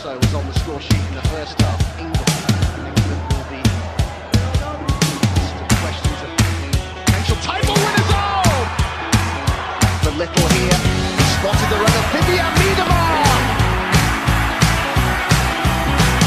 [0.00, 2.00] also was on the score sheet in the first half.
[2.00, 2.16] England,
[2.88, 3.60] England will be
[5.84, 6.30] questions of
[7.04, 8.08] potential title winners.
[8.08, 8.64] Oh!
[10.02, 10.80] For little here,
[11.36, 13.44] spotted the run of Vivian Miedemar.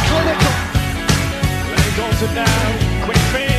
[0.05, 0.53] Clinical.
[1.73, 3.52] Lenny Goldson now, quick feed,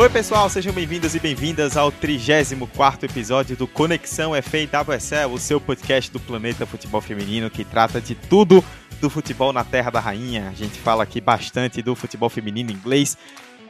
[0.00, 6.10] Oi, pessoal, sejam bem-vindos e bem-vindas ao 34 episódio do Conexão FA-WSL, o seu podcast
[6.10, 8.64] do Planeta Futebol Feminino que trata de tudo
[8.98, 10.48] do futebol na Terra da Rainha.
[10.48, 13.18] A gente fala aqui bastante do futebol feminino inglês.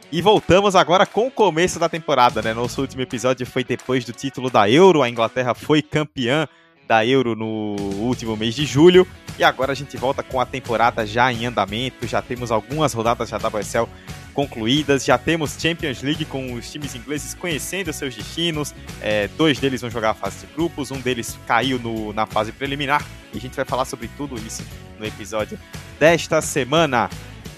[0.09, 2.53] E voltamos agora com o começo da temporada, né?
[2.53, 6.47] Nosso último episódio foi depois do título da Euro, a Inglaterra foi campeã
[6.87, 9.05] da Euro no último mês de julho.
[9.37, 13.29] E agora a gente volta com a temporada já em andamento, já temos algumas rodadas
[13.29, 13.85] da WSL
[14.33, 18.73] concluídas, já temos Champions League com os times ingleses conhecendo seus destinos.
[19.01, 22.51] É, dois deles vão jogar a fase de grupos, um deles caiu no, na fase
[22.51, 23.05] preliminar.
[23.33, 24.63] E a gente vai falar sobre tudo isso
[24.99, 25.57] no episódio
[25.99, 27.09] desta semana.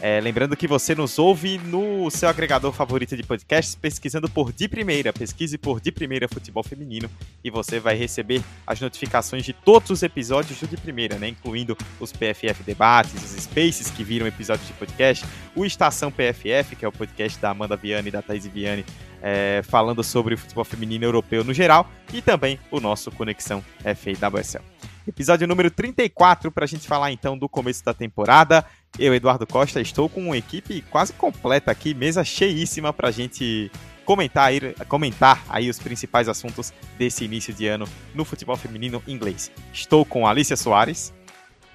[0.06, 4.68] É, lembrando que você nos ouve no seu agregador favorito de podcasts, pesquisando por De
[4.68, 5.14] Primeira.
[5.14, 7.10] Pesquise por De Primeira Futebol Feminino
[7.42, 11.30] e você vai receber as notificações de todos os episódios do De Primeira, né?
[11.30, 16.84] Incluindo os PFF Debates, os Spaces que viram episódios de podcast, o Estação PFF, que
[16.84, 18.86] é o podcast da Amanda Viane e da Thaís Viane,
[19.22, 24.60] é, falando sobre o futebol feminino europeu no geral, e também o nosso Conexão FAWSL.
[25.06, 28.66] Episódio número 34 para a gente falar então do começo da temporada.
[29.00, 33.72] Eu, Eduardo Costa, estou com uma equipe quase completa aqui, mesa cheíssima para a gente
[34.06, 39.52] comentar aí, comentar aí os principais assuntos desse início de ano no futebol feminino inglês.
[39.74, 41.12] Estou com Alicia Soares.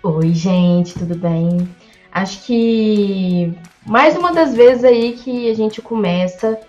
[0.00, 1.68] Oi, gente, tudo bem?
[2.12, 3.52] Acho que
[3.84, 6.60] mais uma das vezes aí que a gente começa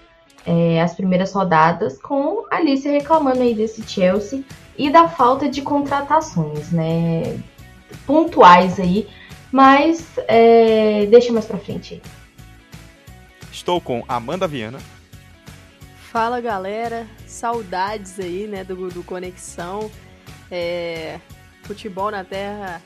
[0.48, 4.44] é, as primeiras rodadas com a Alicia reclamando aí desse Chelsea
[4.76, 7.40] e da falta de contratações, né?
[8.08, 9.08] Pontuais aí,
[9.52, 12.02] mas é, deixa mais pra frente aí.
[13.52, 14.80] Estou com Amanda Viana.
[16.12, 19.92] Fala galera, saudades aí, né, do, do Conexão.
[20.50, 21.20] É,
[21.64, 22.82] futebol na terra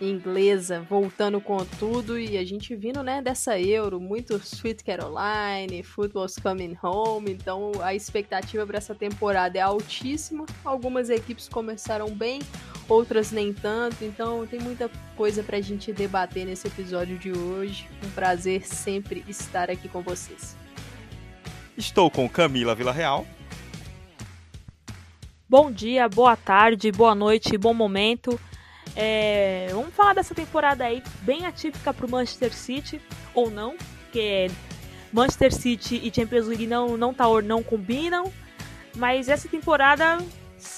[0.00, 6.36] inglesa voltando com tudo e a gente vindo, né, dessa Euro, muito Sweet Caroline, Football's
[6.36, 10.46] Coming Home, então a expectativa para essa temporada é altíssima.
[10.64, 12.40] Algumas equipes começaram bem,
[12.88, 17.88] outras nem tanto, então tem muita coisa pra gente debater nesse episódio de hoje.
[18.04, 20.56] Um prazer sempre estar aqui com vocês.
[21.76, 23.26] Estou com Camila Villarreal.
[25.48, 28.40] Bom dia, boa tarde, boa noite, bom momento.
[28.96, 33.00] É, vamos falar dessa temporada aí bem atípica para o Manchester City,
[33.34, 34.50] ou não, porque
[35.12, 38.32] Manchester City e Champions League não, não, tá, não combinam,
[38.96, 40.18] mas essa temporada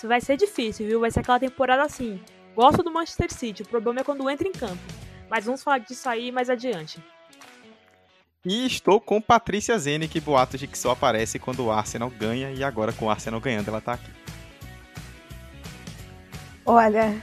[0.05, 1.01] vai ser difícil, viu?
[1.01, 2.21] Vai ser aquela temporada assim.
[2.55, 4.79] Gosto do Manchester City, o problema é quando entra em campo.
[5.29, 7.03] Mas vamos falar disso aí mais adiante.
[8.45, 12.53] E estou com Patrícia Zene, que boatos de que só aparece quando o Arsenal ganha,
[12.53, 14.11] e agora com o Arsenal ganhando ela tá aqui.
[16.65, 17.21] Olha,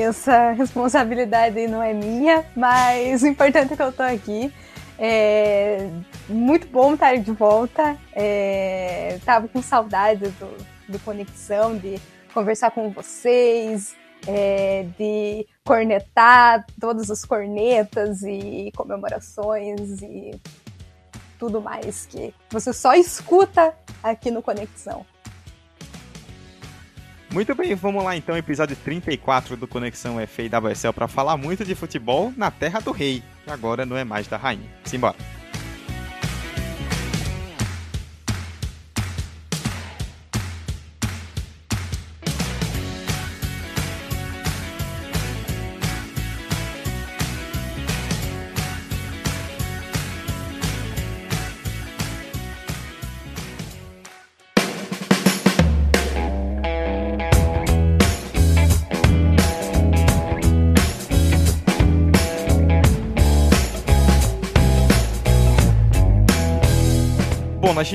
[0.00, 4.52] essa responsabilidade não é minha, mas o importante é que eu tô aqui.
[4.98, 5.88] É
[6.28, 7.96] muito bom estar de volta.
[8.12, 10.56] É, tava com saudade do,
[10.88, 12.00] do Conexão, de
[12.32, 13.94] conversar com vocês,
[14.26, 20.40] é, de cornetar todas as cornetas e comemorações e
[21.38, 25.04] tudo mais que você só escuta aqui no Conexão.
[27.32, 31.64] Muito bem, vamos lá então, episódio 34 do Conexão FA e WSL para falar muito
[31.64, 34.68] de futebol na terra do rei, que agora não é mais da rainha.
[34.84, 35.16] Simbora.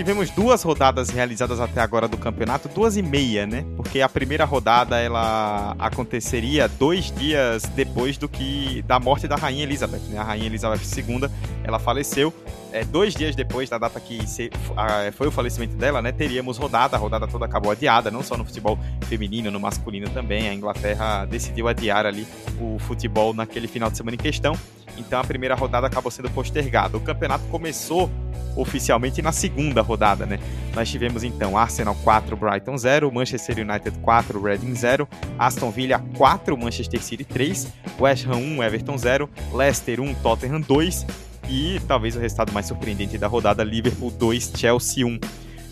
[0.08, 3.66] Tivemos duas rodadas realizadas até agora do campeonato, duas e meia, né?
[3.76, 9.64] Porque a primeira rodada ela aconteceria dois dias depois do que da morte da rainha
[9.64, 10.18] Elizabeth, né?
[10.18, 11.30] A rainha Elizabeth II,
[11.62, 12.34] ela faleceu.
[12.72, 16.58] É, dois dias depois da data que se, a, foi o falecimento dela, né, teríamos
[16.58, 18.80] rodada, a rodada toda acabou adiada, não só no futebol
[19.10, 20.48] feminino, no masculino também.
[20.48, 22.26] A Inglaterra decidiu adiar ali
[22.62, 24.58] o futebol naquele final de semana em questão.
[24.98, 26.98] Então a primeira rodada acabou sendo postergada.
[26.98, 28.10] O campeonato começou
[28.56, 30.40] oficialmente na segunda rodada, né?
[30.74, 35.08] Nós tivemos então Arsenal 4, Brighton 0, Manchester United 4, Reading 0,
[35.38, 37.68] Aston Villa 4, Manchester City 3,
[38.00, 41.06] West Ham 1, Everton 0, Leicester 1, Tottenham 2
[41.50, 45.20] e talvez o resultado mais surpreendente da rodada, Liverpool 2, Chelsea 1.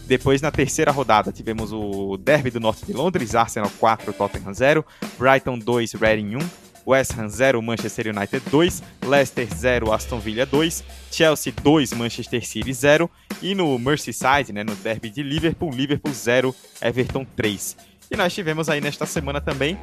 [0.07, 4.85] Depois, na terceira rodada, tivemos o Derby do Norte de Londres, Arsenal 4, Tottenham 0,
[5.17, 6.39] Brighton 2, Reading 1,
[6.85, 12.73] West Ham 0, Manchester United 2, Leicester 0, Aston Villa 2, Chelsea 2, Manchester City
[12.73, 13.09] 0
[13.41, 17.77] e no Merseyside, né, no derby de Liverpool, Liverpool 0, Everton 3.
[18.11, 19.77] E nós tivemos aí nesta semana também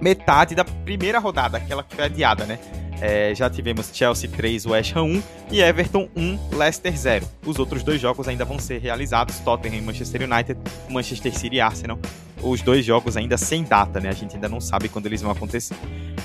[0.00, 2.58] metade da primeira rodada, aquela que foi adiada, né?
[3.00, 5.22] É, já tivemos Chelsea 3, West Ham 1
[5.52, 7.26] e Everton 1, Leicester 0.
[7.46, 11.60] Os outros dois jogos ainda vão ser realizados, Tottenham e Manchester United, Manchester City e
[11.60, 11.98] Arsenal.
[12.42, 14.08] Os dois jogos ainda sem data, né?
[14.08, 15.76] A gente ainda não sabe quando eles vão acontecer.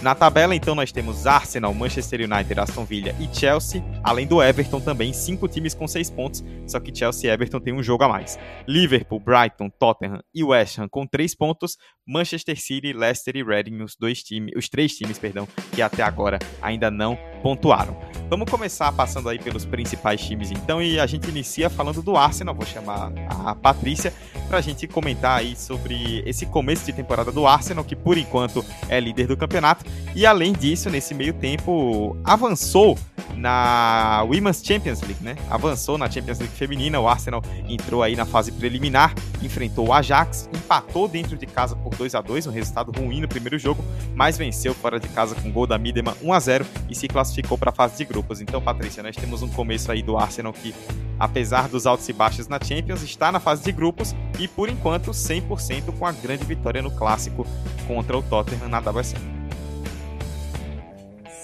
[0.03, 4.81] Na tabela, então, nós temos Arsenal, Manchester United, Aston Villa e Chelsea, além do Everton
[4.81, 8.09] também, cinco times com seis pontos, só que Chelsea e Everton têm um jogo a
[8.09, 8.37] mais.
[8.67, 13.95] Liverpool, Brighton, Tottenham e West Ham com três pontos, Manchester City, Leicester e Reading, os
[13.95, 17.95] dois times, os três times, perdão, que até agora ainda não pontuaram.
[18.30, 22.56] Vamos começar passando aí pelos principais times então e a gente inicia falando do Arsenal,
[22.56, 23.12] vou chamar
[23.45, 24.12] a Patrícia
[24.48, 28.66] para a gente comentar aí sobre esse começo de temporada do Arsenal, que por enquanto
[28.90, 29.86] é líder do campeonato
[30.16, 32.98] e além disso, nesse meio tempo, avançou
[33.36, 35.36] na Women's Champions League, né?
[35.50, 40.50] Avançou na Champions League feminina, o Arsenal entrou aí na fase preliminar, enfrentou o Ajax,
[40.54, 43.84] empatou dentro de casa por 2 a 2 um resultado ruim no primeiro jogo,
[44.16, 47.32] mas venceu fora de casa com gol da Midema 1 a 0 e se classificou
[47.41, 48.41] para a fase de grupos.
[48.41, 50.74] Então, Patrícia, nós temos um começo aí do Arsenal que,
[51.19, 55.12] apesar dos altos e baixos na Champions, está na fase de grupos e, por enquanto,
[55.12, 57.45] 100% com a grande vitória no clássico
[57.88, 59.33] contra o Tottenham na WSL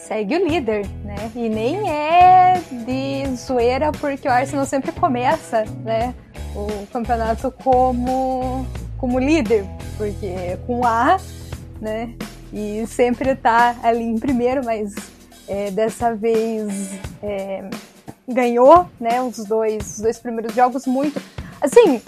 [0.09, 1.31] segue o líder, né?
[1.35, 6.15] E nem é de zoeira porque o Arsenal sempre começa, né?
[6.55, 8.65] O campeonato como
[8.97, 9.65] como líder,
[9.97, 11.17] porque com A,
[11.79, 12.15] né?
[12.51, 14.95] E sempre tá ali em primeiro, mas
[15.49, 16.91] é, dessa vez
[17.21, 17.69] é,
[18.27, 19.21] ganhou, né?
[19.21, 21.21] Os dois, os dois primeiros jogos muito,
[21.59, 22.01] assim.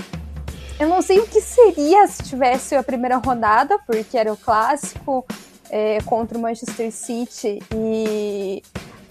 [0.80, 5.26] Eu não sei o que seria se tivesse a primeira rodada, porque era o clássico,
[5.70, 8.62] é, contra o Manchester City e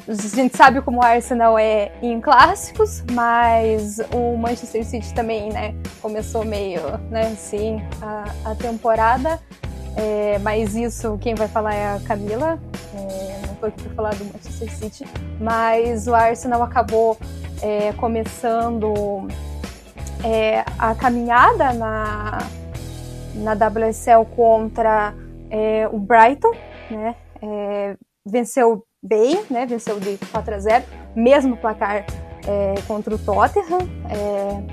[0.06, 5.74] a gente sabe como o Arsenal é em clássicos, mas o Manchester City também, né,
[6.02, 6.80] começou meio,
[7.10, 9.40] né, assim, a, a temporada.
[9.96, 12.58] É, mas isso quem vai falar é a Camila.
[12.94, 15.04] É, não tô aqui para falar do Manchester City,
[15.40, 17.18] mas o Arsenal acabou
[17.62, 19.28] é, começando
[20.24, 22.38] é, a caminhada na,
[23.34, 25.14] na WSL contra
[25.50, 26.52] é, o Brighton,
[26.90, 30.84] né, é, venceu bem, né, venceu de 4 a 0,
[31.14, 32.04] mesmo placar
[32.86, 33.80] contra o Tottenham,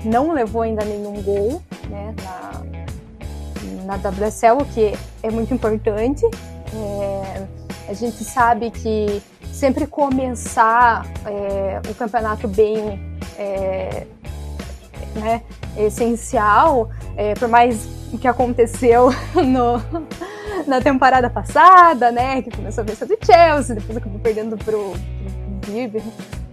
[0.04, 2.87] não levou ainda nenhum gol né, na,
[3.88, 4.92] na WSL, o que
[5.22, 6.22] é muito importante.
[6.74, 7.46] É,
[7.88, 13.00] a gente sabe que sempre começar é, o campeonato bem
[15.14, 15.42] né,
[15.76, 16.90] essencial,
[17.38, 17.88] por mais
[18.20, 19.80] que aconteceu no,
[20.66, 22.42] na temporada passada, né?
[22.42, 24.92] Que começou a vencer do Chelsea, depois acabou perdendo pro,
[25.62, 26.02] pro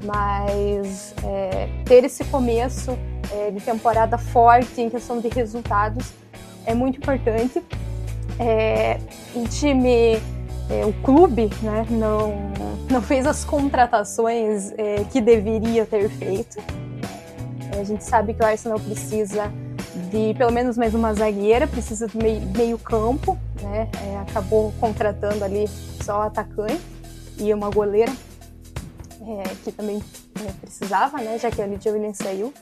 [0.03, 2.97] Mas é, ter esse começo
[3.31, 6.13] é, de temporada forte em questão de resultados
[6.65, 7.61] é muito importante.
[8.39, 8.99] É,
[9.33, 10.19] o time,
[10.69, 12.33] é, o clube, né, não,
[12.89, 16.57] não fez as contratações é, que deveria ter feito.
[17.71, 19.51] É, a gente sabe que o Arsenal precisa
[20.11, 23.89] de pelo menos mais uma zagueira, precisa de meio, meio campo, né?
[24.03, 25.67] É, acabou contratando ali
[26.03, 26.81] só o atacante
[27.37, 28.11] e uma goleira,
[29.21, 30.01] é, que também
[30.45, 31.37] é, precisava, né?
[31.37, 32.53] Já que a Lydia Williams saiu.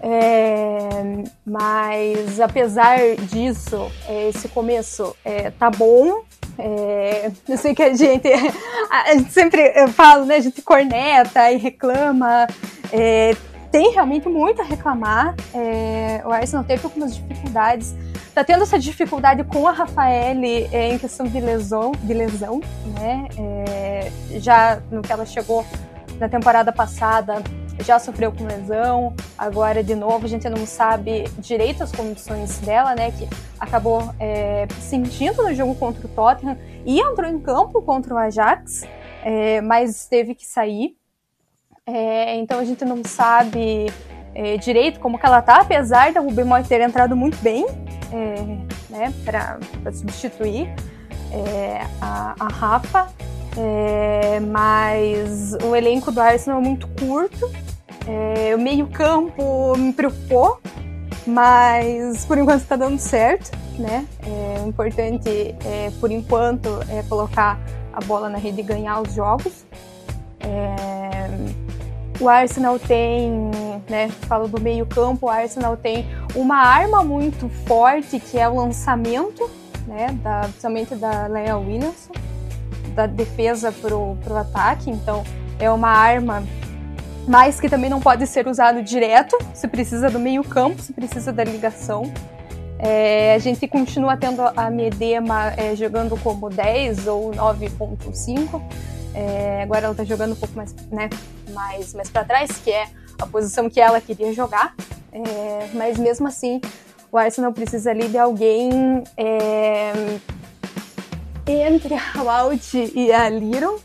[0.00, 6.22] É, mas apesar disso, é, esse começo é, tá bom.
[6.58, 8.28] É, eu sei que a gente,
[8.90, 10.36] a gente sempre fala, né?
[10.36, 12.46] A gente corneta e reclama.
[12.92, 13.36] É,
[13.70, 15.34] tem realmente muito a reclamar.
[15.54, 17.94] É, o Arsenal teve algumas dificuldades.
[18.34, 22.60] Tá tendo essa dificuldade com a Rafaele é, em questão de lesão, de lesão,
[22.98, 23.28] né?
[23.36, 25.66] É, já no que ela chegou
[26.18, 27.42] na temporada passada,
[27.84, 29.14] já sofreu com lesão.
[29.36, 33.10] Agora, de novo, a gente não sabe direito as condições dela, né?
[33.10, 38.18] Que acabou é, sentindo no jogo contra o Tottenham e entrou em campo contra o
[38.18, 38.84] Ajax,
[39.24, 40.98] é, mas teve que sair
[41.90, 43.90] é, então a gente não sabe
[44.34, 47.64] é, direito como que ela tá, apesar da Ruby Moy ter entrado muito bem
[48.12, 49.58] é, né, para
[49.94, 50.68] substituir
[51.32, 53.08] é, a, a Rafa,
[53.58, 57.50] é, mas o elenco do Arsenal é muito curto,
[58.06, 60.60] é, o meio campo me preocupou,
[61.26, 64.06] mas por enquanto está dando certo, né?
[64.24, 65.28] É, importante,
[65.64, 67.58] é, por enquanto, é colocar
[67.92, 69.66] a bola na rede e ganhar os jogos.
[70.40, 71.26] É,
[72.20, 73.50] o Arsenal tem,
[73.88, 78.54] né, falo do meio campo, o Arsenal tem uma arma muito forte que é o
[78.54, 79.50] lançamento,
[79.86, 82.12] né, da, principalmente da Leia Williamson,
[82.98, 85.22] da defesa pro, pro ataque, então
[85.60, 86.42] é uma arma
[87.28, 91.30] mas que também não pode ser usado direto, se precisa do meio campo, se precisa
[91.30, 92.10] da ligação.
[92.78, 98.62] É, a gente continua tendo a Medema é, jogando como 10 ou 9.5.
[99.14, 101.10] É, agora ela está jogando um pouco mais, né,
[101.52, 102.86] mais, mais para trás, que é
[103.20, 104.74] a posição que ela queria jogar.
[105.12, 106.62] É, mas mesmo assim,
[107.12, 109.92] o Arsenal precisa ali de alguém é,
[111.52, 113.80] entre a Walt e a Little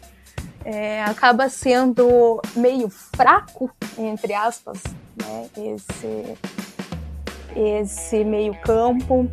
[0.66, 4.82] é, acaba sendo meio fraco, entre aspas,
[5.16, 6.38] né, esse,
[7.56, 9.30] esse meio campo.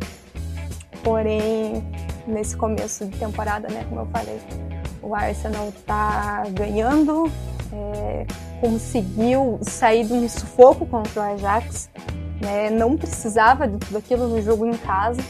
[1.03, 1.83] Porém,
[2.27, 4.39] nesse começo de temporada, né, como eu falei,
[5.01, 7.31] o Arsenal está ganhando,
[7.73, 8.25] é,
[8.59, 11.89] conseguiu sair de um sufoco contra o Ajax,
[12.39, 15.21] né, não precisava de tudo aquilo no jogo em casa,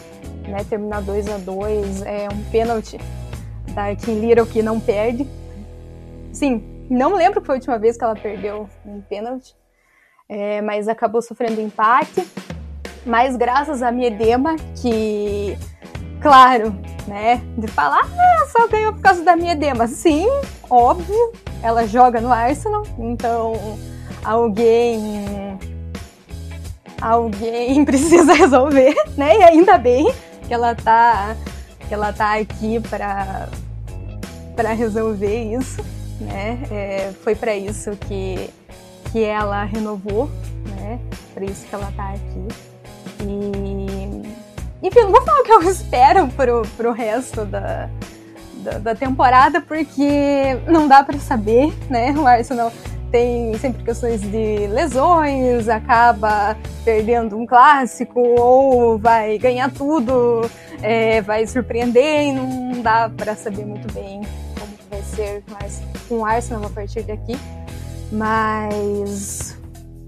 [0.48, 2.98] né, terminar 2 a 2 é um pênalti
[3.74, 5.28] da Kim Little que não perde,
[6.32, 9.54] Sim, não lembro que foi a última vez que ela perdeu um pênalti,
[10.30, 12.26] é, mas acabou sofrendo empate.
[13.06, 15.58] Mas graças a Miedema, que,
[16.22, 16.74] claro,
[17.08, 19.88] né, de falar, ah, só ganhou por causa da Miedema.
[19.88, 20.28] Sim,
[20.70, 23.54] óbvio, ela joga no Arsenal, então
[24.24, 25.58] alguém
[27.02, 29.38] alguém precisa resolver, né?
[29.38, 30.14] E ainda bem
[30.52, 31.34] que ela tá
[31.88, 33.48] que ela tá aqui para
[34.54, 35.82] para resolver isso
[36.22, 36.60] né?
[36.70, 38.50] É, foi para isso que,
[39.12, 40.30] que ela renovou,
[40.78, 41.00] né?
[41.34, 42.48] Para isso que ela está aqui.
[43.22, 47.90] E enfim, não vou falar o que eu espero pro, pro resto da,
[48.58, 52.12] da, da temporada, porque não dá para saber, né?
[52.12, 52.72] O Arsenal
[53.12, 60.50] tem sempre questões de lesões, acaba perdendo um clássico ou vai ganhar tudo,
[60.82, 64.22] é, vai surpreender e não dá para saber muito bem
[64.58, 67.38] como vai ser, mas com o Arsenal a partir daqui.
[68.12, 69.58] Mas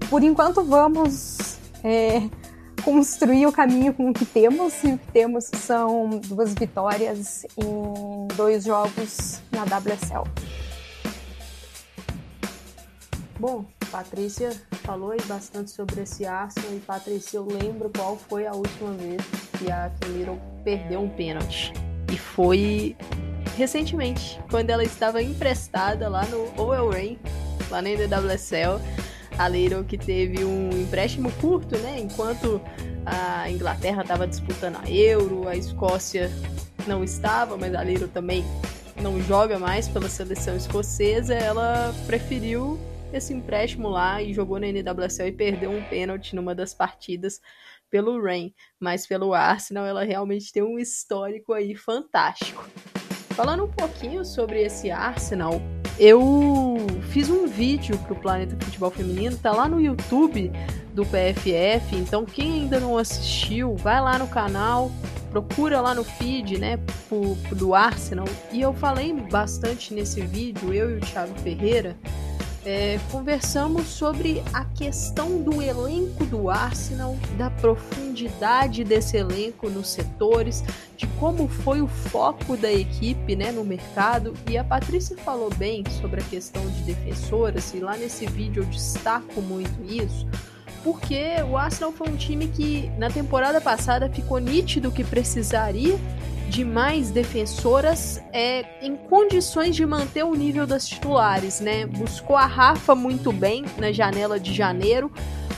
[0.08, 2.22] por enquanto vamos é,
[2.84, 8.28] construir o caminho com o que temos, e o que temos são duas vitórias em
[8.34, 10.24] dois jogos na WSL.
[13.46, 14.52] Bom, Patrícia
[14.84, 19.20] falou aí bastante sobre esse Arsenal e Patrícia, eu lembro qual foi a última vez
[19.58, 21.70] que a Camilo perdeu um pênalti.
[22.10, 22.96] E foi
[23.54, 27.18] recentemente, quando ela estava emprestada lá no OL Rain,
[27.70, 28.80] lá na NWSL,
[29.36, 32.00] a Little que teve um empréstimo curto, né?
[32.00, 32.62] Enquanto
[33.04, 36.32] a Inglaterra estava disputando a Euro, a Escócia
[36.86, 38.42] não estava, mas a Little também
[39.02, 42.80] não joga mais pela seleção escocesa, ela preferiu
[43.16, 47.40] esse empréstimo lá e jogou na NWSL e perdeu um pênalti numa das partidas
[47.90, 52.68] pelo Rain, mas pelo Arsenal ela realmente tem um histórico aí fantástico.
[53.30, 55.60] Falando um pouquinho sobre esse Arsenal,
[55.98, 56.76] eu
[57.10, 60.50] fiz um vídeo pro Planeta Futebol Feminino, tá lá no YouTube
[60.92, 64.90] do PFF, então quem ainda não assistiu, vai lá no canal,
[65.30, 66.78] procura lá no feed, né,
[67.08, 68.26] pro, pro do Arsenal.
[68.52, 71.96] E eu falei bastante nesse vídeo, eu e o Thiago Ferreira,
[72.64, 80.64] é, conversamos sobre a questão do elenco do Arsenal, da profundidade desse elenco nos setores,
[80.96, 84.34] de como foi o foco da equipe né, no mercado.
[84.48, 88.66] E a Patrícia falou bem sobre a questão de defensoras, e lá nesse vídeo eu
[88.66, 90.26] destaco muito isso
[90.84, 95.98] porque o Arsenal foi um time que na temporada passada ficou nítido que precisaria
[96.50, 101.86] de mais defensoras é, em condições de manter o nível das titulares, né?
[101.86, 105.10] Buscou a Rafa muito bem na janela de janeiro,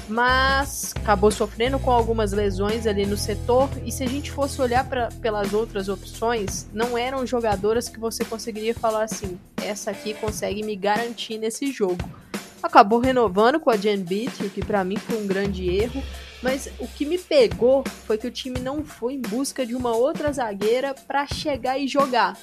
[0.09, 3.68] mas acabou sofrendo com algumas lesões ali no setor.
[3.85, 8.25] E se a gente fosse olhar pra, pelas outras opções, não eram jogadoras que você
[8.25, 12.09] conseguiria falar assim: essa aqui consegue me garantir nesse jogo.
[12.63, 16.03] Acabou renovando com a Jen Beat, o que para mim foi um grande erro.
[16.43, 19.97] Mas o que me pegou foi que o time não foi em busca de uma
[19.97, 22.37] outra zagueira para chegar e jogar.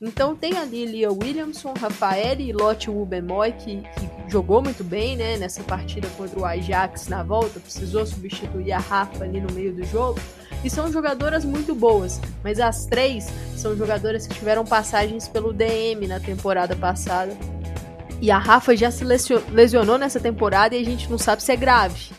[0.00, 5.36] Então tem ali Lia Williamson, Rafael e Lotte Wubemoy, que, que, jogou muito bem né,
[5.36, 9.84] nessa partida contra o Ajax na volta, precisou substituir a Rafa ali no meio do
[9.84, 10.18] jogo.
[10.64, 16.06] E são jogadoras muito boas, mas as três são jogadoras que tiveram passagens pelo DM
[16.06, 17.36] na temporada passada.
[18.20, 21.56] E a Rafa já se lesionou nessa temporada e a gente não sabe se é
[21.56, 22.12] grave.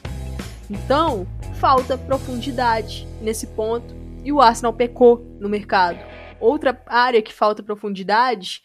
[0.70, 1.28] Então,
[1.60, 3.94] falta profundidade nesse ponto
[4.24, 6.00] e o Arsenal pecou no mercado.
[6.40, 8.62] Outra área que falta profundidade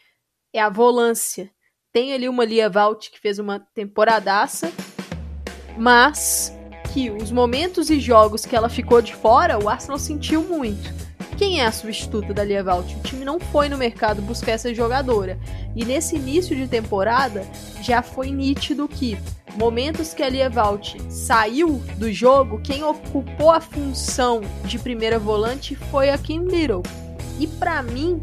[0.52, 1.50] é a volância.
[1.93, 4.73] Tem ali uma Lia Valt que fez uma temporadaça,
[5.76, 6.57] mas
[6.95, 11.05] que os momentos e jogos que ela ficou de fora, o Arsenal sentiu muito.
[11.37, 12.90] Quem é a substituta da Lia Valt?
[12.95, 15.38] O time não foi no mercado buscar essa jogadora.
[15.75, 17.47] E nesse início de temporada
[17.83, 19.19] já foi nítido que
[19.57, 25.76] momentos que a Lia Valt saiu do jogo, quem ocupou a função de primeira volante
[25.90, 26.83] foi a Kim Little.
[27.38, 28.19] E para mim,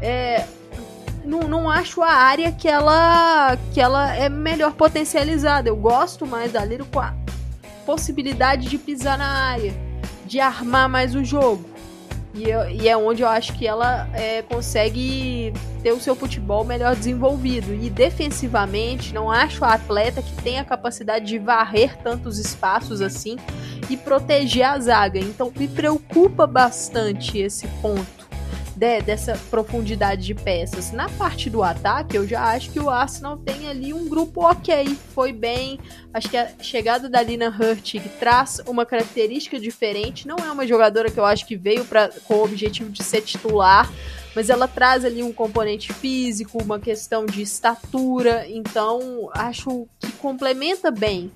[0.00, 0.46] é,
[1.24, 5.68] não, não acho a área que ela, que ela é melhor potencializada.
[5.68, 7.12] Eu gosto mais da Liro com a
[7.84, 9.74] possibilidade de pisar na área,
[10.26, 11.73] de armar mais o jogo.
[12.34, 16.64] E, eu, e é onde eu acho que ela é, consegue ter o seu futebol
[16.64, 17.72] melhor desenvolvido.
[17.72, 23.36] E defensivamente, não acho a atleta que tem a capacidade de varrer tantos espaços assim
[23.88, 25.20] e proteger a zaga.
[25.20, 28.23] Então me preocupa bastante esse ponto
[28.84, 30.92] de, dessa profundidade de peças.
[30.92, 34.94] Na parte do ataque, eu já acho que o Arsenal tem ali um grupo ok,
[35.14, 35.80] foi bem.
[36.12, 40.28] Acho que a chegada da Lina Hurtig traz uma característica diferente.
[40.28, 43.22] Não é uma jogadora que eu acho que veio pra, com o objetivo de ser
[43.22, 43.90] titular,
[44.36, 50.90] mas ela traz ali um componente físico, uma questão de estatura, então acho que complementa
[50.90, 51.32] bem.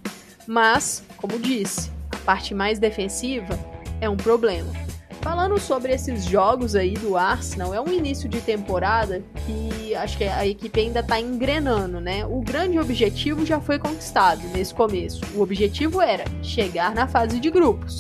[0.47, 3.59] Mas, como disse, a parte mais defensiva
[4.01, 4.98] é um problema.
[5.21, 10.25] Falando sobre esses jogos aí do Arsenal, é um início de temporada que acho que
[10.25, 12.25] a equipe ainda está engrenando, né?
[12.25, 15.21] O grande objetivo já foi conquistado nesse começo.
[15.35, 17.99] O objetivo era chegar na fase de grupos.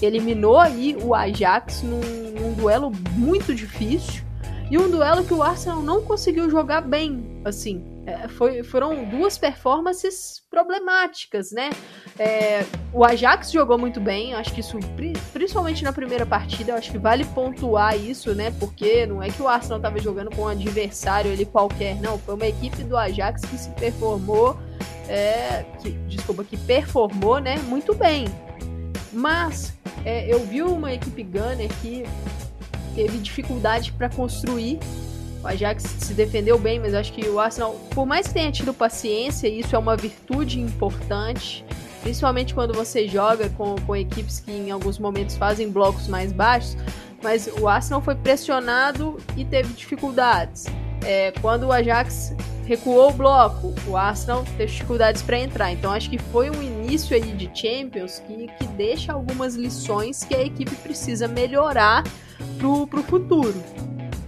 [0.00, 2.00] Eliminou aí o Ajax num,
[2.40, 4.22] num duelo muito difícil
[4.70, 7.95] e um duelo que o Arsenal não conseguiu jogar bem, assim.
[8.06, 11.70] É, foi, foram duas performances problemáticas, né?
[12.16, 14.78] É, o Ajax jogou muito bem, acho que isso,
[15.32, 18.52] principalmente na primeira partida, acho que vale pontuar isso, né?
[18.60, 22.16] Porque não é que o Arsenal estava jogando com um adversário ali qualquer, não.
[22.16, 24.56] Foi uma equipe do Ajax que se performou,
[25.08, 27.58] é, que, desculpa, que performou, né?
[27.66, 28.26] Muito bem.
[29.12, 32.04] Mas é, eu vi uma equipe Gunner que
[32.94, 34.78] teve dificuldade para construir
[35.46, 38.74] o Ajax se defendeu bem, mas acho que o Arsenal, por mais que tenha tido
[38.74, 41.64] paciência, isso é uma virtude importante,
[42.02, 46.76] principalmente quando você joga com, com equipes que em alguns momentos fazem blocos mais baixos,
[47.22, 50.66] mas o Arsenal foi pressionado e teve dificuldades.
[51.04, 55.70] É, quando o Ajax recuou o bloco, o Arsenal teve dificuldades para entrar.
[55.70, 60.34] Então acho que foi um início aí de Champions que, que deixa algumas lições que
[60.34, 62.02] a equipe precisa melhorar
[62.58, 63.54] pro, pro futuro.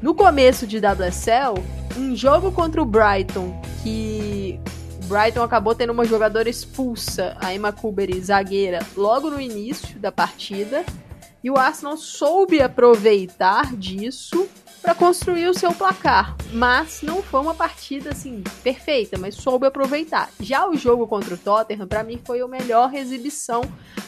[0.00, 1.60] No começo de WSL,
[1.96, 4.60] um jogo contra o Brighton, que
[5.06, 10.84] Brighton acabou tendo uma jogadora expulsa, a Emma Kuberi, zagueira, logo no início da partida,
[11.42, 14.48] e o Arsenal soube aproveitar disso
[14.80, 20.30] para construir o seu placar, mas não foi uma partida assim perfeita, mas soube aproveitar.
[20.40, 23.62] Já o jogo contra o Tottenham, para mim foi a melhor exibição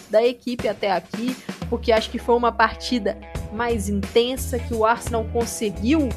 [0.08, 1.36] da equipe até aqui,
[1.68, 3.18] porque acho que foi uma partida
[3.52, 6.08] mais intensa, que o Arsenal conseguiu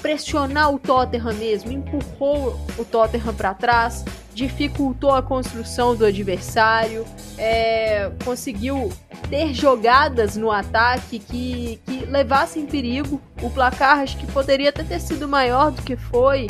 [0.00, 7.06] pressionar o Tottenham mesmo, empurrou o Tottenham para trás, dificultou a construção do adversário,
[7.38, 8.92] é, conseguiu
[9.30, 13.20] ter jogadas no ataque que, que levassem perigo.
[13.40, 16.48] O placar acho que poderia até ter sido maior do que foi,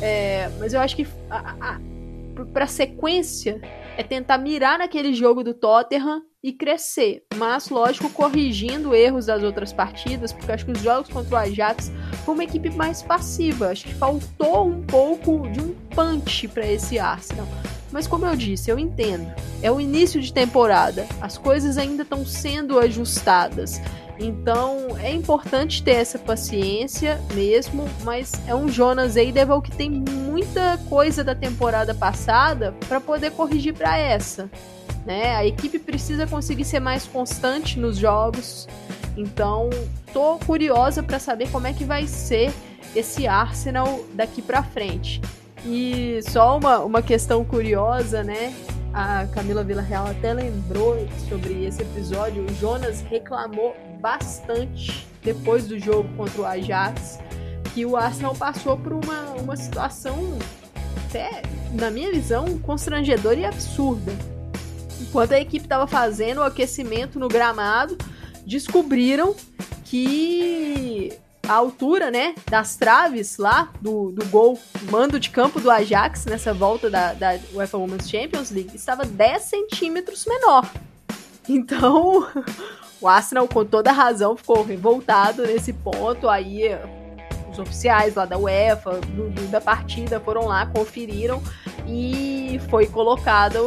[0.00, 1.06] é, mas eu acho que
[2.52, 3.60] para a sequência
[3.96, 7.24] é tentar mirar naquele jogo do Tottenham e crescer.
[7.34, 11.90] Mas, lógico, corrigindo erros das outras partidas, porque acho que os jogos contra o Ajax
[12.24, 13.70] foi uma equipe mais passiva.
[13.70, 17.48] Acho que faltou um pouco de um punch para esse Arsenal.
[17.90, 19.28] Mas como eu disse, eu entendo.
[19.60, 21.04] É o início de temporada.
[21.20, 23.80] As coisas ainda estão sendo ajustadas.
[24.16, 30.78] Então é importante ter essa paciência mesmo, mas é um Jonas Eideval que tem muita
[30.88, 34.48] coisa da temporada passada para poder corrigir para essa.
[35.06, 35.36] Né?
[35.36, 38.66] A equipe precisa conseguir ser mais constante nos jogos.
[39.16, 39.70] Então,
[40.12, 42.52] tô curiosa para saber como é que vai ser
[42.94, 45.22] esse Arsenal daqui para frente.
[45.64, 48.52] E só uma, uma questão curiosa, né?
[48.92, 52.44] A Camila Villarreal até lembrou sobre esse episódio.
[52.44, 57.20] O Jonas reclamou bastante depois do jogo contra o Ajax
[57.76, 60.16] que o Arsenal passou por uma, uma situação
[61.06, 61.42] até,
[61.72, 64.12] na minha visão, constrangedora e absurda.
[65.08, 67.96] Enquanto a equipe estava fazendo o aquecimento no gramado,
[68.44, 69.34] descobriram
[69.84, 71.12] que
[71.48, 74.58] a altura, né, das traves lá do, do gol,
[74.90, 79.42] mando de campo do Ajax nessa volta da, da UEFA Women's Champions League estava 10
[79.42, 80.68] centímetros menor.
[81.48, 82.26] Então,
[83.00, 86.28] o Arsenal, com toda razão, ficou revoltado nesse ponto.
[86.28, 86.62] Aí,
[87.50, 91.40] os oficiais lá da UEFA, do, do, da partida, foram lá, conferiram
[91.88, 93.58] e foi colocado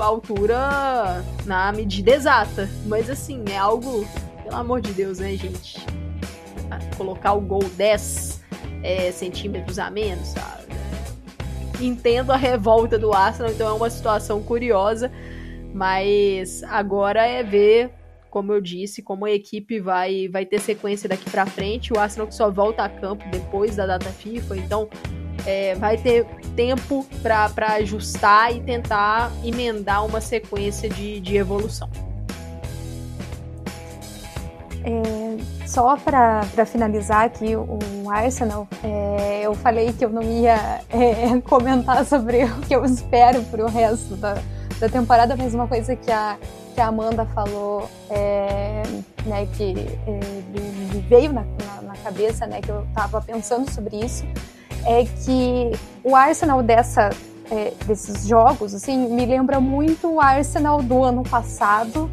[0.00, 2.68] a altura na medida exata.
[2.86, 4.06] Mas, assim, é algo,
[4.42, 5.78] pelo amor de Deus, né, gente?
[6.98, 8.42] colocar o gol 10
[8.82, 10.66] é, centímetros a menos, sabe?
[11.80, 15.10] Entendo a revolta do Arsenal, então é uma situação curiosa,
[15.72, 17.92] mas agora é ver,
[18.28, 21.92] como eu disse, como a equipe vai, vai ter sequência daqui para frente.
[21.92, 24.88] O Arsenal que só volta a campo depois da data FIFA, então
[25.46, 26.24] é, vai ter
[26.56, 31.88] tempo para ajustar e tentar emendar uma sequência de, de evolução.
[34.84, 37.78] É, só para finalizar aqui o,
[38.10, 43.42] Arsenal, é, eu falei que eu não ia é, comentar sobre o que eu espero
[43.44, 44.38] para o resto da,
[44.80, 46.38] da temporada, mas uma coisa que a,
[46.74, 48.82] que a Amanda falou, é,
[49.26, 49.74] né, que
[50.06, 54.24] é, veio na, na, na, cabeça, né, que eu estava pensando sobre isso,
[54.84, 55.72] é que
[56.04, 57.10] o Arsenal dessa,
[57.50, 62.10] é, desses jogos, assim, me lembra muito o Arsenal do ano passado,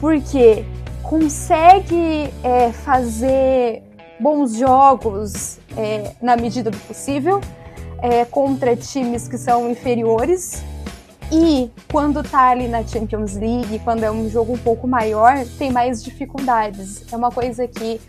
[0.00, 0.64] porque
[1.02, 3.82] consegue é, fazer
[4.20, 7.40] bons jogos é, na medida do possível
[8.02, 10.62] é, contra times que são inferiores.
[11.30, 15.70] E quando tá ali na Champions League, quando é um jogo um pouco maior, tem
[15.70, 17.04] mais dificuldades.
[17.12, 18.00] É uma coisa que,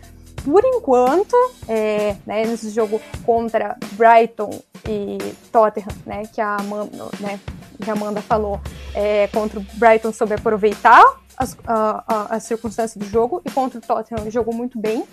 [0.44, 1.36] por enquanto,
[1.68, 5.18] é, né, nesse jogo contra Brighton e
[5.52, 7.40] Tottenham, né, que a Amanda, né,
[7.82, 8.60] que a Amanda falou,
[8.94, 11.02] é, contra o Brighton sobre aproveitar
[11.36, 15.04] as, a, as circunstâncias do jogo e contra o Tottenham jogou muito bem.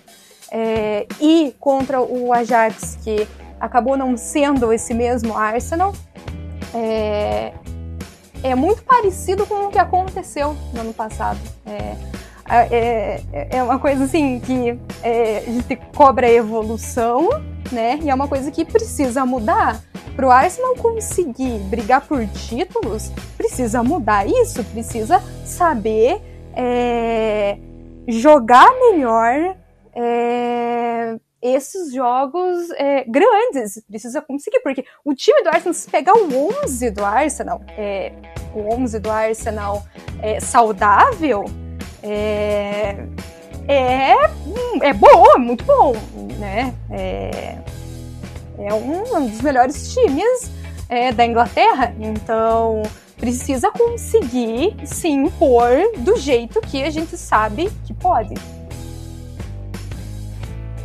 [0.52, 3.28] É, e contra o Ajax, que
[3.60, 5.94] acabou não sendo esse mesmo Arsenal,
[6.74, 7.54] é,
[8.44, 11.40] é muito parecido com o que aconteceu no ano passado.
[11.66, 11.96] É,
[12.50, 17.30] é, é uma coisa assim que é, a gente cobra evolução,
[17.72, 18.00] né?
[18.02, 19.82] E é uma coisa que precisa mudar.
[20.16, 26.20] Para o Arsenal conseguir brigar por títulos, precisa mudar isso, precisa saber
[26.56, 27.60] é,
[28.08, 29.56] jogar melhor
[29.94, 33.84] é, esses jogos é, grandes.
[33.88, 38.12] Precisa conseguir, porque o time do Arsenal, se pegar o 11 do Arsenal, é,
[38.56, 39.84] o 11 do Arsenal
[40.22, 41.46] é, saudável,
[42.08, 43.08] é,
[43.67, 44.13] é,
[44.82, 45.93] é bom, é muito bom,
[46.39, 46.74] né?
[46.89, 47.58] É,
[48.60, 50.52] é um, dos melhores times
[50.89, 52.84] é, da Inglaterra, então
[53.17, 58.36] precisa conseguir se impor do jeito que a gente sabe que pode.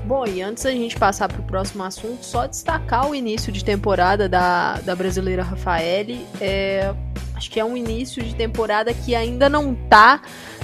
[0.04, 3.64] Bom, e antes da gente passar para o próximo assunto, só destacar o início de
[3.64, 6.26] temporada da, da brasileira Rafaele.
[6.40, 6.92] É,
[7.36, 10.20] acho que é um início de temporada que ainda não tá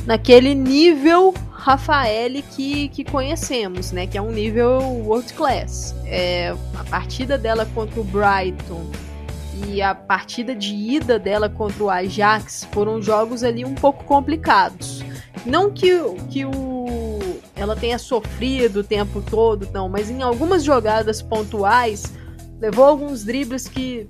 [0.09, 4.07] naquele nível Rafaele que, que conhecemos, né?
[4.07, 5.94] Que é um nível world class.
[6.07, 8.90] É, a partida dela contra o Brighton
[9.66, 15.05] e a partida de ida dela contra o Ajax foram jogos ali um pouco complicados.
[15.44, 15.92] Não que,
[16.31, 17.18] que o,
[17.55, 22.05] ela tenha sofrido o tempo todo, não, mas em algumas jogadas pontuais
[22.59, 24.07] levou alguns dribles que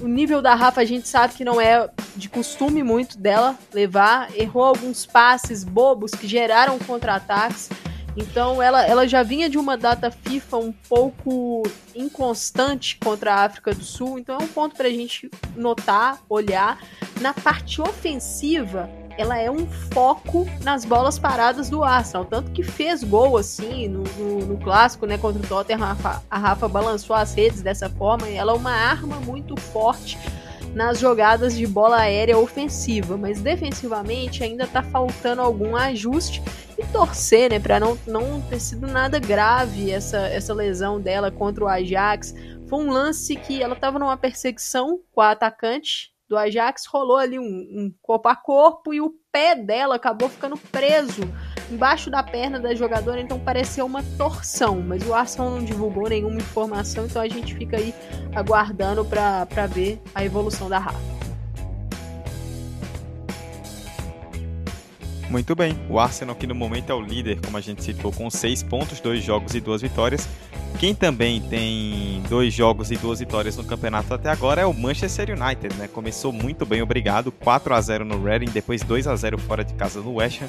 [0.00, 4.28] o nível da Rafa a gente sabe que não é de costume muito dela levar,
[4.36, 7.70] errou alguns passes bobos que geraram contra-ataques.
[8.16, 11.62] Então ela, ela já vinha de uma data FIFA um pouco
[11.94, 16.78] inconstante contra a África do Sul, então é um ponto para a gente notar, olhar.
[17.20, 23.04] Na parte ofensiva, ela é um foco nas bolas paradas do Arsenal, tanto que fez
[23.04, 27.14] gol assim no, no, no clássico, né, contra o Tottenham, a Rafa, a Rafa balançou
[27.14, 30.18] as redes dessa forma, e ela é uma arma muito forte
[30.74, 36.42] nas jogadas de bola aérea ofensiva, mas defensivamente ainda tá faltando algum ajuste
[36.78, 41.64] e torcer, né, para não, não ter sido nada grave essa, essa lesão dela contra
[41.64, 42.34] o Ajax.
[42.68, 47.38] Foi um lance que ela tava numa perseguição com a atacante do Ajax, rolou ali
[47.38, 51.22] um, um corpo a corpo e o pé dela acabou ficando preso
[51.70, 56.36] embaixo da perna da jogadora, então pareceu uma torção, mas o Arsenal não divulgou nenhuma
[56.36, 57.94] informação, então a gente fica aí
[58.34, 61.20] aguardando para ver a evolução da Rafa.
[65.30, 68.28] Muito bem, o Arsenal que no momento é o líder, como a gente citou, com
[68.28, 70.28] seis pontos, dois jogos e duas vitórias.
[70.78, 75.30] Quem também tem dois jogos e duas vitórias no campeonato até agora é o Manchester
[75.30, 75.88] United, né?
[75.88, 79.74] Começou muito bem, obrigado, 4 a 0 no Reading, depois 2 a 0 fora de
[79.74, 80.48] casa no West Ham.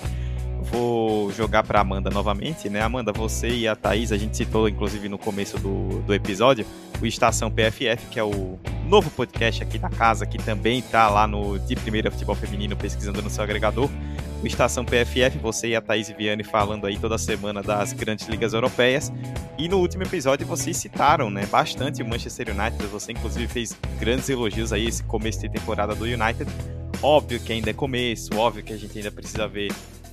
[0.71, 2.81] Vou jogar para Amanda novamente, né?
[2.81, 6.65] Amanda, você e a Thaís, a gente citou inclusive no começo do, do episódio,
[7.01, 8.57] o Estação PFF, que é o
[8.87, 13.21] novo podcast aqui da casa, que também está lá no de Primeira Futebol Feminino pesquisando
[13.21, 13.89] no seu agregador
[14.41, 18.53] o Estação PFF, você e a Thaís Viane falando aí toda semana das grandes ligas
[18.53, 19.11] europeias.
[19.57, 24.27] E no último episódio vocês citaram, né, bastante o Manchester United, você inclusive fez grandes
[24.29, 26.49] elogios aí esse começo de temporada do United.
[27.03, 29.71] Óbvio que ainda é começo, óbvio que a gente ainda precisa ver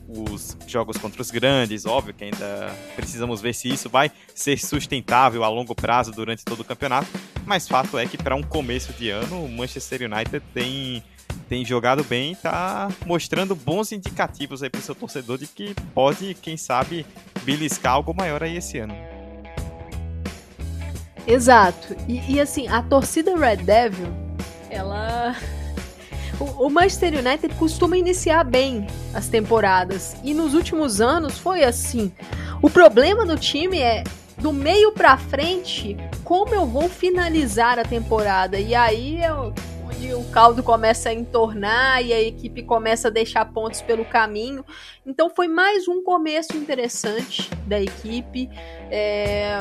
[0.09, 5.45] os jogos contra os grandes, óbvio que ainda precisamos ver se isso vai ser sustentável
[5.45, 7.09] a longo prazo durante todo o campeonato,
[7.45, 11.03] mas fato é que para um começo de ano o Manchester United tem
[11.49, 16.57] tem jogado bem tá mostrando bons indicativos aí pro seu torcedor de que pode, quem
[16.57, 17.07] sabe,
[17.43, 18.95] beliscar algo maior aí esse ano.
[21.27, 21.97] Exato.
[22.07, 24.09] E, e assim, a torcida Red Devil,
[24.71, 25.35] ela.
[26.41, 30.15] O, o Manchester United costuma iniciar bem as temporadas.
[30.23, 32.13] E nos últimos anos foi assim.
[32.63, 34.05] O problema do time é
[34.37, 38.57] do meio para frente, como eu vou finalizar a temporada?
[38.57, 39.53] E aí eu
[39.99, 44.65] onde o caldo começa a entornar e a equipe começa a deixar pontos pelo caminho.
[45.05, 48.49] Então foi mais um começo interessante da equipe.
[48.91, 49.59] É,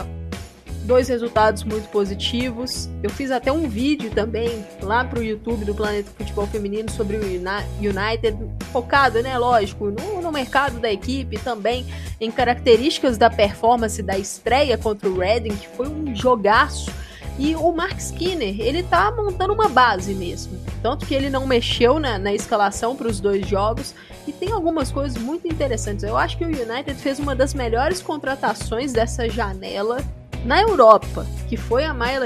[0.84, 2.88] dois resultados muito positivos.
[3.02, 7.22] Eu fiz até um vídeo também lá pro YouTube do Planeta Futebol Feminino sobre o
[7.22, 8.38] United,
[8.72, 11.86] focado, né, lógico, no, no, mercado da equipe, também
[12.22, 16.92] em características da performance da estreia contra o Reading, que foi um jogaço
[17.40, 20.58] e o Mark Skinner, ele tá montando uma base mesmo.
[20.82, 23.94] Tanto que ele não mexeu na, na escalação para os dois jogos.
[24.26, 26.04] E tem algumas coisas muito interessantes.
[26.04, 30.04] Eu acho que o United fez uma das melhores contratações dessa janela
[30.44, 32.20] na Europa, que foi a Maia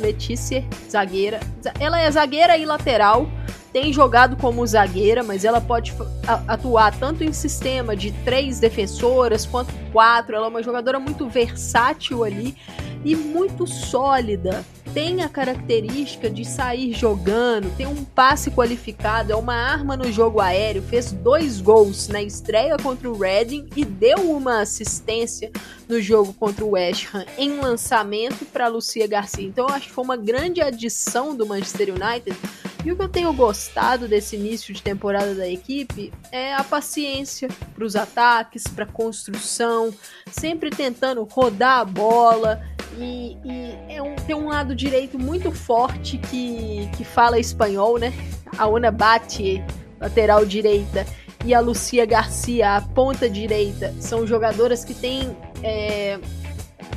[0.00, 1.40] Letícia, zagueira.
[1.78, 3.28] Ela é zagueira e lateral,
[3.72, 5.92] tem jogado como zagueira, mas ela pode
[6.48, 10.34] atuar tanto em sistema de três defensoras quanto quatro.
[10.34, 12.56] Ela é uma jogadora muito versátil ali
[13.06, 14.64] e muito sólida.
[14.96, 20.40] Tem a característica de sair jogando, tem um passe qualificado, é uma arma no jogo
[20.40, 25.50] aéreo, fez dois gols na estreia contra o Reading e deu uma assistência
[25.86, 29.46] no jogo contra o West Ham em lançamento para Lucia Garcia.
[29.46, 32.34] Então eu acho que foi uma grande adição do Manchester United
[32.86, 37.48] e o que eu tenho gostado desse início de temporada da equipe é a paciência
[37.74, 39.92] para os ataques, para construção,
[40.30, 42.62] sempre tentando rodar a bola.
[42.96, 48.12] E, e é um, tem um lado direito muito forte que, que fala espanhol, né?
[48.56, 49.62] A Una Bate,
[50.00, 51.04] lateral direita,
[51.44, 56.20] e a Lucia Garcia, a ponta direita, são jogadoras que têm é,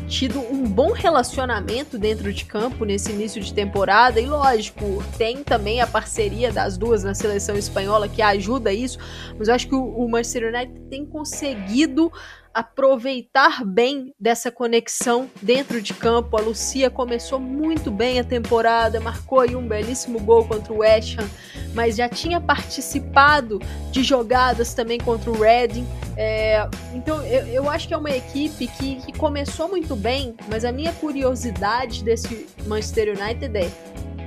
[0.08, 4.20] tido um bom relacionamento dentro de campo nesse início de temporada.
[4.20, 9.00] E lógico, tem também a parceria das duas na seleção espanhola que ajuda isso.
[9.38, 12.12] Mas eu acho que o Manchester United tem conseguido
[12.54, 16.38] aproveitar bem dessa conexão dentro de campo.
[16.38, 21.18] A Lucia começou muito bem a temporada, marcou aí um belíssimo gol contra o West
[21.18, 21.30] Ham,
[21.74, 23.60] mas já tinha participado
[23.92, 25.88] de jogadas também contra o Reading.
[26.18, 30.66] É, então eu, eu, acho que é uma equipe que, que começou muito bem, mas
[30.66, 33.72] a minha curiosidade desse Manchester United é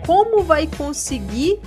[0.06, 1.60] como vai conseguir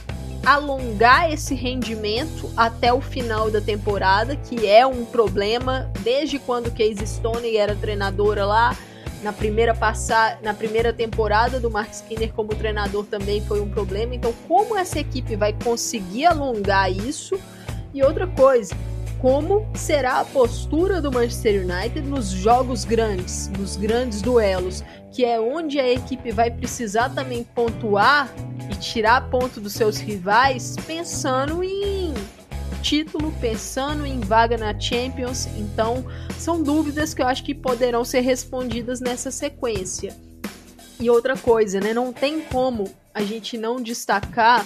[0.45, 7.07] alongar esse rendimento até o final da temporada, que é um problema desde quando Casey
[7.07, 8.77] Stone era treinadora lá.
[9.23, 14.13] Na primeira, passar, na primeira temporada do Mark Skinner como treinador também foi um problema.
[14.13, 17.39] Então, como essa equipe vai conseguir alongar isso?
[17.91, 18.75] E outra coisa,
[19.19, 25.39] como será a postura do Manchester United nos jogos grandes, nos grandes duelos, que é
[25.39, 28.33] onde a equipe vai precisar também pontuar
[28.69, 32.13] e tirar ponto dos seus rivais, pensando em
[32.81, 35.47] título, pensando em vaga na Champions.
[35.57, 36.05] Então,
[36.37, 40.15] são dúvidas que eu acho que poderão ser respondidas nessa sequência.
[40.99, 41.93] E outra coisa, né?
[41.93, 44.65] Não tem como a gente não destacar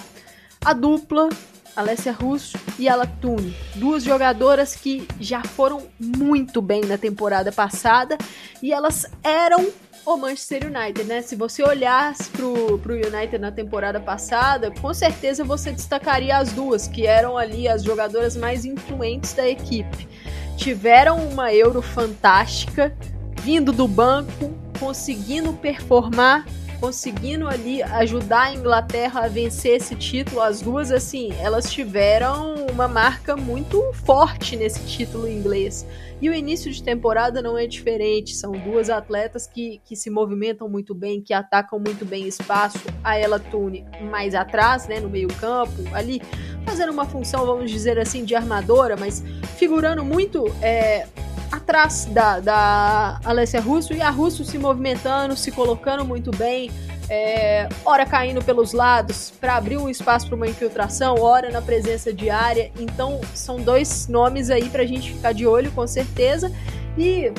[0.64, 1.28] a dupla
[1.76, 8.18] Alessia Russo e Alatune, duas jogadoras que já foram muito bem na temporada passada
[8.62, 9.70] e elas eram
[10.04, 11.22] o Manchester United, né?
[11.22, 16.88] Se você olhasse pro, pro United na temporada passada, com certeza você destacaria as duas,
[16.88, 20.08] que eram ali as jogadoras mais influentes da equipe.
[20.56, 22.94] tiveram uma Euro fantástica,
[23.42, 26.46] vindo do banco, conseguindo performar,
[26.80, 30.40] conseguindo ali ajudar a Inglaterra a vencer esse título.
[30.40, 35.86] As duas, assim, elas tiveram uma marca muito forte nesse título inglês.
[36.22, 38.34] E o início de temporada não é diferente.
[38.34, 42.80] São duas atletas que, que se movimentam muito bem, que atacam muito bem espaço.
[43.04, 46.20] A Ella Tune mais atrás, né, no meio-campo, ali
[46.64, 49.22] fazendo uma função, vamos dizer assim, de armadora, mas
[49.56, 51.06] figurando muito é,
[51.50, 56.70] atrás da, da Alessia Russo e a Russo se movimentando, se colocando muito bem,
[57.08, 62.12] é, ora caindo pelos lados para abrir um espaço para uma infiltração, ora na presença
[62.12, 62.70] diária.
[62.78, 66.52] Então são dois nomes aí para a gente ficar de olho com certeza.
[66.96, 67.32] E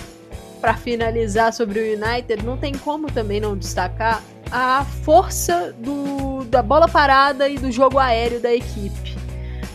[0.59, 4.21] para finalizar sobre o United, não tem como também não destacar
[4.51, 9.20] a força do, da bola parada e do jogo aéreo da equipe.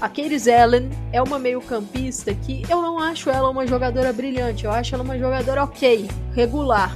[0.00, 4.70] A Katie Zellen é uma meio-campista que eu não acho ela uma jogadora brilhante, eu
[4.70, 6.94] acho ela uma jogadora ok, regular.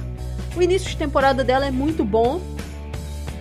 [0.55, 2.39] O início de temporada dela é muito bom,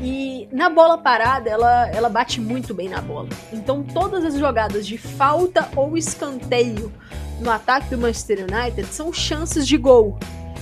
[0.02, 3.28] e na bola parada, ela, ela bate muito bem na bola.
[3.52, 6.90] Então, todas as jogadas de falta ou escanteio
[7.38, 10.18] no ataque do Manchester United são chances de gol.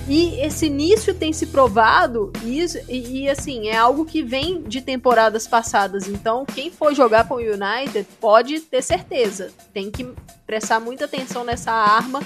[0.08, 4.80] E esse início tem se provado, e, e, e, assim, é algo que vem de
[4.80, 6.08] temporadas passadas.
[6.08, 9.50] Então, quem for jogar com o United pode ter certeza.
[9.74, 10.08] Tem que
[10.46, 12.22] prestar muita atenção nessa arma,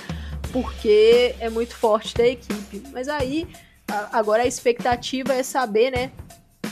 [0.53, 2.85] porque é muito forte da equipe.
[2.93, 3.49] Mas aí,
[4.13, 6.13] agora a expectativa é saber, né,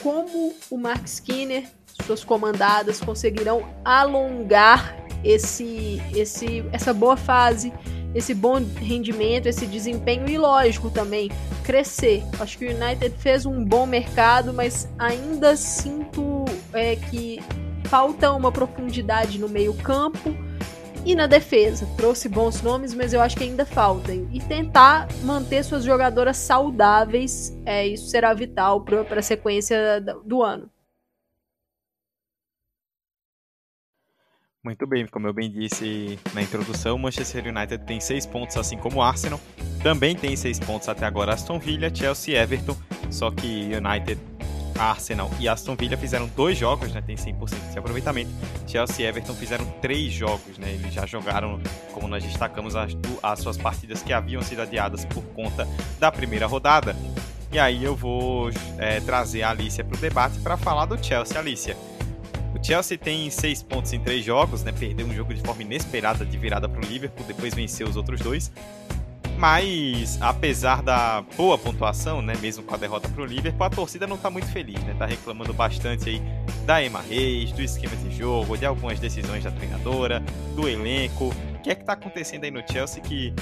[0.00, 1.68] como o Mark Skinner,
[2.06, 7.72] suas comandadas conseguirão alongar esse, esse, essa boa fase,
[8.14, 11.30] esse bom rendimento, esse desempenho e lógico também
[11.64, 12.22] crescer.
[12.38, 17.40] Acho que o United fez um bom mercado, mas ainda sinto é, que
[17.84, 20.34] falta uma profundidade no meio campo
[21.04, 24.12] e na defesa, trouxe bons nomes, mas eu acho que ainda falta.
[24.12, 30.70] E tentar manter suas jogadoras saudáveis, é, isso será vital para a sequência do ano.
[34.62, 38.98] Muito bem, como eu bem disse na introdução, Manchester United tem seis pontos, assim como
[38.98, 39.40] o Arsenal.
[39.82, 42.76] Também tem seis pontos até agora Aston Villa, Chelsea e Everton.
[43.10, 44.20] Só que United
[44.78, 47.00] Arsenal e Aston Villa fizeram dois jogos, né?
[47.00, 48.30] Tem 100% de aproveitamento.
[48.66, 50.72] Chelsea e Everton fizeram três jogos, né?
[50.72, 51.58] Eles já jogaram,
[51.94, 55.66] como nós destacamos, as, as suas partidas que haviam sido adiadas por conta
[55.98, 56.94] da primeira rodada.
[57.50, 61.38] E aí eu vou é, trazer a Alicia para o debate para falar do Chelsea.
[61.38, 61.76] Alicia,
[62.60, 64.70] o Chelsea tem seis pontos em três jogos, né?
[64.70, 68.20] Perdeu um jogo de forma inesperada de virada para o Liverpool, depois venceu os outros
[68.20, 68.52] dois.
[69.38, 74.06] Mas, apesar da boa pontuação, né, mesmo com a derrota para o Liverpool, a torcida
[74.06, 74.94] não está muito feliz, né?
[74.98, 76.22] Tá reclamando bastante aí
[76.66, 80.22] da Emma Reis, do esquema de jogo, de algumas decisões da treinadora,
[80.54, 81.32] do elenco.
[81.54, 83.32] O que é que está acontecendo aí no Chelsea que,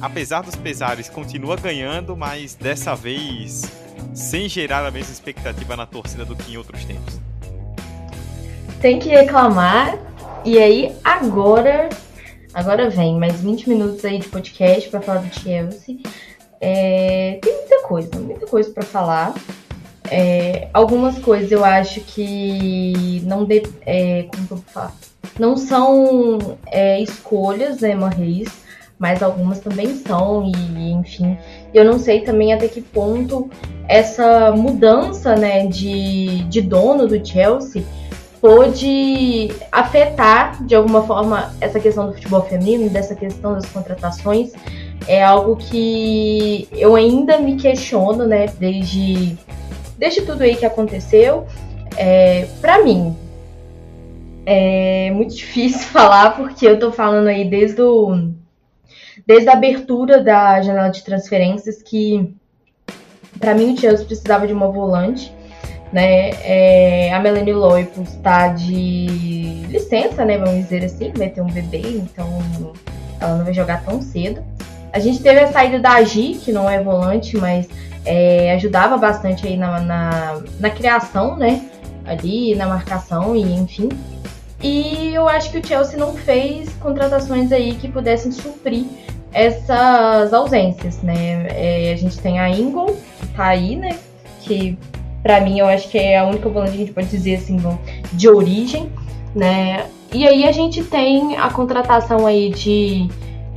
[0.00, 3.70] apesar dos pesares, continua ganhando, mas dessa vez
[4.14, 7.20] sem gerar a mesma expectativa na torcida do que em outros tempos?
[8.82, 9.96] Tem que reclamar,
[10.44, 11.88] e aí agora
[12.54, 15.96] Agora vem mais 20 minutos aí de podcast para falar do Chelsea.
[16.60, 19.34] É, tem muita coisa, muita coisa para falar.
[20.10, 24.94] É, algumas coisas eu acho que não de, é, como eu falar?
[25.38, 28.10] Não são é, escolhas da Emma
[28.98, 31.38] mas algumas também são, e enfim.
[31.72, 33.48] Eu não sei também até que ponto
[33.88, 37.82] essa mudança né, de, de dono do Chelsea
[38.42, 44.52] pôde afetar de alguma forma essa questão do futebol feminino, dessa questão das contratações.
[45.06, 49.38] É algo que eu ainda me questiono, né, desde,
[49.96, 51.46] desde tudo aí que aconteceu.
[51.96, 53.16] É, para mim,
[54.44, 58.32] é muito difícil falar porque eu tô falando aí desde, o,
[59.24, 62.34] desde a abertura da janela de transferências que
[63.38, 65.32] para mim o Chelsea precisava de uma volante
[65.92, 66.30] né?
[66.42, 70.38] É, a Melanie Loipus está de licença, né?
[70.38, 72.26] Vamos dizer assim, vai ter um bebê, então
[73.20, 74.42] ela não vai jogar tão cedo.
[74.92, 77.68] A gente teve a saída da Agi, que não é volante, mas
[78.04, 81.62] é, ajudava bastante aí na, na, na, criação, né?
[82.04, 83.88] Ali, na marcação e enfim.
[84.62, 88.84] E eu acho que o Chelsea não fez contratações aí que pudessem suprir
[89.32, 91.46] essas ausências, né?
[91.48, 93.98] É, a gente tem a Ingle, que tá aí, né?
[94.40, 94.78] Que
[95.22, 97.58] para mim, eu acho que é a única volante que a gente pode dizer assim,
[98.12, 98.90] de origem,
[99.34, 99.86] né?
[100.12, 103.08] E aí a gente tem a contratação aí de,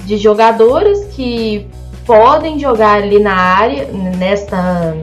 [0.06, 1.67] de jogadoras que
[2.06, 4.95] podem jogar ali na área, nessa,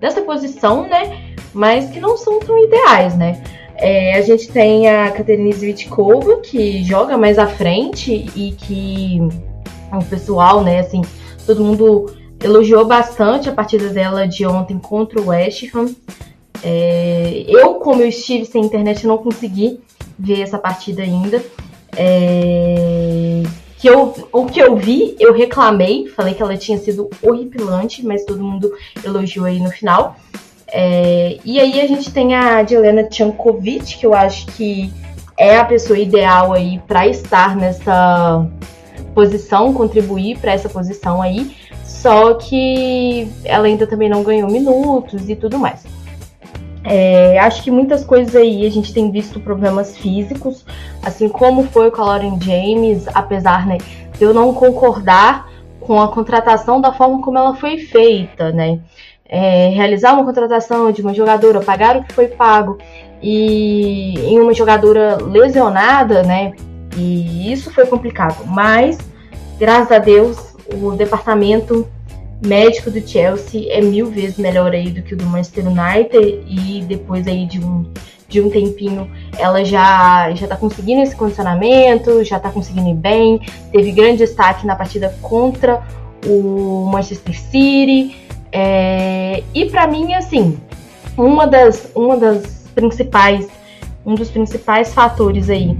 [0.00, 1.34] nessa posição, né?
[1.52, 3.42] Mas que não são tão ideais, né?
[3.76, 9.20] É, a gente tem a Katerina Zvitkova, que joga mais à frente e que
[9.92, 10.78] o pessoal, né?
[10.78, 11.02] Assim,
[11.44, 12.06] todo mundo
[12.42, 15.94] elogiou bastante a partida dela de ontem contra o West Ham.
[16.62, 19.80] É, eu, como eu estive sem internet, não consegui
[20.18, 21.44] ver essa partida ainda.
[21.96, 23.42] É,
[23.78, 28.24] que eu, o que eu vi, eu reclamei, falei que ela tinha sido horripilante, mas
[28.24, 28.72] todo mundo
[29.04, 30.16] elogiou aí no final.
[30.68, 34.92] É, e aí a gente tem a Jelena Tchankovic, que eu acho que
[35.36, 38.46] é a pessoa ideal aí para estar nessa
[39.14, 41.54] posição, contribuir para essa posição aí.
[41.84, 45.84] Só que ela ainda também não ganhou minutos e tudo mais.
[46.84, 50.66] É, acho que muitas coisas aí a gente tem visto problemas físicos,
[51.02, 53.78] assim como foi com a Lauren James, apesar né,
[54.18, 55.48] de eu não concordar
[55.80, 58.80] com a contratação da forma como ela foi feita, né?
[59.26, 62.78] É, realizar uma contratação de uma jogadora, pagar o que foi pago
[63.22, 66.52] e em uma jogadora lesionada, né?
[66.96, 68.98] E isso foi complicado, mas
[69.58, 71.86] graças a Deus o departamento
[72.44, 76.82] médico do Chelsea é mil vezes melhor aí do que o do Manchester United e
[76.86, 77.86] depois aí de um,
[78.28, 83.40] de um tempinho ela já já tá conseguindo esse condicionamento, já tá conseguindo ir bem,
[83.72, 85.82] teve grande destaque na partida contra
[86.26, 88.16] o Manchester City
[88.52, 90.58] é, e para mim assim
[91.16, 93.48] uma das uma das principais
[94.04, 95.76] um dos principais fatores aí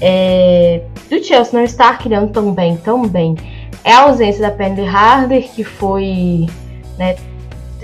[0.00, 3.36] é, do Chelsea não estar criando tão bem, tão bem
[3.84, 6.46] é a ausência da Penny Harder, que foi.
[6.98, 7.16] Né,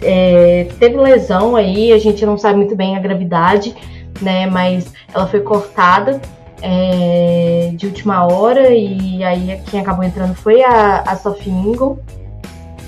[0.02, 3.76] é, teve lesão aí, a gente não sabe muito bem a gravidade,
[4.20, 4.46] né?
[4.46, 6.20] Mas ela foi cortada
[6.62, 11.98] é, de última hora e aí quem acabou entrando foi a, a Sophie Ingle.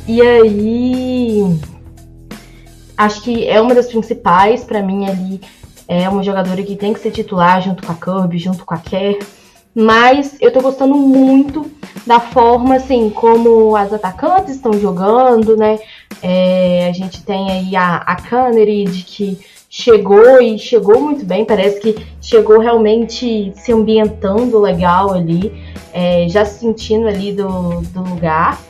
[0.06, 1.60] E aí
[2.96, 5.40] acho que é uma das principais para mim ali.
[5.86, 8.78] É uma jogadora que tem que ser titular junto com a Kirby, junto com a
[8.78, 9.18] Kerr.
[9.74, 11.70] Mas eu tô gostando muito
[12.06, 15.78] da forma, assim, como as atacantes estão jogando, né?
[16.22, 21.80] É, a gente tem aí a, a Cannerid que chegou e chegou muito bem, parece
[21.80, 25.50] que chegou realmente se ambientando legal ali,
[25.94, 28.60] é, já se sentindo ali do, do lugar.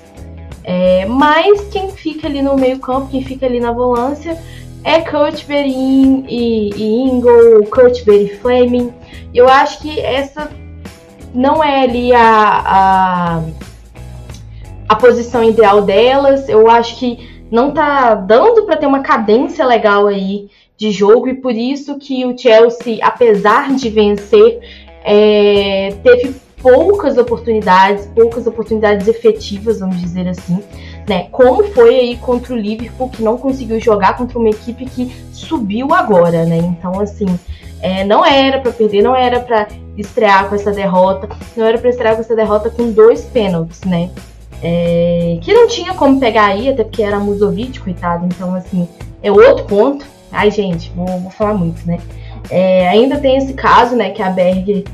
[0.62, 4.40] É, mas quem fica ali no meio campo, quem fica ali na volância
[4.84, 8.92] é Kurt Berin e, e Ingle, Kurt Berin Fleming.
[9.34, 10.48] Eu acho que essa
[11.34, 13.42] não é ali a, a,
[14.88, 16.48] a posição ideal delas.
[16.48, 21.34] Eu acho que não tá dando para ter uma cadência legal aí de jogo e
[21.34, 24.60] por isso que o Chelsea, apesar de vencer,
[25.04, 30.62] é, teve poucas oportunidades, poucas oportunidades efetivas, vamos dizer assim,
[31.08, 31.26] né?
[31.32, 35.92] Como foi aí contra o Liverpool que não conseguiu jogar contra uma equipe que subiu
[35.92, 36.58] agora, né?
[36.58, 37.26] Então assim,
[37.82, 39.66] é, não era para perder, não era para
[39.98, 44.10] estrear com essa derrota, não era para estrear com essa derrota com dois pênaltis, né?
[44.62, 48.24] É, que não tinha como pegar aí, até porque era Musovic, coitado.
[48.26, 48.88] Então, assim,
[49.20, 50.06] é outro ponto.
[50.30, 51.98] Ai, gente, vou, vou falar muito, né?
[52.48, 54.84] É, ainda tem esse caso, né, que a Berger,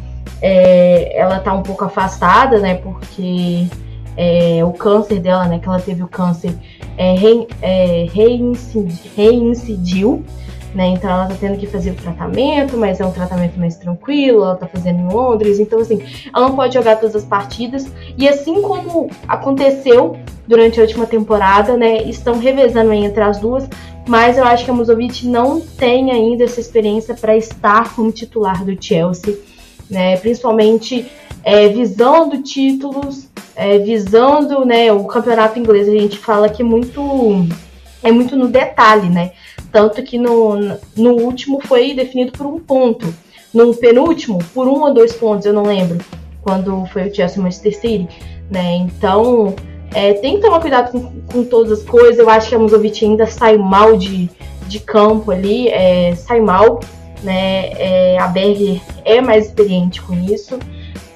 [0.40, 3.66] é, ela tá um pouco afastada, né, porque
[4.16, 6.54] é, o câncer dela, né, que ela teve o câncer,
[6.96, 7.14] é,
[7.62, 8.06] é
[9.14, 10.24] reincidiu,
[10.78, 10.90] né?
[10.90, 14.54] Então ela tá tendo que fazer o tratamento, mas é um tratamento mais tranquilo, ela
[14.54, 16.00] tá fazendo em Londres, então assim,
[16.32, 17.90] ela não pode jogar todas as partidas.
[18.16, 20.16] E assim como aconteceu
[20.46, 22.04] durante a última temporada, né?
[22.04, 23.68] Estão revezando entre as duas,
[24.06, 28.64] mas eu acho que a Musovic não tem ainda essa experiência para estar como titular
[28.64, 29.36] do Chelsea,
[29.90, 30.16] né?
[30.18, 31.10] Principalmente
[31.42, 33.26] é, visando títulos,
[33.56, 35.88] é, visando né, o campeonato inglês.
[35.88, 37.48] A gente fala que muito
[38.08, 39.32] é muito no detalhe, né?
[39.70, 40.56] Tanto que no,
[40.96, 43.14] no último foi definido por um ponto.
[43.52, 45.98] No penúltimo, por um ou dois pontos, eu não lembro.
[46.42, 48.08] Quando foi o Chelsea Manchester City,
[48.50, 48.76] né?
[48.76, 49.54] Então,
[49.92, 52.18] é, tem que tomar cuidado com, com, todas as coisas.
[52.18, 54.30] Eu acho que a Musovic ainda sai mal de,
[54.66, 56.80] de campo ali, é, sai mal.
[57.22, 57.72] Né?
[57.72, 60.58] É, a Berger é mais experiente com isso.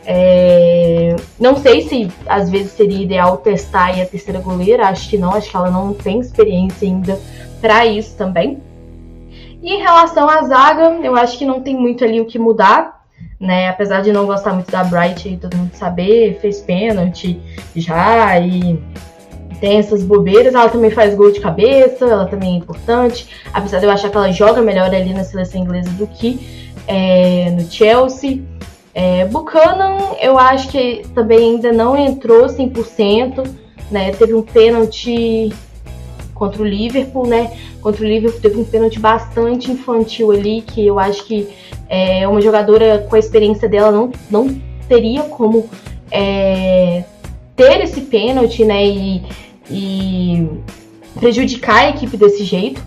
[0.05, 5.32] É, não sei se às vezes seria ideal testar a terceira goleira, acho que não,
[5.32, 7.18] acho que ela não tem experiência ainda
[7.61, 8.59] para isso também.
[9.62, 13.05] E em relação à zaga, eu acho que não tem muito ali o que mudar,
[13.38, 13.68] né?
[13.68, 17.40] Apesar de não gostar muito da Bright, todo mundo saber, fez pênalti
[17.76, 18.82] já e
[19.61, 20.53] tem essas bobeiras.
[20.53, 23.28] Ela também faz gol de cabeça, ela também é importante.
[23.53, 27.50] Apesar de eu achar que ela joga melhor ali na seleção inglesa do que é,
[27.50, 28.42] no Chelsea.
[28.95, 33.47] É, Buchanan, eu acho que também ainda não entrou 100%,
[33.90, 34.12] né?
[34.12, 35.53] Teve um pênalti
[36.34, 37.53] contra o Liverpool, né?
[37.80, 41.49] Contra o Liverpool teve um pênalti bastante infantil ali, que eu acho que
[41.88, 45.68] é, uma jogadora com a experiência dela não, não teria como
[46.11, 47.05] é,
[47.57, 49.22] ter esse pênalti, né, e,
[49.70, 50.49] e
[51.18, 52.82] prejudicar a equipe desse jeito.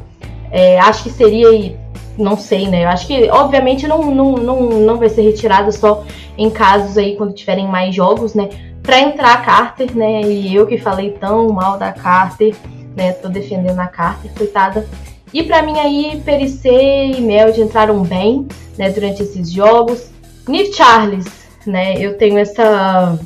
[0.51, 1.77] É, acho que seria,
[2.17, 2.83] não sei, né?
[2.83, 6.03] Eu acho que, obviamente, não, não, não, não vai ser retirado só
[6.37, 8.49] em casos aí quando tiverem mais jogos, né?
[8.81, 10.21] Pra entrar a Carter, né?
[10.21, 12.55] E eu que falei tão mal da Carter,
[12.95, 13.11] né?
[13.13, 14.87] Tô defendendo a Carter, coitada.
[15.33, 18.47] E para mim aí, Perissé e Meld entraram bem,
[18.77, 18.89] né?
[18.89, 20.09] Durante esses jogos.
[20.47, 21.25] Nick Charles,
[21.65, 21.95] né?
[21.97, 23.17] Eu tenho essa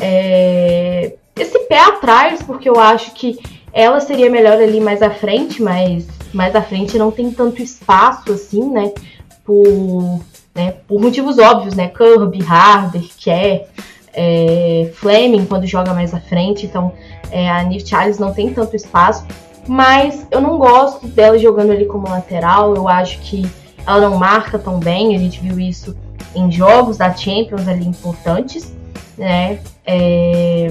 [0.00, 3.38] é, esse pé atrás, porque eu acho que
[3.72, 8.32] ela seria melhor ali mais à frente, mas mais à frente não tem tanto espaço
[8.32, 8.92] assim, né?
[9.44, 10.20] Por,
[10.54, 11.88] né, por motivos óbvios, né?
[11.88, 13.66] Kirby, Harder, Kerr,
[14.12, 16.92] é, Fleming quando joga mais à frente, então
[17.30, 19.24] é, a Niv Charles não tem tanto espaço.
[19.66, 23.48] Mas eu não gosto dela jogando ali como lateral, eu acho que
[23.86, 25.96] ela não marca tão bem, a gente viu isso
[26.34, 28.72] em jogos da Champions ali importantes
[29.16, 29.60] né?
[29.86, 30.68] É...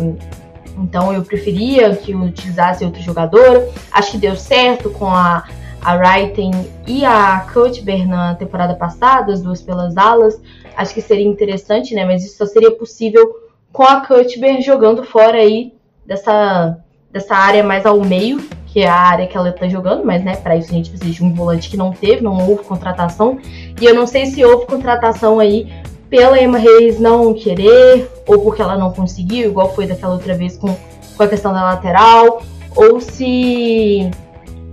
[0.82, 3.69] Então eu preferia que utilizasse outro jogador.
[3.91, 5.43] Acho que deu certo com a,
[5.82, 6.51] a Wrighting
[6.88, 10.41] e a Cuthbert na temporada passada, as duas pelas alas.
[10.75, 12.05] Acho que seria interessante, né?
[12.05, 13.36] Mas isso só seria possível
[13.71, 15.73] com a Cuthbert jogando fora aí
[16.05, 16.77] dessa,
[17.11, 20.36] dessa área mais ao meio, que é a área que ela está jogando, mas né,
[20.36, 23.39] para isso a gente precisa de um volante que não teve, não houve contratação.
[23.79, 25.71] E eu não sei se houve contratação aí
[26.12, 30.57] pela Emma Reis não querer, ou porque ela não conseguiu, igual foi daquela outra vez
[30.57, 30.76] com,
[31.16, 32.43] com a questão da lateral,
[32.76, 34.12] ou se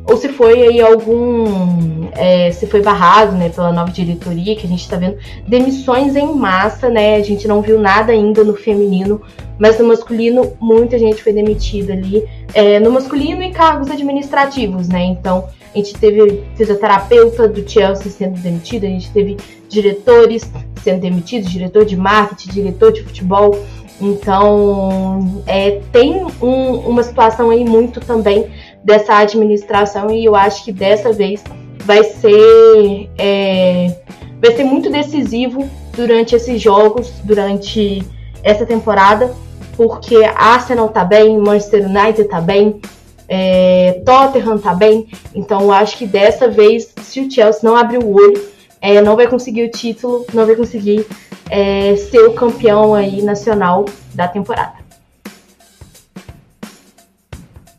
[0.05, 4.68] ou se foi aí algum é, se foi barrado né pela nova diretoria que a
[4.68, 9.20] gente está vendo demissões em massa né a gente não viu nada ainda no feminino
[9.59, 15.05] mas no masculino muita gente foi demitida ali é, no masculino e cargos administrativos né
[15.05, 19.36] então a gente teve fisioterapeuta do Chelsea sendo demitido a gente teve
[19.68, 20.50] diretores
[20.82, 23.58] sendo demitidos, diretor de marketing, diretor de futebol.
[24.00, 28.48] Então, é, tem um, uma situação aí muito também
[28.84, 31.42] dessa administração e eu acho que dessa vez
[31.84, 33.96] vai ser, é,
[34.40, 38.02] vai ser muito decisivo durante esses jogos, durante
[38.42, 39.34] essa temporada,
[39.76, 42.80] porque Arsenal tá bem, Manchester United tá bem,
[43.29, 47.99] é, Tottenham tá bem, então eu acho que dessa vez, se o Chelsea não abrir
[47.99, 48.49] o olho,
[48.81, 51.07] é, não vai conseguir o título, não vai conseguir
[51.51, 54.79] é, ser o campeão aí nacional da temporada.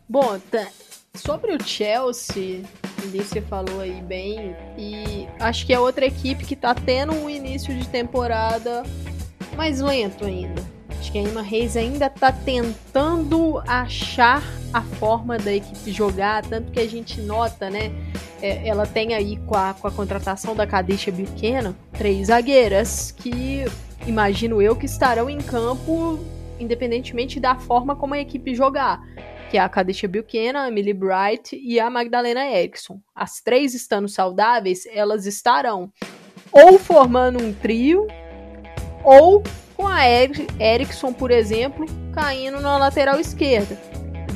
[0.08, 0.68] Bom, tá.
[1.16, 2.62] sobre o Chelsea,
[3.12, 7.76] você falou aí bem, e acho que é outra equipe que tá tendo um início
[7.76, 8.84] de temporada
[9.56, 10.78] mais lento ainda.
[11.00, 14.43] Acho que a Emma Reis ainda tá tentando achar
[14.74, 17.91] a forma da equipe jogar, tanto que a gente nota, né?
[18.41, 23.66] É, ela tem aí com a, com a contratação da Kadisha Buchanan três zagueiras que
[24.06, 26.20] imagino eu que estarão em campo
[26.60, 29.02] independentemente da forma como a equipe jogar.
[29.50, 33.00] Que é a Kadisha Buchanan, a Emily Bright e a Magdalena Erickson.
[33.16, 35.91] As três estando saudáveis, elas estarão
[36.52, 38.08] ou formando um trio,
[39.04, 39.41] ou
[39.80, 43.77] com a Erickson, por exemplo, caindo na lateral esquerda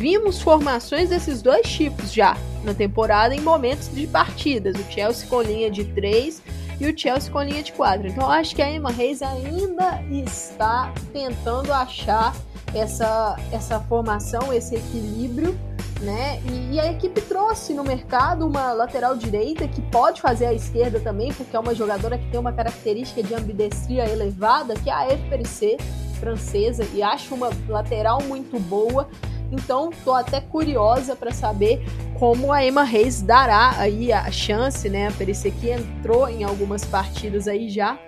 [0.03, 4.75] vimos formações desses dois tipos já na temporada em momentos de partidas.
[4.75, 6.41] O Chelsea com linha de 3
[6.79, 8.07] e o Chelsea com linha de 4.
[8.07, 12.35] Então acho que a Emma Reis ainda está tentando achar
[12.74, 15.57] essa, essa formação, esse equilíbrio.
[16.01, 16.41] Né?
[16.51, 20.99] E, e, a equipe trouxe no mercado uma lateral direita que pode fazer a esquerda
[20.99, 25.07] também, porque é uma jogadora que tem uma característica de ambidestria elevada, que é a
[25.07, 25.78] FPC
[26.19, 29.07] francesa, e acho uma lateral muito boa.
[29.49, 31.86] Então, tô até curiosa para saber
[32.17, 35.07] como a Emma Reis dará aí a chance, né?
[35.07, 37.99] A que entrou em algumas partidas aí já.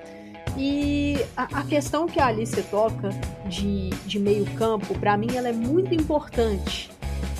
[0.57, 3.09] E a, a questão que a Alice toca
[3.47, 6.89] de, de meio campo, para mim, ela é muito importante.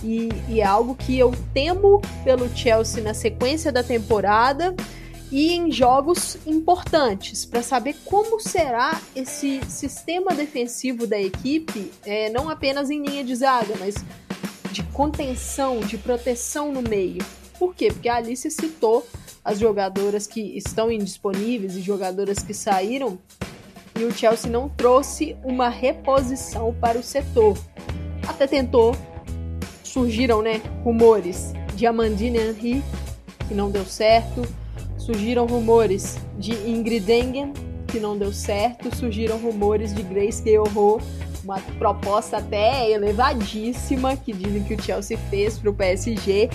[0.03, 4.76] E, e é algo que eu temo pelo Chelsea na sequência da temporada
[5.32, 12.49] e em jogos importantes para saber como será esse sistema defensivo da equipe, é, não
[12.49, 13.95] apenas em linha de zaga, mas
[14.72, 17.26] de contenção, de proteção no meio.
[17.57, 17.88] Por quê?
[17.88, 19.07] Porque a Alice citou
[19.45, 23.19] as jogadoras que estão indisponíveis e jogadoras que saíram
[23.97, 27.55] e o Chelsea não trouxe uma reposição para o setor.
[28.27, 28.95] Até tentou,
[29.83, 32.83] surgiram né, rumores de Amandine Henry,
[33.47, 34.41] que não deu certo,
[34.97, 37.53] surgiram rumores de Ingrid Engen,
[37.87, 40.67] que não deu certo, surgiram rumores de Grace Gale
[41.43, 46.49] uma proposta até elevadíssima que dizem que o Chelsea fez para o PSG,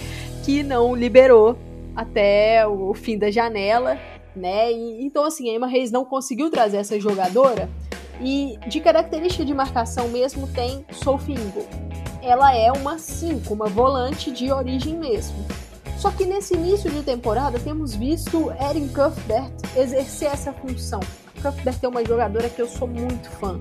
[0.44, 1.56] que não liberou
[2.00, 3.98] até o fim da janela,
[4.34, 4.72] né?
[4.72, 7.68] E, então assim, a Emma Reis não conseguiu trazer essa jogadora
[8.22, 11.36] E de característica de marcação mesmo tem Sophie.
[12.22, 15.36] Ela é uma 5, uma volante de origem mesmo.
[15.98, 21.00] Só que nesse início de temporada temos visto Erin Cuthbert exercer essa função.
[21.40, 23.60] Cuthbert é uma jogadora que eu sou muito fã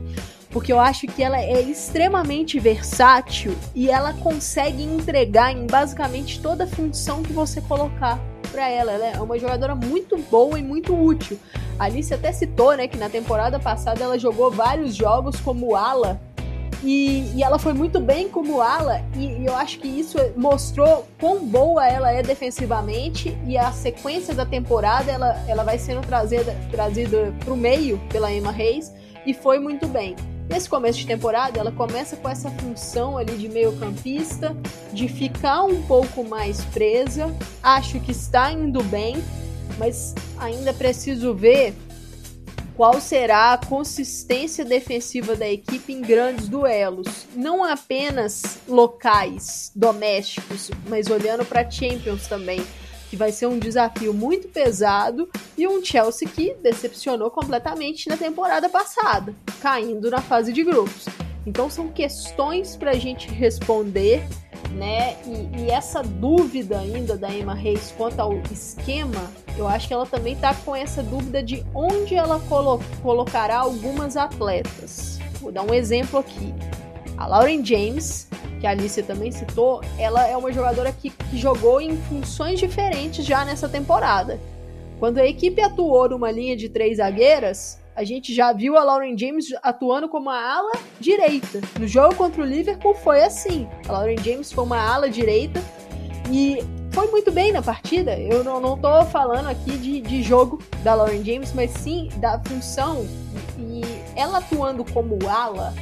[0.51, 6.65] porque eu acho que ela é extremamente versátil e ela consegue entregar em basicamente toda
[6.65, 8.19] função que você colocar
[8.51, 8.91] para ela.
[8.91, 11.39] Ela é uma jogadora muito boa e muito útil.
[11.77, 16.19] A Alice até citou, né, que na temporada passada ela jogou vários jogos como ala
[16.83, 21.05] e, e, ela foi muito bem como ala, e, e, eu acho que isso mostrou
[21.19, 26.55] quão boa ela é defensivamente, e a sequência da temporada ela, ela vai sendo trazida,
[26.71, 28.93] trazida para o meio pela Emma Reis,
[29.25, 30.15] e foi muito bem.
[30.49, 34.57] Nesse começo de temporada, ela começa com essa função ali de meio-campista,
[34.91, 37.31] de ficar um pouco mais presa.
[37.61, 39.23] Acho que está indo bem,
[39.77, 41.75] mas ainda preciso ver
[42.79, 51.09] qual será a consistência defensiva da equipe em grandes duelos, não apenas locais, domésticos, mas
[51.09, 52.65] olhando para Champions também
[53.09, 58.69] que vai ser um desafio muito pesado e um Chelsea que decepcionou completamente na temporada
[58.69, 61.05] passada, caindo na fase de grupos.
[61.49, 64.23] Então são questões para a gente responder,
[64.69, 65.15] né?
[65.25, 70.05] E, e, essa dúvida ainda da Emma Reis quanto ao esquema, eu acho que ela
[70.05, 75.17] também está com essa dúvida de onde ela colo colocará algumas atletas.
[75.41, 76.53] Vou dar um exemplo aqui.
[77.17, 78.27] A Lauren James
[78.59, 83.25] que a Alicia também citou, ela é uma jogadora que, que jogou em funções diferentes
[83.25, 84.37] já nessa temporada.
[84.99, 89.17] Quando a equipe atuou numa linha de três zagueiras, a gente já viu a Lauren
[89.17, 91.59] James atuando como a ala direita.
[91.79, 93.67] No jogo contra o Liverpool foi assim.
[93.87, 95.61] A Lauren James foi uma ala direita
[96.31, 96.59] e
[96.91, 98.17] foi muito bem na partida.
[98.17, 102.39] Eu não, não tô falando aqui de, de jogo da Lauren James, mas sim da
[102.39, 103.05] função.
[103.57, 103.81] E
[104.15, 105.73] ela atuando como ala,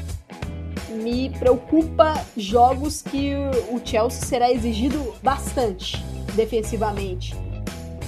[0.90, 3.34] me preocupa jogos que
[3.70, 6.04] o Chelsea será exigido bastante
[6.36, 7.36] defensivamente.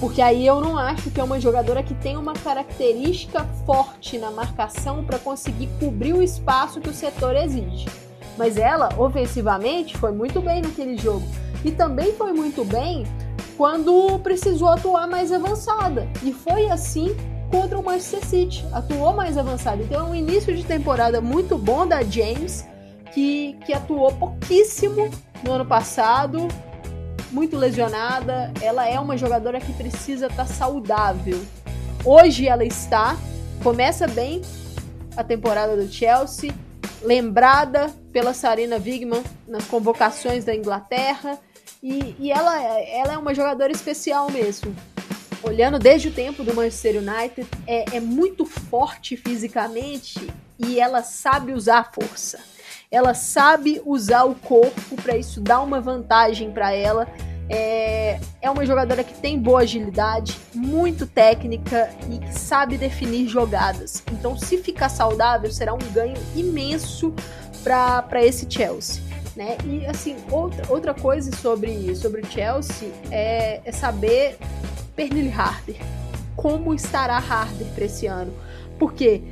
[0.00, 4.30] Porque aí eu não acho que é uma jogadora que tem uma característica forte na
[4.30, 7.86] marcação para conseguir cobrir o espaço que o setor exige.
[8.38, 11.26] Mas ela, ofensivamente, foi muito bem naquele jogo.
[11.62, 13.04] E também foi muito bem
[13.58, 16.08] quando precisou atuar mais avançada.
[16.22, 17.14] E foi assim
[17.50, 18.64] contra o Manchester City.
[18.72, 19.82] Atuou mais avançada.
[19.82, 22.66] Então é um início de temporada muito bom da James
[23.12, 25.10] que, que atuou pouquíssimo
[25.44, 26.48] no ano passado,
[27.30, 28.52] muito lesionada.
[28.60, 31.40] Ela é uma jogadora que precisa estar tá saudável.
[32.04, 33.16] Hoje ela está,
[33.62, 34.42] começa bem
[35.16, 36.54] a temporada do Chelsea,
[37.02, 41.38] lembrada pela Sarina Wigman nas convocações da Inglaterra.
[41.82, 44.74] E, e ela, ela é uma jogadora especial mesmo.
[45.42, 51.54] Olhando desde o tempo do Manchester United, é, é muito forte fisicamente e ela sabe
[51.54, 52.38] usar a força
[52.90, 57.06] ela sabe usar o corpo para isso dar uma vantagem para ela.
[57.48, 64.02] É, é uma jogadora que tem boa agilidade, muito técnica e que sabe definir jogadas.
[64.12, 67.14] Então, se ficar saudável, será um ganho imenso
[67.62, 69.02] para esse Chelsea.
[69.36, 69.56] Né?
[69.64, 74.36] E assim, outra, outra coisa sobre, sobre Chelsea é, é saber
[74.94, 75.76] Pernille Harder.
[76.36, 78.32] Como estará Harder para esse ano?
[78.78, 79.22] Porque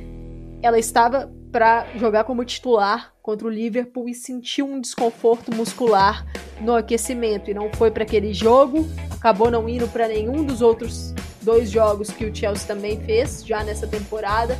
[0.61, 6.25] ela estava para jogar como titular contra o Liverpool e sentiu um desconforto muscular
[6.59, 11.13] no aquecimento e não foi para aquele jogo, acabou não indo para nenhum dos outros
[11.43, 14.57] dois jogos que o Chelsea também fez já nessa temporada.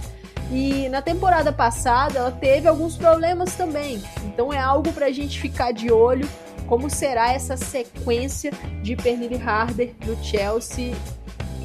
[0.52, 4.04] E na temporada passada ela teve alguns problemas também.
[4.26, 6.30] Então é algo para a gente ficar de olho
[6.68, 8.52] como será essa sequência
[8.84, 10.94] de Pernille Harder no Chelsea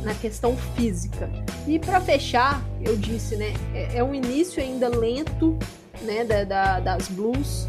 [0.02, 1.28] na questão física.
[1.66, 5.58] E para fechar, eu disse, né, é, é, um início ainda lento,
[6.02, 7.66] né, da, da das Blues.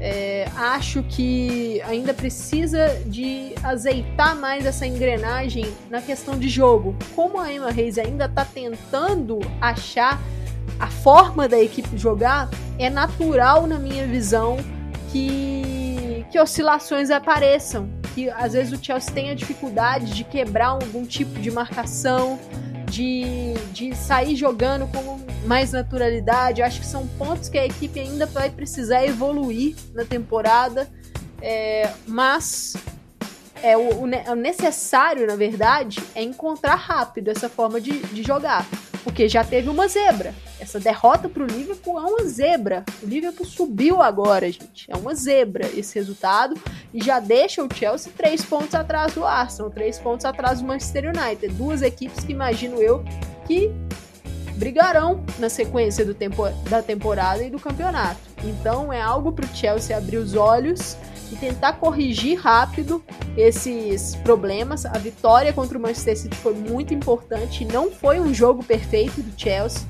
[0.00, 6.94] É, acho que ainda precisa de azeitar mais essa engrenagem na questão de jogo.
[7.16, 10.20] Como a Emma Reis ainda está tentando achar
[10.78, 12.48] a forma da equipe jogar,
[12.78, 14.56] é natural na minha visão
[15.10, 17.88] que, que oscilações apareçam
[18.18, 22.36] que às vezes o Chelsea tem a dificuldade de quebrar algum tipo de marcação,
[22.88, 26.62] de, de sair jogando com mais naturalidade.
[26.62, 30.88] Acho que são pontos que a equipe ainda vai precisar evoluir na temporada,
[31.40, 32.74] é, mas
[33.62, 38.66] é o, o, necessário, na verdade, é encontrar rápido essa forma de, de jogar.
[39.04, 40.34] Porque já teve uma zebra.
[40.60, 42.84] Essa derrota para o Liverpool é uma zebra.
[43.02, 44.86] O Liverpool subiu agora, gente.
[44.88, 46.60] É uma zebra esse resultado.
[46.92, 51.12] E já deixa o Chelsea três pontos atrás do Arsenal, três pontos atrás do Manchester
[51.14, 51.54] United.
[51.54, 53.04] Duas equipes que imagino eu
[53.46, 53.72] que
[54.56, 58.20] brigarão na sequência do tempo, da temporada e do campeonato.
[58.44, 60.96] Então é algo para o Chelsea abrir os olhos
[61.32, 63.02] e tentar corrigir rápido
[63.36, 64.84] esses problemas.
[64.86, 69.38] A vitória contra o Manchester City foi muito importante, não foi um jogo perfeito do
[69.40, 69.86] Chelsea.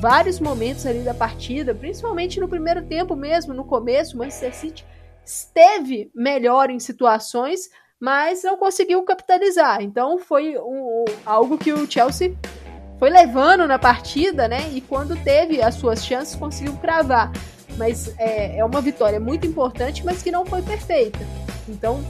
[0.00, 4.84] Vários momentos ali da partida, principalmente no primeiro tempo mesmo, no começo, o Manchester City
[5.24, 7.70] esteve melhor em situações,
[8.00, 9.80] mas não conseguiu capitalizar.
[9.80, 12.36] Então foi um, algo que o Chelsea
[12.98, 14.68] foi levando na partida, né?
[14.72, 17.32] E quando teve as suas chances, conseguiu cravar.
[17.82, 21.18] Mas é, é uma vitória muito importante, mas que não foi perfeita.
[21.68, 22.00] Então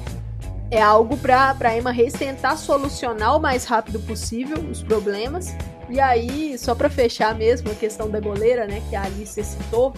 [0.70, 5.56] é algo para a Emma Reis tentar solucionar o mais rápido possível os problemas.
[5.88, 9.94] E aí, só para fechar mesmo a questão da goleira, né, que a Alice citou,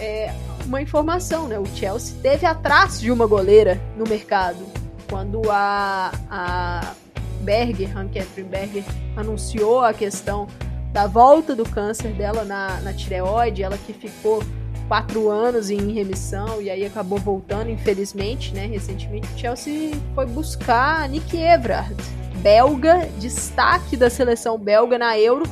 [0.00, 0.34] é
[0.66, 1.56] uma informação, né?
[1.56, 4.66] O Chelsea teve atrás de uma goleira no mercado
[5.08, 6.94] quando a, a
[7.42, 8.84] Berger, Anne-Catherine Berger,
[9.16, 10.48] anunciou a questão
[10.92, 14.42] da volta do câncer dela na, na tireoide, ela que ficou
[14.88, 18.66] quatro anos em remissão e aí acabou voltando, infelizmente, né?
[18.66, 21.96] Recentemente, o Chelsea foi buscar Nick Everard,
[22.36, 25.44] belga, destaque da seleção belga na Euro,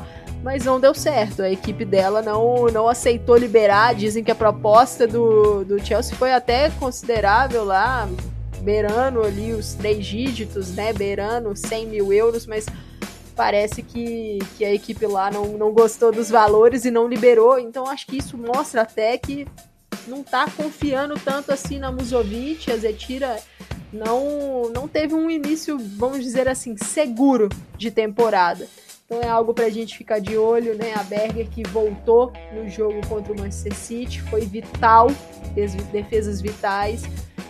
[0.42, 1.42] mas não deu certo.
[1.42, 3.94] A equipe dela não, não aceitou liberar.
[3.94, 8.08] Dizem que a proposta do, do Chelsea foi até considerável lá,
[8.60, 10.92] beirando ali os três dígitos, né?
[10.92, 12.66] Beirando 100 mil euros, mas
[13.30, 17.58] parece que, que a equipe lá não, não gostou dos valores e não liberou.
[17.58, 19.46] Então acho que isso mostra até que
[20.06, 22.70] não tá confiando tanto assim na Musovic.
[22.70, 23.38] A Zetira
[23.92, 28.66] não, não teve um início, vamos dizer assim, seguro de temporada.
[29.04, 30.94] Então é algo para a gente ficar de olho, né?
[30.94, 35.08] A Berger que voltou no jogo contra o Manchester City foi vital,
[35.52, 37.02] fez defesas vitais.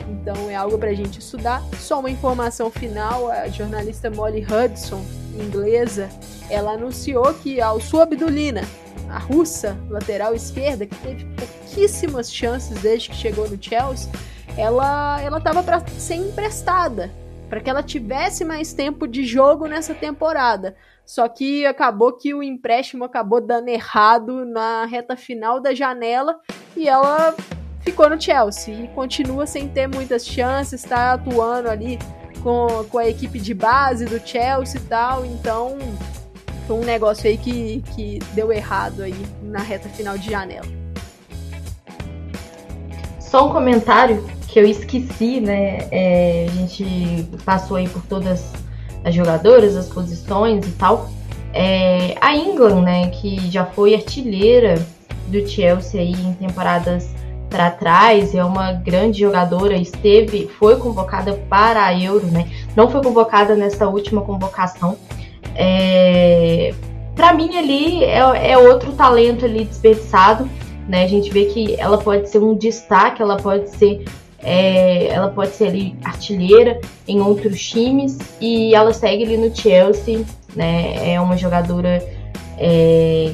[0.09, 1.62] Então é algo para a gente estudar.
[1.78, 5.05] Só uma informação final: a jornalista Molly Hudson,
[5.38, 6.09] inglesa,
[6.48, 8.62] ela anunciou que a Alsu Abdulina,
[9.09, 14.11] a russa lateral esquerda, que teve pouquíssimas chances desde que chegou no Chelsea,
[14.57, 17.11] ela ela estava para ser emprestada,
[17.48, 20.76] para que ela tivesse mais tempo de jogo nessa temporada.
[21.05, 26.38] Só que acabou que o empréstimo acabou dando errado na reta final da janela
[26.76, 27.34] e ela
[27.81, 31.99] ficou no Chelsea e continua sem ter muitas chances, está atuando ali
[32.43, 35.78] com, com a equipe de base do Chelsea e tal, então
[36.66, 40.66] foi um negócio aí que, que deu errado aí na reta final de janela.
[43.18, 45.87] Só um comentário que eu esqueci, né?
[45.91, 48.53] É, a gente passou aí por todas
[49.05, 51.09] as jogadoras, as posições e tal.
[51.53, 54.85] É, a England, né, que já foi artilheira
[55.28, 57.09] do Chelsea aí em temporadas
[57.51, 62.48] para trás, é uma grande jogadora, esteve, foi convocada para a Euro, né?
[62.76, 64.96] Não foi convocada nessa última convocação.
[65.57, 66.72] É,
[67.16, 70.48] para mim ali é, é, outro talento ali desperdiçado,
[70.88, 71.03] né?
[71.03, 74.05] A gente vê que ela pode ser um destaque, ela pode ser
[74.42, 80.24] é, ela pode ser ali artilheira em outros times e ela segue ali no Chelsea,
[80.55, 81.12] né?
[81.12, 82.03] É uma jogadora
[82.57, 83.32] é,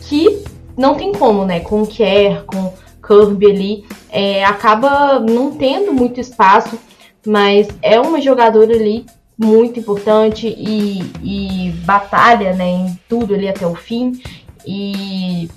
[0.00, 0.42] que
[0.76, 1.60] não tem como, né?
[1.60, 2.72] Com o Kerr, com
[3.06, 6.78] Kirby ali, é, acaba não tendo muito espaço,
[7.26, 13.66] mas é uma jogadora ali muito importante e, e batalha né, em tudo ali até
[13.66, 14.20] o fim.
[14.66, 15.48] E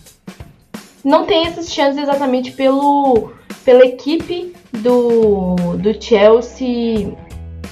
[1.03, 3.31] não tem essas chances exatamente pelo,
[3.63, 7.15] pela equipe do, do Chelsea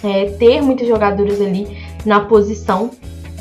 [0.03, 2.91] é, ter muitos jogadores ali na posição.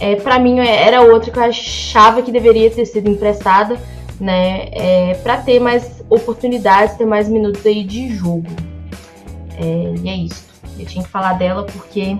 [0.00, 3.78] É, para mim era outra que eu achava que deveria ter sido emprestada,
[4.20, 8.48] né, é, para ter mais oportunidades, ter mais minutos aí de jogo.
[9.56, 10.44] É, e é isso.
[10.78, 12.16] Eu tinha que falar dela porque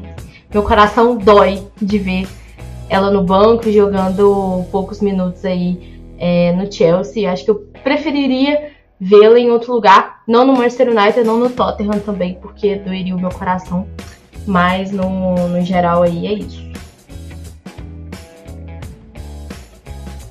[0.53, 2.29] meu coração dói de ver
[2.89, 7.31] ela no banco jogando poucos minutos aí é, no Chelsea.
[7.31, 8.71] Acho que eu preferiria
[9.01, 13.21] vê-la em outro lugar, não no Manchester United, não no Tottenham também, porque doeria o
[13.21, 13.87] meu coração.
[14.47, 16.74] Mas no, no geral aí é isso.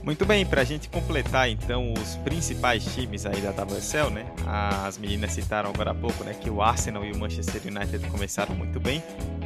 [0.04, 4.26] Muito bem, para a gente completar então os principais times aí da WSL, né?
[4.46, 8.54] As meninas citaram agora há pouco, né, que o Arsenal e o Manchester United começaram
[8.54, 9.02] muito bem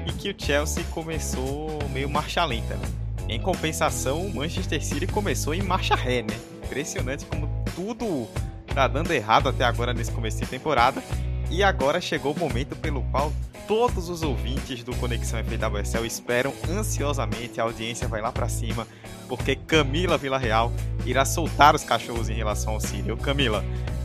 [0.07, 2.87] e que o Chelsea começou meio marcha lenta, né?
[3.29, 6.35] Em compensação, o Manchester City começou em marcha ré, né?
[6.65, 8.27] Impressionante como tudo
[8.73, 11.03] tá dando errado até agora nesse começo de temporada.
[11.49, 13.31] E agora chegou o momento pelo qual
[13.67, 17.59] todos os ouvintes do Conexão FWSL esperam ansiosamente.
[17.59, 18.87] A audiência vai lá para cima
[19.27, 20.71] porque Camila Villarreal
[21.05, 23.17] irá soltar os cachorros em relação ao Sírio.
[23.17, 23.63] Camila,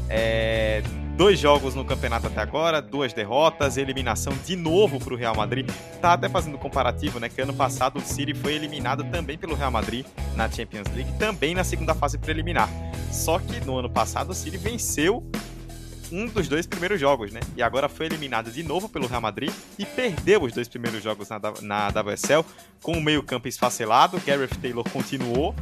[0.09, 0.83] é...
[1.17, 5.71] Dois jogos no campeonato até agora, duas derrotas, eliminação de novo para o Real Madrid.
[6.01, 7.29] Tá até fazendo comparativo, né?
[7.29, 11.55] Que ano passado o City foi eliminado também pelo Real Madrid na Champions League, também
[11.55, 12.69] na segunda fase preliminar.
[13.11, 15.23] Só que no ano passado o City venceu
[16.13, 17.41] um dos dois primeiros jogos, né?
[17.57, 21.29] E agora foi eliminado de novo pelo Real Madrid e perdeu os dois primeiros jogos
[21.29, 22.45] na, na WSL
[22.83, 24.21] com o meio-campo esfacelado.
[24.25, 25.55] Gareth Taylor continuou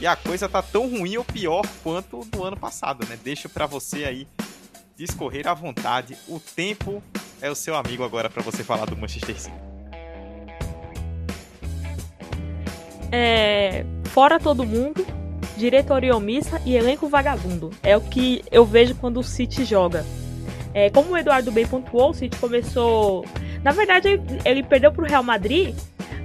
[0.00, 3.18] e a coisa tá tão ruim ou pior quanto no ano passado, né?
[3.22, 4.26] Deixo para você aí
[4.96, 6.16] discorrer à vontade.
[6.26, 7.02] O tempo
[7.40, 9.70] é o seu amigo agora para você falar do Manchester City.
[13.12, 15.04] É, fora todo mundo,
[15.60, 17.70] diretoria omissa e elenco vagabundo.
[17.82, 20.04] É o que eu vejo quando o City joga.
[20.74, 23.24] É, como o Eduardo bem pontuou, o City começou.
[23.62, 25.76] Na verdade, ele perdeu para o Real Madrid,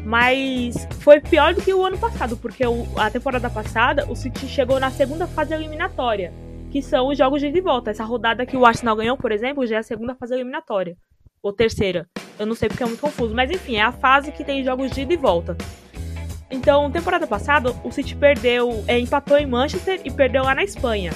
[0.03, 4.47] mas foi pior do que o ano passado, porque o, a temporada passada o City
[4.47, 6.31] chegou na segunda fase eliminatória
[6.75, 7.91] que são os jogos de ida e volta.
[7.91, 10.97] Essa rodada que o Arsenal ganhou, por exemplo, já é a segunda fase eliminatória.
[11.41, 12.05] Ou terceira.
[12.37, 13.33] Eu não sei porque é muito confuso.
[13.33, 15.55] Mas enfim, é a fase que tem jogos de ida e volta.
[16.49, 21.11] Então, temporada passada, o City perdeu, é, empatou em Manchester e perdeu lá na Espanha.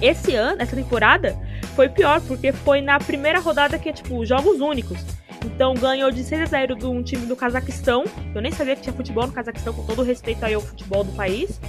[0.00, 1.36] Esse ano, essa temporada,
[1.74, 4.98] foi pior, porque foi na primeira rodada que é tipo jogos únicos.
[5.44, 8.04] Então ganhou de 6 a 0 de um time do Cazaquistão.
[8.34, 11.12] Eu nem sabia que tinha futebol no Cazaquistão, com todo respeito aí ao futebol do
[11.12, 11.60] país.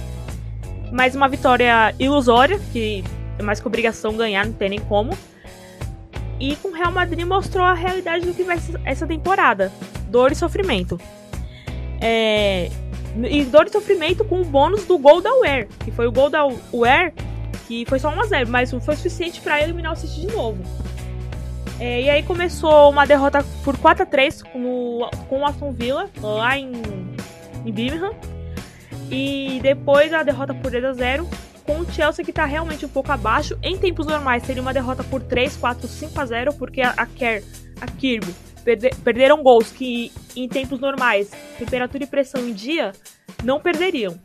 [0.90, 3.02] Mas uma vitória ilusória, que
[3.38, 5.16] é mais que obrigação ganhar, não tem nem como.
[6.38, 9.72] E com o Real Madrid mostrou a realidade do que vai ser essa temporada:
[10.08, 11.00] dor e sofrimento.
[12.02, 12.68] É,
[13.30, 16.28] e dor e sofrimento com o bônus do gol da UER, que foi o gol
[16.28, 17.12] da UER,
[17.68, 20.62] que foi só 1x0, mas foi suficiente para eliminar o City de novo.
[21.78, 26.10] É, e aí começou uma derrota por 4 a 3 com, com o Aston Villa,
[26.20, 26.72] lá em,
[27.64, 28.14] em Birmingham.
[29.10, 31.28] E depois a derrota por 2 a 0
[31.64, 33.58] com o Chelsea que está realmente um pouco abaixo.
[33.62, 37.06] Em tempos normais seria uma derrota por 3, 4, 5 a 0 porque a, a
[37.06, 37.44] Kerr,
[37.80, 38.34] a Kirby
[39.04, 42.92] perderam gols que em tempos normais, temperatura e pressão em dia,
[43.42, 44.18] não perderiam.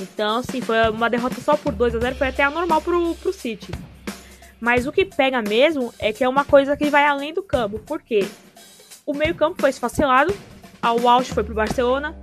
[0.00, 3.32] Então, assim, foi uma derrota só por 2 a 0 foi até anormal pro, pro
[3.32, 3.72] City.
[4.60, 7.78] Mas o que pega mesmo é que é uma coisa que vai além do campo.
[7.78, 8.26] Por quê?
[9.06, 10.34] O meio-campo foi esfacelado,
[10.80, 12.16] a Walsh foi pro Barcelona,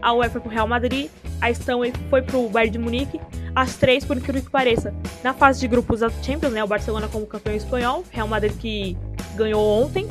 [0.00, 1.10] a UEFA foi pro Real Madrid,
[1.40, 3.20] a Stanley foi pro Bayern de Munique,
[3.54, 6.62] as três, por incrível que pareça, na fase de grupos da Champions, né?
[6.62, 8.96] O Barcelona como campeão espanhol, Real Madrid que
[9.34, 10.06] ganhou ontem,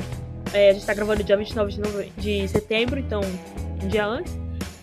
[0.52, 3.20] é, a gente tá gravando dia 29 de, setembro, então
[3.82, 4.38] um dia antes,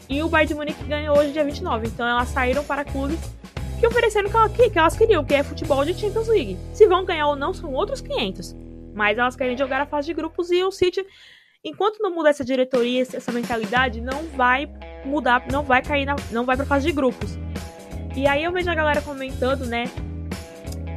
[0.09, 3.19] e o Bayern de Munique ganhou hoje dia 29, então elas saíram para clubes
[3.79, 6.57] que ofereceram o que, que elas queriam, que é futebol de Champions League.
[6.73, 8.55] Se vão ganhar ou não são outros 500,
[8.93, 11.05] mas elas querem jogar a fase de grupos e o City
[11.63, 14.69] enquanto não mudar essa diretoria, essa mentalidade, não vai
[15.05, 17.37] mudar, não vai cair, na, não vai pra fase de grupos.
[18.15, 19.85] E aí eu vejo a galera comentando, né?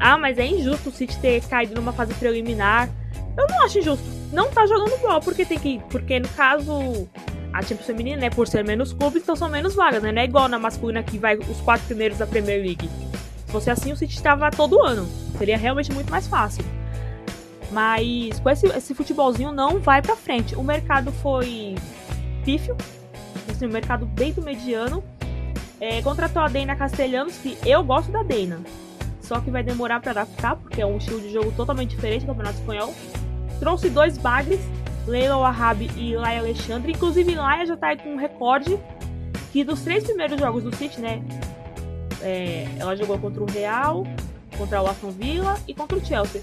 [0.01, 2.89] Ah, mas é injusto o City ter caído numa fase preliminar.
[3.37, 4.05] Eu não acho injusto.
[4.33, 5.81] Não tá jogando bola, porque tem que.
[5.91, 7.09] Porque no caso.
[7.53, 8.31] A Champions Feminina, né?
[8.31, 10.11] Por ser menos clubes, então são menos vagas, né?
[10.11, 12.89] Não é igual na masculina que vai os quatro primeiros da Premier League.
[13.47, 15.07] Se fosse assim, o City estava todo ano.
[15.37, 16.65] Seria realmente muito mais fácil.
[17.71, 20.55] Mas com esse, esse futebolzinho não vai pra frente.
[20.55, 21.75] O mercado foi
[22.43, 22.77] pífio,
[23.51, 25.05] assim, o mercado bem do mediano.
[25.81, 28.61] É, contratou a Deina Castelhanos, que eu gosto da Deina.
[29.21, 32.29] Só que vai demorar para adaptar, porque é um estilo de jogo totalmente diferente do
[32.29, 32.95] Campeonato Espanhol.
[33.63, 34.59] Trouxe dois bagres,
[35.07, 36.91] Leila Wahab e Laia Alexandre.
[36.91, 38.77] Inclusive, Laia já tá aí com um recorde
[39.53, 41.23] que dos três primeiros jogos do City, né?
[42.21, 44.05] É, ela jogou contra o Real,
[44.59, 46.43] contra o Aston Villa e contra o Chelsea.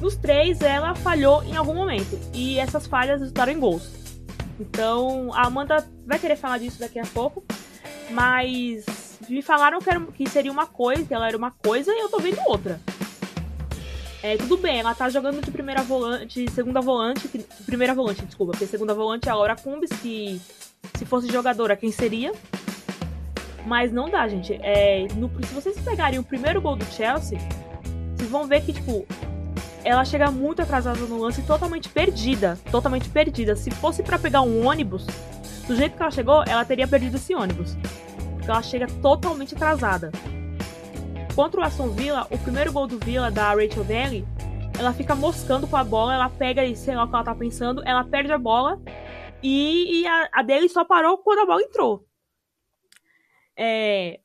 [0.00, 2.20] Dos três, ela falhou em algum momento.
[2.34, 3.90] E essas falhas resultaram em gols.
[4.60, 7.42] Então, a Amanda vai querer falar disso daqui a pouco.
[8.10, 8.84] Mas
[9.30, 12.10] me falaram que, era, que seria uma coisa, que ela era uma coisa, e eu
[12.10, 12.78] tô vendo outra.
[14.22, 18.52] É, tudo bem, ela tá jogando de primeira volante, segunda volante, que, primeira volante, desculpa,
[18.52, 20.40] porque segunda volante é a Laura Cumbis, que
[20.94, 22.32] se fosse jogadora, quem seria?
[23.66, 24.58] Mas não dá, gente.
[24.62, 27.38] É, no, se vocês pegarem o primeiro gol do Chelsea,
[28.14, 29.06] vocês vão ver que, tipo,
[29.84, 33.56] ela chega muito atrasada no lance, totalmente perdida, totalmente perdida.
[33.56, 35.06] Se fosse para pegar um ônibus,
[35.66, 37.76] do jeito que ela chegou, ela teria perdido esse ônibus,
[38.34, 40.10] porque ela chega totalmente atrasada.
[41.40, 44.26] Contra o Aston Villa, o primeiro gol do Villa da Rachel Daly,
[44.78, 47.34] ela fica moscando com a bola, ela pega e sei lá o que ela tá
[47.34, 48.78] pensando, ela perde a bola
[49.42, 52.04] e, e a, a dele só parou quando a bola entrou.
[53.56, 54.20] É,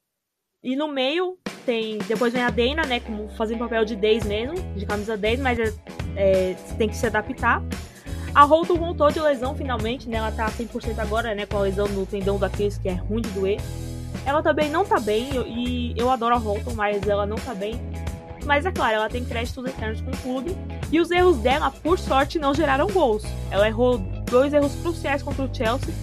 [0.62, 2.00] e no meio tem.
[2.00, 3.00] Depois vem a Dana, né?
[3.00, 5.74] Como fazendo papel de 10 mesmo, de camisa 10, mas é,
[6.18, 7.64] é, tem que se adaptar.
[8.34, 10.18] A Holton voltou de lesão finalmente, né?
[10.18, 11.46] Ela tá 100% agora, né?
[11.46, 13.62] Com a lesão no tendão da Cris, que é ruim de doer.
[14.26, 17.80] Ela também não tá bem, e eu adoro a Holton, mas ela não tá bem.
[18.46, 20.58] Mas é claro, ela tem créditos eternos com o clube.
[20.92, 23.24] E os erros dela, por sorte, não geraram gols.
[23.50, 23.98] Ela errou
[24.30, 25.94] dois erros cruciais contra o Chelsea.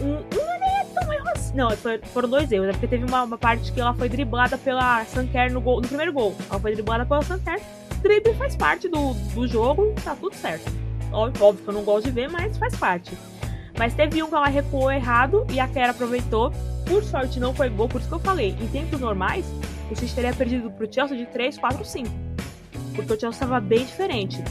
[0.00, 1.56] Um, um é tão erro assim.
[1.56, 1.70] Não,
[2.12, 2.68] foram dois erros.
[2.68, 5.88] É porque teve uma, uma, parte que ela foi driblada pela Sanker no, gol, no
[5.88, 6.34] primeiro gol.
[6.48, 7.60] Ela foi driblada pela Sanker.
[8.02, 10.70] Drible faz parte do, do jogo, tá tudo certo.
[11.10, 13.16] Óbvio, óbvio que eu não gosto de ver, mas faz parte.
[13.78, 16.52] Mas teve um que ela recuou errado e a Kera aproveitou.
[16.86, 18.56] Por sorte não foi gol, por isso que eu falei.
[18.60, 19.44] Em tempos normais,
[19.90, 22.08] o City teria perdido pro Chelsea de 3, 4, 5.
[22.94, 24.42] Porque o Chelsea estava bem diferente.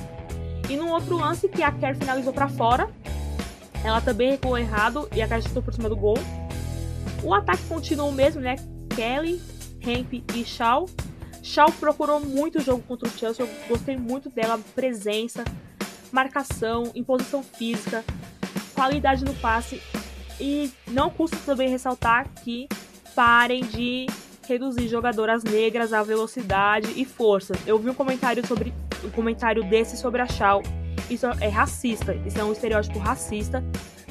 [0.70, 2.90] E num outro lance que a Kerr finalizou para fora,
[3.84, 6.18] ela também recuou errado e a Kerr chutou por cima do gol.
[7.24, 8.56] O ataque continuou o mesmo, né?
[8.96, 9.42] Kelly,
[9.82, 10.90] Hemp e Shaw.
[11.42, 15.44] Shaw procurou muito o jogo contra o Chelsea, eu gostei muito dela, presença,
[16.12, 18.04] marcação, imposição física,
[18.74, 19.82] qualidade no passe.
[20.40, 22.68] E não custa também ressaltar que
[23.16, 24.08] parem de
[24.48, 27.54] reduzir jogadoras negras à velocidade e força.
[27.66, 30.62] Eu vi um comentário sobre um comentário desse sobre a Shaw.
[31.10, 33.64] Isso é racista, isso é um estereótipo racista,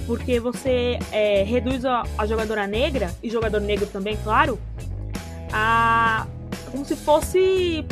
[0.06, 4.58] porque você é, reduz a, a, jogadora negra, e jogador negro também, claro,
[5.52, 6.26] a,
[6.70, 7.84] como se fosse.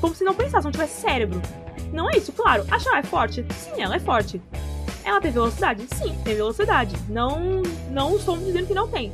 [0.00, 1.40] como se não pensasse, não tivesse cérebro.
[1.92, 2.64] Não é isso, claro.
[2.70, 3.44] A Shaw é forte?
[3.50, 4.40] Sim, ela é forte.
[5.08, 5.86] Ela tem velocidade?
[5.94, 6.94] Sim, tem velocidade.
[7.08, 9.10] Não, não estamos dizendo que não tem.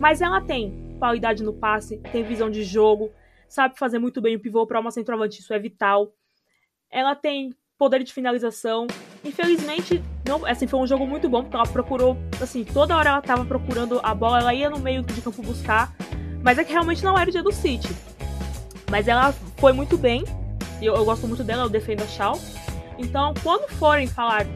[0.00, 3.12] Mas ela tem qualidade no passe, tem visão de jogo,
[3.46, 6.10] sabe fazer muito bem o pivô para uma centroavante, isso é vital.
[6.90, 8.86] Ela tem poder de finalização.
[9.22, 13.18] Infelizmente, não, assim, foi um jogo muito bom, porque ela procurou, assim, toda hora ela
[13.18, 15.94] estava procurando a bola, ela ia no meio de campo buscar,
[16.42, 17.88] mas é que realmente não era o dia do City.
[18.90, 20.24] Mas ela foi muito bem,
[20.80, 22.40] eu, eu gosto muito dela, eu defendo a Shaw.
[22.98, 24.46] Então, quando forem falar,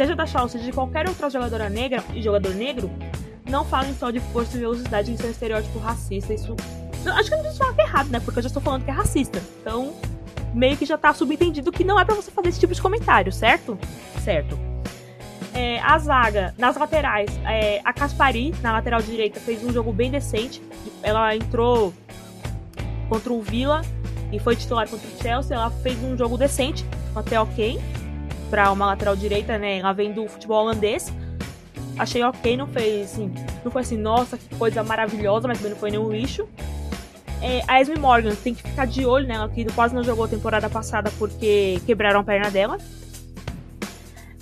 [0.00, 2.90] seja da Shaw, seja de qualquer outra jogadora negra e jogador negro,
[3.44, 6.32] não falem só de força e velocidade, é um estereótipo racista.
[6.32, 6.56] Isso.
[7.04, 8.18] Eu acho que eu não preciso falar que é errado, né?
[8.20, 9.42] Porque eu já estou falando que é racista.
[9.60, 9.92] Então,
[10.54, 13.30] meio que já tá subentendido que não é para você fazer esse tipo de comentário,
[13.30, 13.78] certo?
[14.24, 14.58] Certo.
[15.52, 20.10] É, a zaga, nas laterais, é, a Caspari, na lateral direita, fez um jogo bem
[20.10, 20.62] decente.
[21.02, 21.92] Ela entrou
[23.06, 23.82] contra o Villa
[24.32, 25.54] e foi titular contra o Chelsea.
[25.54, 27.78] Ela fez um jogo decente, até ok,
[28.50, 29.78] para uma lateral direita, né?
[29.78, 31.12] Ela vem do futebol holandês
[32.00, 33.32] achei ok, não fez assim,
[33.62, 36.48] não foi assim, nossa, que coisa maravilhosa, mas também não foi nenhum lixo.
[37.42, 40.28] É, a Esme Morgan tem que ficar de olho nela, que quase não jogou a
[40.28, 42.78] temporada passada porque quebraram a perna dela.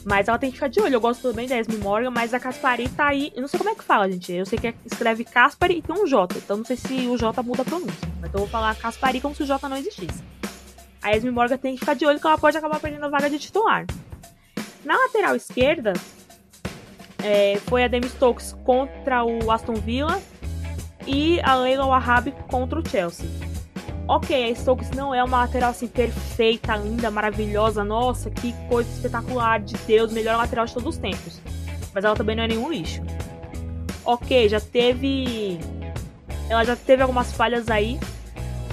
[0.05, 0.95] Mas ela tem que ficar de olho.
[0.95, 3.31] Eu gosto também da Esme Morgan, mas a Caspari tá aí.
[3.35, 4.33] Eu não sei como é que fala, gente.
[4.33, 6.39] Eu sei que escreve Caspari e tem um J.
[6.39, 8.09] Então não sei se o J muda a pronúncia.
[8.21, 10.23] Mas eu vou falar Caspari como se o J não existisse.
[11.03, 13.31] A Esme Morgan tem que ficar de olho que ela pode acabar perdendo a vaga
[13.31, 13.87] de titular.
[14.85, 15.93] Na lateral esquerda,
[17.23, 20.21] é, foi a Demi Stokes contra o Aston Villa
[21.07, 23.27] e a Leila Wahab contra o Chelsea.
[24.07, 29.61] Ok, a Stokes não é uma lateral assim perfeita, linda, maravilhosa, nossa, que coisa espetacular,
[29.61, 31.41] de Deus, melhor lateral de todos os tempos.
[31.93, 33.03] Mas ela também não é nenhum lixo.
[34.05, 35.61] Ok, já teve.
[36.49, 38.01] Ela já teve algumas falhas aí,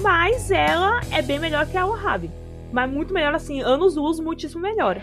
[0.06, 2.30] mas ela é bem melhor que a Wahab.
[2.72, 5.01] Mas muito melhor assim, anos luz, muitíssimo melhor.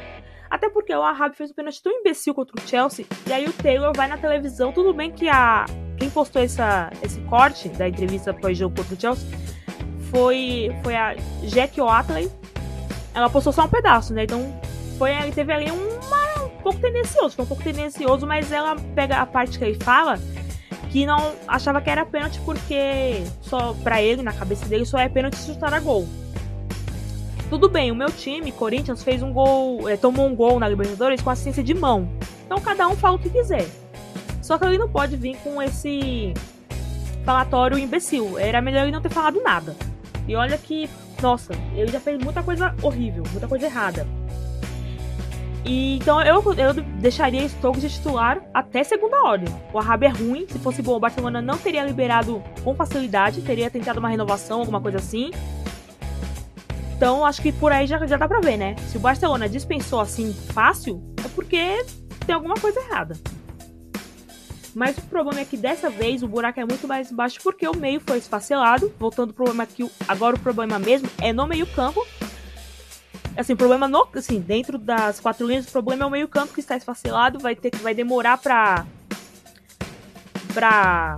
[0.48, 3.04] Até porque o Ahab fez um pênalti tão imbecil contra o Chelsea.
[3.26, 4.70] E aí o Taylor vai na televisão.
[4.70, 5.64] Tudo bem que a.
[5.98, 9.28] Quem postou essa, esse corte da entrevista pós-jogo contra o Chelsea
[10.08, 11.16] foi, foi a
[11.48, 12.30] Jack Oatley.
[13.12, 14.22] Ela postou só um pedaço, né?
[14.22, 14.60] Então
[14.98, 17.34] foi, teve ali uma, um pouco tendencioso.
[17.34, 20.16] Foi um pouco tendencioso, mas ela pega a parte que ele fala
[20.92, 25.08] que não achava que era pênalti porque só para ele, na cabeça dele, só é
[25.08, 26.06] pênalti se chutar a gol.
[27.48, 31.22] Tudo bem, o meu time, Corinthians, fez um gol, é, tomou um gol na Libertadores
[31.22, 32.08] com assistência de mão.
[32.44, 33.66] Então cada um fala o que quiser.
[34.42, 36.34] Só que ele não pode vir com esse
[37.24, 38.38] falatório imbecil.
[38.38, 39.74] Era melhor ele não ter falado nada.
[40.28, 40.90] E olha que,
[41.22, 44.06] nossa, ele já fez muita coisa horrível, muita coisa errada.
[45.64, 49.52] E, então eu, eu deixaria Stokes de titular até segunda ordem.
[49.72, 53.70] O Arrabia é ruim, se fosse bom, o Barcelona não teria liberado com facilidade, teria
[53.70, 55.30] tentado uma renovação, alguma coisa assim.
[56.96, 58.76] Então, acho que por aí já, já dá pra ver, né?
[58.88, 61.84] Se o Barcelona dispensou assim fácil, é porque
[62.26, 63.16] tem alguma coisa errada.
[64.74, 67.76] Mas o problema é que dessa vez o buraco é muito mais baixo porque o
[67.76, 68.92] meio foi esfacelado.
[68.98, 72.06] Voltando ao problema que agora o problema mesmo é no meio-campo.
[73.36, 76.60] Assim, o problema no, assim, dentro das quatro linhas, o problema é o meio-campo que
[76.60, 78.84] está esfacelado, vai ter que vai demorar pra
[80.52, 81.16] para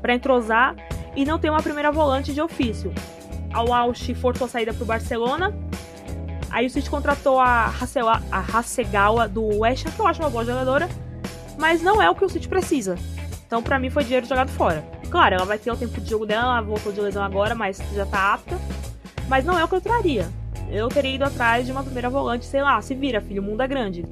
[0.00, 0.76] para entrosar
[1.16, 2.92] e não tem uma primeira volante de ofício
[3.56, 5.54] a Walsh forçou a saída para o Barcelona.
[6.50, 10.28] Aí o City contratou a, Hasewa, a Hasegawa do West Ham, que eu acho uma
[10.28, 10.88] boa jogadora,
[11.58, 12.96] mas não é o que o City precisa.
[13.46, 14.84] Então, para mim, foi dinheiro jogado fora.
[15.10, 17.80] Claro, ela vai ter o tempo de jogo dela, ela voltou de lesão agora, mas
[17.94, 18.58] já tá apta.
[19.28, 20.28] Mas não é o que eu traria.
[20.70, 23.62] Eu teria ido atrás de uma primeira volante, sei lá, se vira, filho, o mundo
[23.62, 24.04] é grande.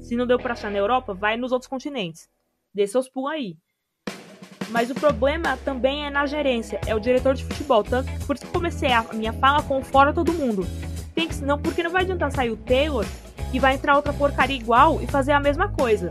[0.00, 2.28] Se não deu pra achar na Europa, vai nos outros continentes.
[2.74, 3.56] Dê seus pulos aí.
[4.70, 7.84] Mas o problema também é na gerência, é o diretor de futebol.
[7.84, 10.66] Tanto por isso que comecei a minha fala com fora todo mundo.
[11.14, 13.04] Tem que, não, porque não vai adiantar sair o Taylor
[13.52, 16.10] e vai entrar outra porcaria igual e fazer a mesma coisa.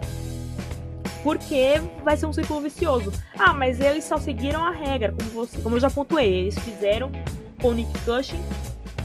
[1.23, 3.11] Porque vai ser um ciclo vicioso.
[3.37, 6.33] Ah, mas eles só seguiram a regra, como, você, como eu já pontuei.
[6.33, 7.11] Eles fizeram
[7.59, 8.41] com o Nick Cushing,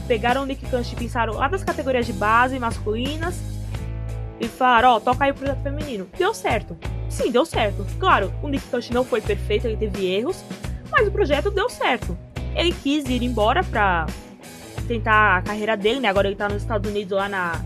[0.07, 3.39] pegaram o Nick Cushing e pensaram lá das categorias de base masculinas
[4.39, 6.07] e falaram: Ó, oh, toca aí o projeto feminino.
[6.17, 6.77] Deu certo.
[7.09, 7.85] Sim, deu certo.
[7.99, 10.43] Claro, o Nick Cushing não foi perfeito, ele teve erros,
[10.89, 12.17] mas o projeto deu certo.
[12.55, 14.07] Ele quis ir embora pra
[14.87, 16.07] tentar a carreira dele, né?
[16.07, 17.61] Agora ele tá nos Estados Unidos lá na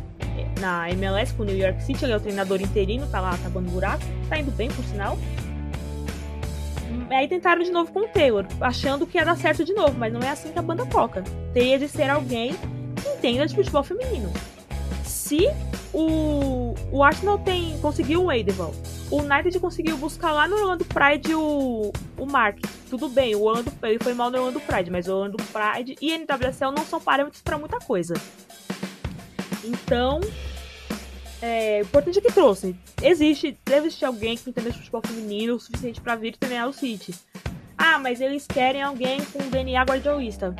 [0.60, 3.68] na MLS com o New York City, ele é o treinador interino, tá lá acabando
[3.68, 5.18] o buraco, tá indo bem por sinal.
[7.12, 10.14] Aí tentaram de novo com o Taylor, achando que ia dar certo de novo, mas
[10.14, 11.24] não é assim que a banda toca.
[11.53, 14.32] Teria de ser alguém que entenda de futebol feminino.
[15.03, 15.47] Se
[15.93, 18.74] o, o Arsenal tem, conseguiu o Edeval,
[19.09, 22.59] o United conseguiu buscar lá no Orlando Pride o, o Mark.
[22.89, 26.18] Tudo bem, o Orlando, ele foi mal no Orlando Pride, mas o Orlando Pride e
[26.18, 28.14] NWSL não são parâmetros para muita coisa.
[29.66, 30.22] Então,
[31.42, 32.76] é importante é que trouxe.
[33.02, 37.14] Existe, deve existir alguém que entenda futebol feminino o suficiente para vir treinar o City.
[37.78, 40.56] Ah, mas eles querem alguém com DNA guardiolista.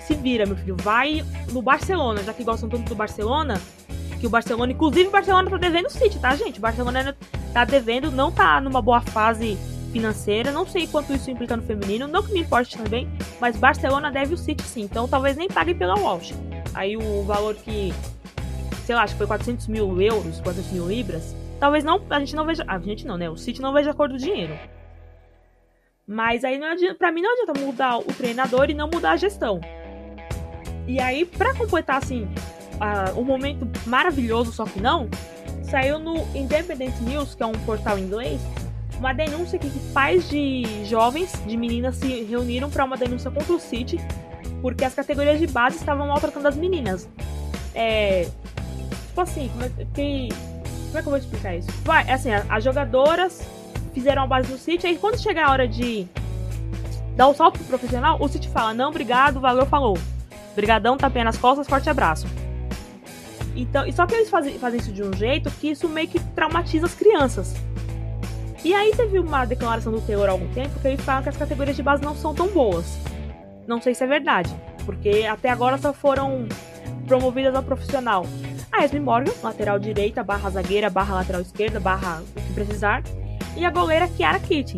[0.00, 0.76] Se vira, meu filho.
[0.80, 3.60] Vai no Barcelona, já que gostam tanto do Barcelona.
[4.18, 6.58] Que o Barcelona, inclusive o Barcelona tá devendo o City, tá, gente?
[6.58, 7.16] O Barcelona
[7.52, 9.56] tá devendo, não tá numa boa fase
[9.92, 10.50] financeira.
[10.50, 13.08] Não sei quanto isso implica no feminino, não que me importe também.
[13.40, 14.82] Mas Barcelona deve o City sim.
[14.82, 16.34] Então talvez nem pague pela Walsh.
[16.74, 17.94] Aí o valor que
[18.86, 21.34] sei lá, acho que foi 400 mil euros, 400 mil libras.
[21.58, 23.28] Talvez não, a gente não veja, a gente não, né?
[23.28, 24.56] O City não veja a cor do dinheiro.
[26.06, 29.16] Mas aí não adianta, pra mim não adianta mudar o treinador e não mudar a
[29.16, 29.60] gestão.
[30.86, 32.28] E aí, para completar assim,
[32.74, 35.08] uh, um momento maravilhoso, só que não,
[35.64, 38.40] saiu no Independent News, que é um portal inglês,
[38.98, 43.58] uma denúncia que pais de jovens, de meninas, se reuniram para uma denúncia contra o
[43.58, 43.98] City,
[44.62, 47.08] porque as categorias de base estavam maltratando as meninas.
[47.74, 48.28] É,
[49.16, 50.28] Tipo assim, como é que.
[50.28, 51.68] Como é que eu vou explicar isso?
[51.84, 53.48] Vai, assim, as jogadoras
[53.94, 56.06] fizeram a base no City, aí quando chegar a hora de
[57.16, 59.96] dar o salto pro profissional, o City fala, não, obrigado, valeu, falou.
[60.54, 62.26] Brigadão, tapinha nas costas, forte abraço.
[63.56, 66.20] Então, e só que eles fazem, fazem isso de um jeito que isso meio que
[66.20, 67.54] traumatiza as crianças.
[68.62, 71.38] E aí teve uma declaração do Taylor há algum tempo que ele fala que as
[71.38, 72.98] categorias de base não são tão boas.
[73.66, 74.54] Não sei se é verdade,
[74.84, 76.46] porque até agora só foram
[77.06, 78.26] promovidas ao profissional
[78.76, 83.02] a Esme Morgan, lateral direita, barra zagueira, barra lateral esquerda, barra o que precisar,
[83.56, 84.76] e a goleira Kiara Keating.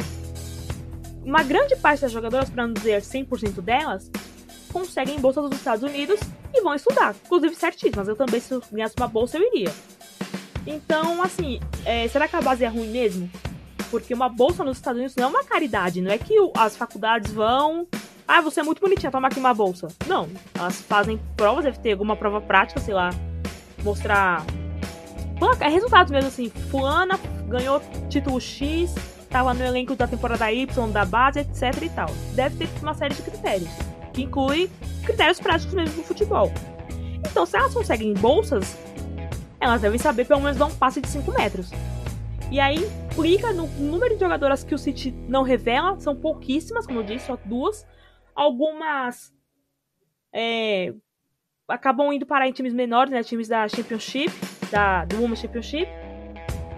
[1.24, 4.08] Uma grande parte das jogadoras, para não dizer 100% delas,
[4.72, 6.20] conseguem bolsa dos Estados Unidos
[6.54, 8.06] e vão estudar, inclusive certíssimas.
[8.06, 9.72] Eu também, se eu ganhasse uma bolsa, eu iria.
[10.64, 13.28] Então, assim, é, será que a base é ruim mesmo?
[13.90, 17.32] Porque uma bolsa nos Estados Unidos não é uma caridade, não é que as faculdades
[17.32, 17.86] vão.
[18.28, 19.88] Ah, você é muito bonitinha, toma aqui uma bolsa.
[20.06, 23.10] Não, elas fazem provas, deve ter alguma prova prática, sei lá,
[23.82, 24.44] mostrar
[25.60, 26.50] é resultados mesmo assim.
[26.70, 27.18] Fulana
[27.48, 28.94] ganhou título X,
[29.30, 32.08] tava no elenco da temporada Y da base, etc e tal.
[32.34, 33.70] Deve ter uma série de critérios,
[34.12, 34.70] que inclui
[35.04, 36.52] critérios práticos mesmo do futebol.
[37.30, 38.76] Então, se elas conseguem bolsas,
[39.60, 41.70] elas devem saber pelo menos dar um passe de 5 metros.
[42.50, 42.78] E aí,
[43.12, 47.26] implica no número de jogadoras que o City não revela, são pouquíssimas, como eu disse,
[47.26, 47.86] só duas.
[48.34, 49.34] Algumas
[50.32, 50.94] é,
[51.68, 53.22] acabam indo parar em times menores, né?
[53.22, 54.32] Times da Championship,
[54.70, 55.88] da, do Women's Championship.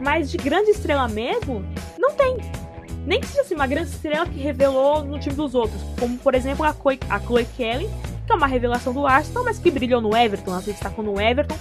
[0.01, 1.65] Mas de grande estrela mesmo,
[1.99, 2.37] não tem.
[3.07, 5.81] Nem que seja assim, uma grande estrela que revelou no time dos outros.
[5.99, 7.89] Como, por exemplo, a Chloe, a Chloe Kelly,
[8.27, 10.51] que é uma revelação do Arsenal, mas que brilhou no Everton.
[10.51, 11.57] Ela se destacou no Everton.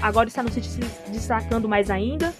[0.00, 2.34] Agora está no City se destacando mais ainda.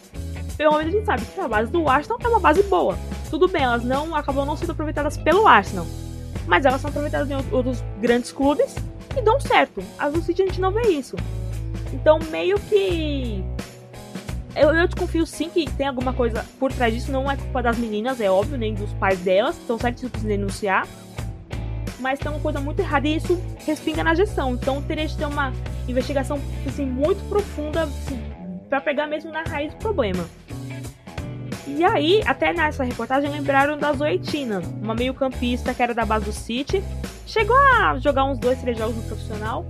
[0.57, 2.97] Pelo menos a gente sabe que a base do Arsenal é uma base boa.
[3.30, 5.86] Tudo bem, elas não acabam não sendo aproveitadas pelo Arsenal.
[6.47, 8.74] Mas elas são aproveitadas em outros grandes clubes
[9.16, 9.82] e dão certo.
[9.99, 11.16] Às vezes a gente não vê isso.
[11.92, 13.42] Então, meio que.
[14.55, 17.11] Eu, eu desconfio sim que tem alguma coisa por trás disso.
[17.11, 19.57] Não é culpa das meninas, é óbvio, nem dos pais delas.
[19.57, 20.87] Estão certos de denunciar.
[21.99, 24.54] Mas tem uma coisa muito errada e isso respinga na gestão.
[24.54, 25.53] Então, teria de ter uma
[25.88, 28.21] investigação assim, muito profunda assim,
[28.68, 30.25] para pegar mesmo na raiz do problema.
[31.66, 36.32] E aí, até nessa reportagem, lembraram da Zoetina, uma meio-campista que era da base do
[36.32, 36.84] City,
[37.26, 39.64] chegou a jogar uns dois, três jogos no profissional.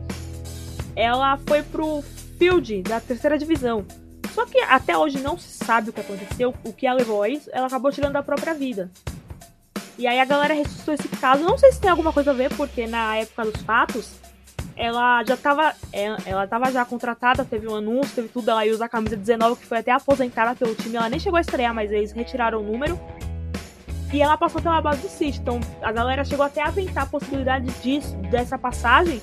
[0.96, 2.02] Ela foi pro
[2.38, 3.84] Field da terceira divisão.
[4.32, 7.28] Só que até hoje não se sabe o que aconteceu, o que a levou a
[7.28, 7.48] isso.
[7.52, 8.90] Ela acabou tirando a própria vida.
[9.96, 11.44] E aí a galera ressuscitou esse caso.
[11.44, 14.16] Não sei se tem alguma coisa a ver, porque na época dos fatos,
[14.76, 18.72] ela já estava ela, ela tava já contratada, teve um anúncio, teve tudo, ela ia
[18.72, 21.74] usar a camisa 19, que foi até aposentada pelo time, ela nem chegou a estrear,
[21.74, 22.98] mas eles retiraram o número.
[24.12, 27.06] E ela passou pela base do City, então a galera chegou até a aventar a
[27.06, 29.20] possibilidade disso, dessa passagem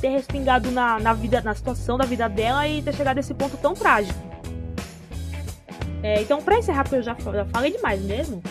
[0.00, 3.32] ter respingado na, na vida, na situação da vida dela e ter chegado a esse
[3.32, 4.18] ponto tão trágico.
[6.02, 8.42] É, então, pra encerrar, porque eu já, já falei demais mesmo,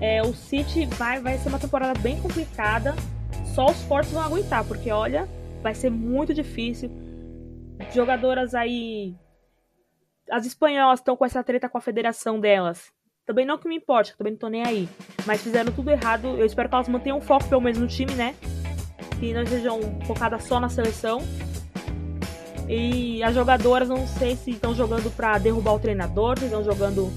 [0.00, 2.96] é, o City vai, vai ser uma temporada bem complicada.
[3.54, 5.28] Só os fortes vão aguentar, porque olha,
[5.66, 6.88] vai ser muito difícil.
[7.92, 9.16] Jogadoras aí.
[10.30, 12.92] As espanholas estão com essa treta com a federação delas.
[13.26, 14.88] Também não que me importe, também não tô nem aí.
[15.26, 16.28] Mas fizeram tudo errado.
[16.38, 18.36] Eu espero que elas mantenham o foco, pelo menos no time, né?
[19.18, 21.18] Que não estejam focadas só na seleção.
[22.68, 27.10] E as jogadoras, não sei se estão jogando para derrubar o treinador, se estão jogando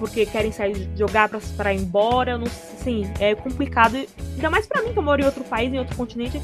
[0.00, 2.32] porque querem sair jogar pra ir embora.
[2.32, 4.04] Eu não assim, é complicado.
[4.34, 6.42] Ainda mais pra mim, que eu moro em outro país, em outro continente.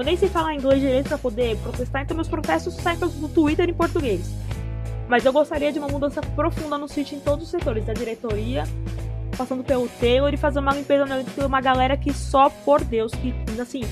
[0.00, 3.68] Eu nem sei falar inglês direito pra poder protestar, então meus protestos saem no Twitter
[3.68, 4.34] em português.
[5.06, 8.64] Mas eu gostaria de uma mudança profunda no City em todos os setores, da diretoria,
[9.36, 13.34] passando pelo Taylor e fazer uma limpeza de uma galera que só por Deus, que
[13.60, 13.82] assim,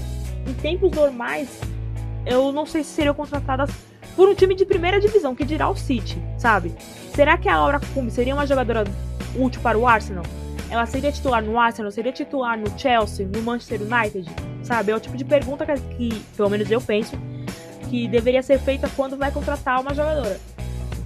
[0.46, 1.60] em tempos normais,
[2.24, 3.68] eu não sei se seriam contratadas
[4.16, 6.74] por um time de primeira divisão, que dirá o City, sabe?
[7.14, 8.84] Será que a Laura Cume seria uma jogadora
[9.36, 10.24] útil para o Arsenal?
[10.70, 11.90] Ela seria titular no Arsenal?
[11.90, 13.26] Seria titular no Chelsea?
[13.26, 14.26] No Manchester United?
[14.68, 14.92] Sabe?
[14.92, 17.16] É o tipo de pergunta que, que pelo menos eu penso,
[17.88, 20.38] que deveria ser feita quando vai contratar uma jogadora.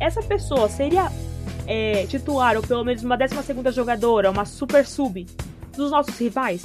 [0.01, 1.09] Essa pessoa seria
[1.65, 3.37] é, titular, ou pelo menos uma 12
[3.73, 5.25] jogadora, uma super sub
[5.77, 6.65] dos nossos rivais?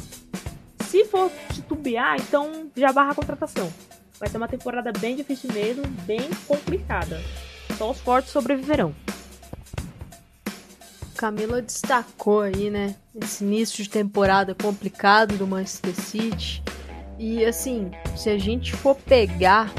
[0.88, 3.72] Se for titubear, então já barra a contratação.
[4.20, 7.22] Vai ser uma temporada bem difícil mesmo, bem complicada.
[7.78, 8.96] Só os fortes sobreviverão.
[11.16, 16.64] Camila destacou aí, né, esse início de temporada complicado do Manchester City.
[17.20, 19.72] E assim, se a gente for pegar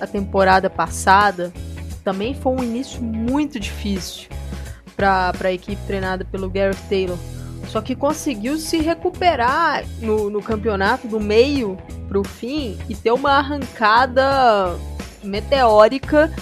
[0.00, 1.52] a temporada passada,
[2.02, 4.28] também foi um início muito difícil
[4.96, 7.18] para a equipe treinada pelo Gareth Taylor.
[7.68, 11.76] Só que conseguiu se recuperar no, no campeonato do meio
[12.08, 14.78] para o fim e ter uma arrancada
[15.22, 16.32] meteórica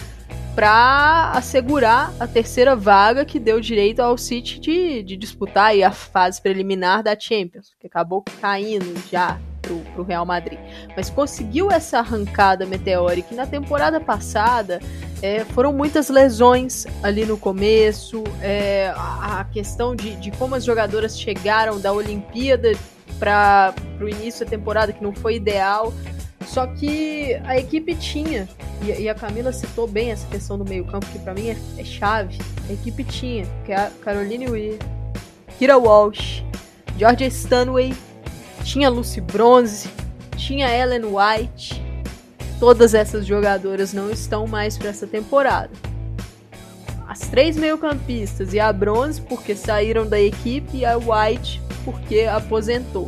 [0.54, 6.40] para assegurar a terceira vaga que deu direito ao City de, de disputar a fase
[6.40, 10.58] preliminar da Champions, que acabou caindo já pro, pro Real Madrid.
[10.96, 14.80] Mas conseguiu essa arrancada meteórica e na temporada passada
[15.20, 20.64] é, foram muitas lesões ali no começo, é, a, a, questão de, de como as
[20.64, 22.72] jogadoras chegaram da Olimpíada
[23.18, 25.92] para o início da temporada, que não foi ideal.
[26.46, 28.48] Só que a equipe tinha,
[28.82, 31.84] e, e a Camila citou bem essa questão do meio-campo, que para mim é, é,
[31.84, 32.38] chave.
[32.68, 34.78] A equipe tinha, que é a Caroline Weir,
[35.58, 36.44] Kira Walsh,
[36.98, 37.94] Georgia Stanway,
[38.66, 39.88] tinha Lucy Bronze,
[40.36, 41.80] tinha Ellen White.
[42.58, 45.70] Todas essas jogadoras não estão mais para essa temporada.
[47.08, 53.06] As três meio-campistas e a Bronze, porque saíram da equipe, e a White, porque aposentou.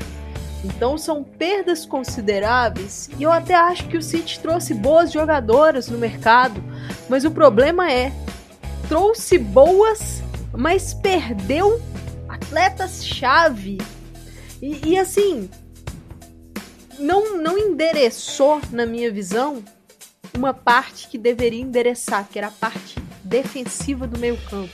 [0.65, 5.97] Então são perdas consideráveis e eu até acho que o City trouxe boas jogadoras no
[5.97, 6.63] mercado,
[7.09, 8.13] mas o problema é
[8.89, 10.23] trouxe boas,
[10.53, 11.81] mas perdeu
[12.29, 13.79] atletas-chave.
[14.61, 15.49] E, e, assim,
[16.99, 19.63] não, não endereçou, na minha visão,
[20.37, 24.73] uma parte que deveria endereçar, que era a parte defensiva do meio-campo.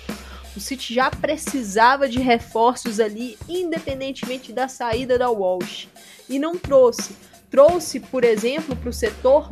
[0.56, 5.88] O City já precisava de reforços ali, independentemente da saída da Walsh.
[6.28, 7.16] E não trouxe.
[7.50, 9.50] Trouxe, por exemplo, para o setor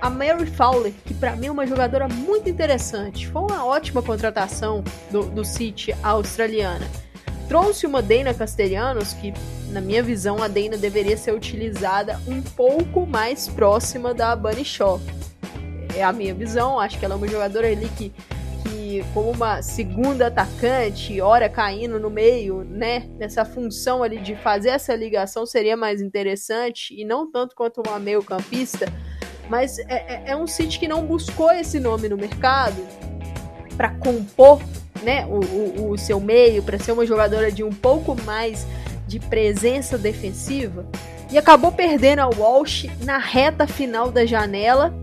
[0.00, 3.26] a Mary Fowler, que para mim é uma jogadora muito interessante.
[3.28, 6.86] Foi uma ótima contratação do, do City australiana.
[7.48, 9.32] Trouxe uma Dana Castellanos, que
[9.70, 15.00] na minha visão a Dana deveria ser utilizada um pouco mais próxima da Bunny Shaw.
[15.96, 18.12] É a minha visão, acho que ela é uma jogadora ali que
[19.12, 23.08] como uma segunda atacante, hora caindo no meio, né?
[23.18, 27.98] Nessa função ali de fazer essa ligação seria mais interessante e não tanto quanto uma
[27.98, 28.86] meio-campista.
[29.48, 32.76] Mas é, é, é um City que não buscou esse nome no mercado
[33.76, 34.62] para compor
[35.02, 38.66] né, o, o, o seu meio, para ser uma jogadora de um pouco mais
[39.06, 40.86] de presença defensiva
[41.30, 44.94] e acabou perdendo a Walsh na reta final da janela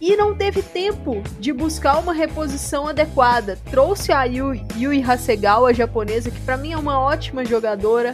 [0.00, 3.58] e não teve tempo de buscar uma reposição adequada.
[3.70, 8.12] Trouxe a Yui, Yui Hasegawa, japonesa, que para mim é uma ótima jogadora.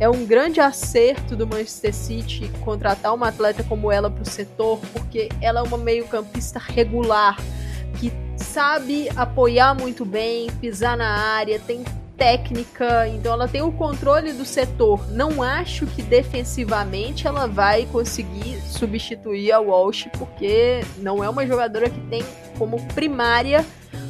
[0.00, 4.80] É um grande acerto do Manchester City contratar uma atleta como ela para o setor,
[4.92, 7.36] porque ela é uma meio-campista regular,
[8.00, 11.84] que sabe apoiar muito bem, pisar na área, tem
[12.16, 15.10] técnica, então ela tem o controle do setor.
[15.10, 21.90] Não acho que defensivamente ela vai conseguir substituir a Walsh, porque não é uma jogadora
[21.90, 22.22] que tem
[22.58, 23.64] como primária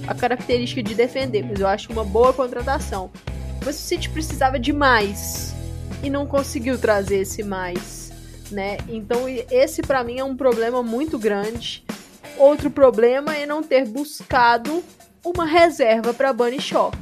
[0.07, 3.11] a característica de defender, mas eu acho uma boa contratação.
[3.65, 5.55] Mas o City precisava de mais
[6.03, 8.13] e não conseguiu trazer esse mais,
[8.51, 8.77] né?
[8.89, 11.83] Então esse para mim é um problema muito grande.
[12.37, 14.83] Outro problema é não ter buscado
[15.25, 16.93] uma reserva para Bunny Shaw.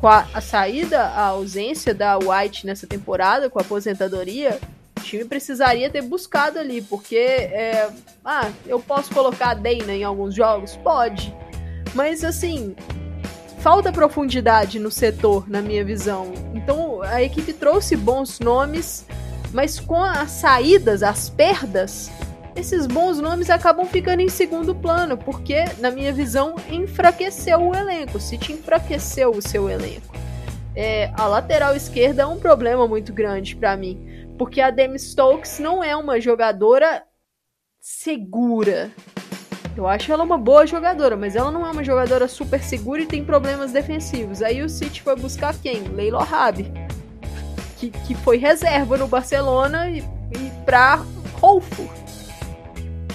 [0.00, 4.60] Com a, a, saída, a ausência da White nessa temporada, com a aposentadoria,
[4.96, 7.90] o time precisaria ter buscado ali, porque é,
[8.24, 10.76] ah, eu posso colocar a Dana em alguns jogos?
[10.76, 11.34] Pode.
[11.94, 12.76] Mas assim,
[13.58, 16.32] falta profundidade no setor, na minha visão.
[16.54, 19.04] Então a equipe trouxe bons nomes,
[19.52, 22.10] mas com as saídas, as perdas,
[22.58, 28.18] esses bons nomes acabam ficando em segundo plano, porque, na minha visão, enfraqueceu o elenco.
[28.18, 30.14] City enfraqueceu o seu elenco.
[30.74, 35.58] É, a lateral esquerda é um problema muito grande para mim, porque a Demi Stokes
[35.58, 37.04] não é uma jogadora
[37.80, 38.90] segura.
[39.76, 43.06] Eu acho ela uma boa jogadora, mas ela não é uma jogadora super segura e
[43.06, 44.42] tem problemas defensivos.
[44.42, 45.82] Aí o City foi buscar quem?
[45.82, 46.72] Leila Rabi,
[47.76, 50.96] que, que foi reserva no Barcelona e, e para
[51.40, 51.97] Holford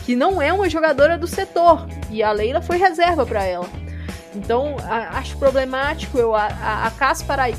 [0.05, 1.87] que não é uma jogadora do setor.
[2.09, 3.67] E a Leila foi reserva para ela.
[4.35, 6.17] Então, a, acho problemático.
[6.17, 6.91] Eu, a, a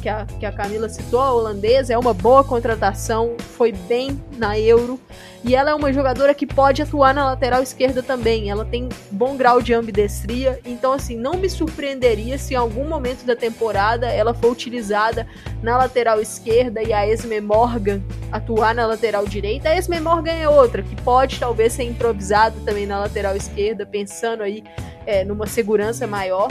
[0.01, 4.59] que a, que a Camila citou, a holandesa, é uma boa contratação, foi bem na
[4.59, 4.99] Euro.
[5.43, 8.51] E ela é uma jogadora que pode atuar na lateral esquerda também.
[8.51, 10.59] Ela tem bom grau de ambidestria.
[10.65, 15.27] Então, assim, não me surpreenderia se em algum momento da temporada ela for utilizada
[15.63, 18.03] na lateral esquerda e a Esme Morgan
[18.33, 19.69] atuar na lateral direita.
[19.69, 24.43] A Esme Morgan é outra, que pode talvez ser improvisada também na lateral esquerda, pensando
[24.43, 24.65] aí
[25.07, 26.49] é, numa segurança maior.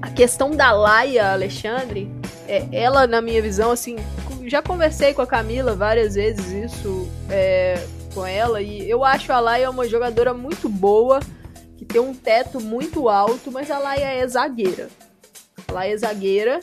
[0.00, 2.10] A questão da Laia, Alexandre,
[2.48, 3.96] é, ela, na minha visão, assim,
[4.46, 7.78] já conversei com a Camila várias vezes isso é,
[8.14, 11.20] com ela, e eu acho a Laia uma jogadora muito boa,
[11.76, 14.88] que tem um teto muito alto, mas a Laia é zagueira.
[15.68, 16.60] A Laia é zagueira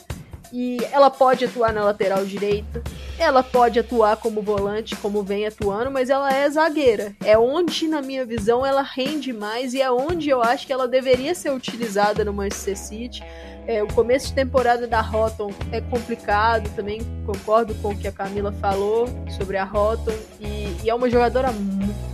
[0.52, 2.82] e ela pode atuar na lateral direita,
[3.18, 7.16] ela pode atuar como volante, como vem atuando, mas ela é zagueira.
[7.24, 10.88] É onde, na minha visão, ela rende mais e é onde eu acho que ela
[10.88, 13.24] deveria ser utilizada no Manchester City.
[13.68, 18.12] É, o começo de temporada da Rotten é complicado, também concordo com o que a
[18.12, 21.50] Camila falou sobre a Rotten, e, e é uma jogadora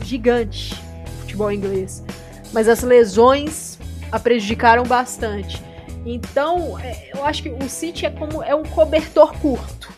[0.02, 0.73] gigante
[1.19, 2.03] futebol inglês.
[2.53, 3.78] Mas as lesões
[4.11, 5.61] a prejudicaram bastante.
[6.06, 9.91] Então, é, eu acho que o City é como é um cobertor curto.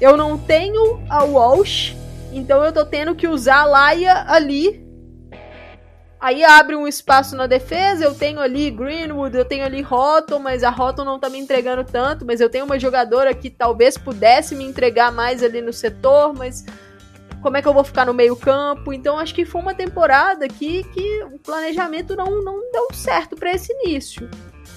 [0.00, 1.94] Eu não tenho a Walsh,
[2.32, 4.85] então eu tô tendo que usar a Laia ali.
[6.26, 10.64] Aí abre um espaço na defesa, eu tenho ali Greenwood, eu tenho ali Rotten, mas
[10.64, 14.56] a Rotten não tá me entregando tanto, mas eu tenho uma jogadora que talvez pudesse
[14.56, 16.66] me entregar mais ali no setor, mas
[17.40, 18.92] como é que eu vou ficar no meio campo?
[18.92, 23.52] Então acho que foi uma temporada que, que o planejamento não, não deu certo para
[23.52, 24.28] esse início.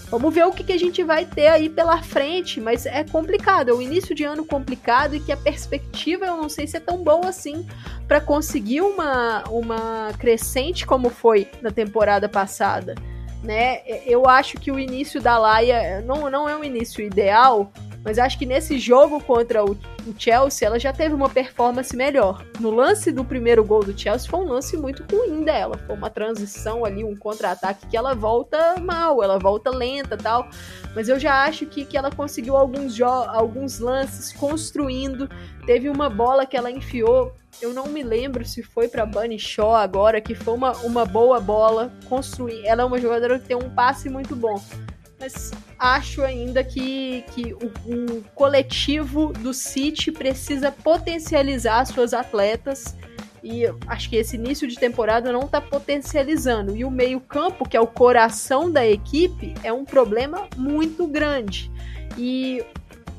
[0.09, 3.69] Vamos ver o que, que a gente vai ter aí pela frente, mas é complicado,
[3.69, 6.79] é o início de ano complicado e que a perspectiva eu não sei se é
[6.79, 7.67] tão boa assim
[8.07, 12.95] para conseguir uma, uma crescente como foi na temporada passada.
[13.43, 13.81] Né?
[14.05, 17.71] Eu acho que o início da Laia não, não é um início ideal,
[18.03, 22.45] mas acho que nesse jogo contra o, o, Chelsea, ela já teve uma performance melhor.
[22.59, 25.77] No lance do primeiro gol do Chelsea, foi um lance muito ruim dela.
[25.85, 30.49] Foi uma transição ali, um contra-ataque que ela volta mal, ela volta lenta tal.
[30.95, 35.29] Mas eu já acho que, que ela conseguiu alguns, alguns lances construindo.
[35.65, 39.75] Teve uma bola que ela enfiou eu não me lembro se foi para Bunny Shaw
[39.75, 42.65] agora, que foi uma, uma boa bola construir.
[42.65, 44.61] Ela é uma jogadora que tem um passe muito bom
[45.19, 52.95] mas acho ainda que, que o, o coletivo do City precisa potencializar suas atletas
[53.43, 56.75] e acho que esse início de temporada não está potencializando.
[56.75, 61.71] E o meio-campo, que é o coração da equipe, é um problema muito grande.
[62.17, 62.63] E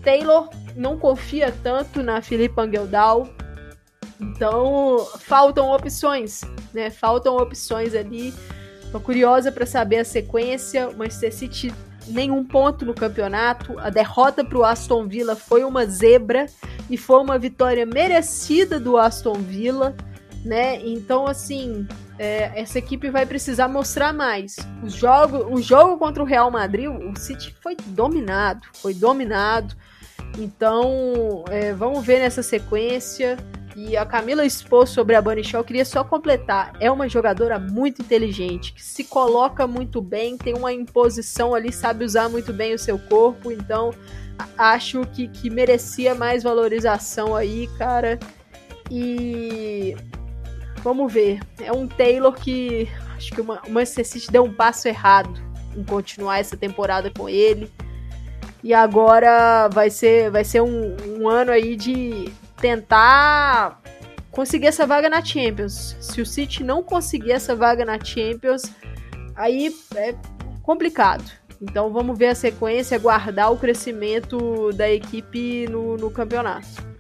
[0.03, 3.29] Taylor não confia tanto na Filipe Angeldal.
[4.21, 6.43] Então, faltam opções,
[6.75, 6.91] né?
[6.91, 8.35] Faltam opções ali.
[8.93, 10.89] Tô curiosa para saber a sequência.
[10.91, 11.75] O Manchester City
[12.11, 13.79] nenhum ponto no campeonato.
[13.79, 16.47] A derrota para o Aston Villa foi uma zebra
[16.89, 19.95] e foi uma vitória merecida do Aston Villa,
[20.45, 20.81] né?
[20.85, 21.87] Então, assim,
[22.19, 24.57] é, essa equipe vai precisar mostrar mais.
[24.83, 29.75] O jogo, o jogo contra o Real Madrid, o City foi dominado, foi dominado.
[30.39, 33.39] Então, é, vamos ver nessa sequência.
[33.77, 36.73] E a Camila expôs sobre a Bunny Shaw, eu queria só completar.
[36.81, 42.05] É uma jogadora muito inteligente, que se coloca muito bem, tem uma imposição ali, sabe
[42.05, 43.91] usar muito bem o seu corpo, então
[44.59, 48.19] acho que, que merecia mais valorização aí, cara.
[48.91, 49.97] E
[50.83, 51.41] vamos ver.
[51.61, 55.41] É um Taylor que acho que o Manchester City deu um passo errado
[55.77, 57.71] em continuar essa temporada com ele.
[58.63, 62.31] E agora vai ser, vai ser um, um ano aí de
[62.61, 63.81] tentar
[64.31, 65.97] conseguir essa vaga na Champions.
[66.01, 68.63] Se o City não conseguir essa vaga na Champions,
[69.35, 70.15] aí é
[70.63, 71.25] complicado.
[71.61, 76.91] Então vamos ver a sequência, guardar o crescimento da equipe no, no campeonato.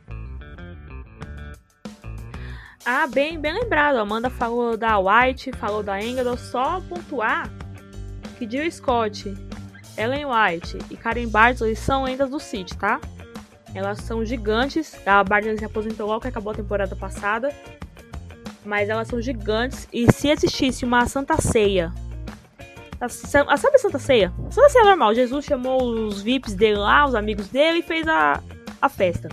[2.84, 3.96] Ah, bem, bem lembrado.
[3.96, 6.36] Amanda falou da White, falou da Engel.
[6.36, 7.50] Só pontuar
[8.38, 9.34] que Jill Scott,
[9.96, 13.00] Ellen White e Karen Bartley são lendas do City, tá?
[13.74, 14.94] Elas são gigantes.
[15.06, 17.52] A Bartley se aposentou logo que acabou a temporada passada.
[18.64, 19.88] Mas elas são gigantes.
[19.92, 21.92] E se existisse uma Santa Ceia.
[23.08, 24.32] Sabe a Santa Ceia?
[24.50, 25.14] Santa Ceia normal.
[25.14, 28.42] Jesus chamou os VIPs dele lá, os amigos dele, e fez a,
[28.80, 29.28] a festa.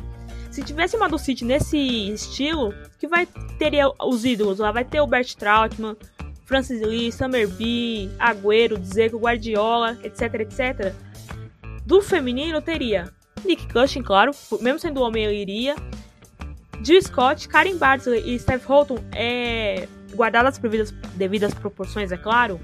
[0.49, 1.77] Se tivesse uma do City nesse
[2.11, 3.27] estilo, que vai
[3.59, 5.95] teria os ídolos lá, vai ter o Bert Trautmann,
[6.45, 10.93] Francis Lee, Summer Bee, Agüero, Dzeko, Guardiola, etc, etc.
[11.85, 13.11] Do feminino teria
[13.45, 14.31] Nick Cushing, claro,
[14.61, 15.75] mesmo sendo homem ele iria.
[16.83, 22.59] Jill Scott, Karen Bartley e Steph Holton, é, guardadas as devidas, devidas proporções, é claro,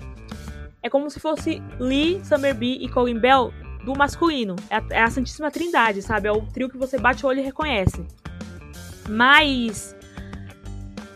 [0.83, 3.53] é como se fosse Lee, Summerby e Colin Bell
[3.85, 4.55] do masculino.
[4.69, 6.27] É a, é a Santíssima Trindade, sabe?
[6.27, 8.05] É o trio que você bate o olho e reconhece.
[9.09, 9.95] Mas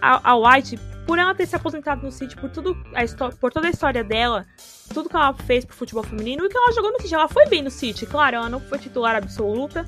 [0.02, 3.68] a, a White, por ela ter se aposentado no City, por, tudo, a por toda
[3.68, 4.46] a história dela,
[4.94, 7.16] tudo que ela fez pro futebol feminino e que ela jogou no City.
[7.16, 9.88] Ela foi bem no City, claro, ela não foi titular absoluta.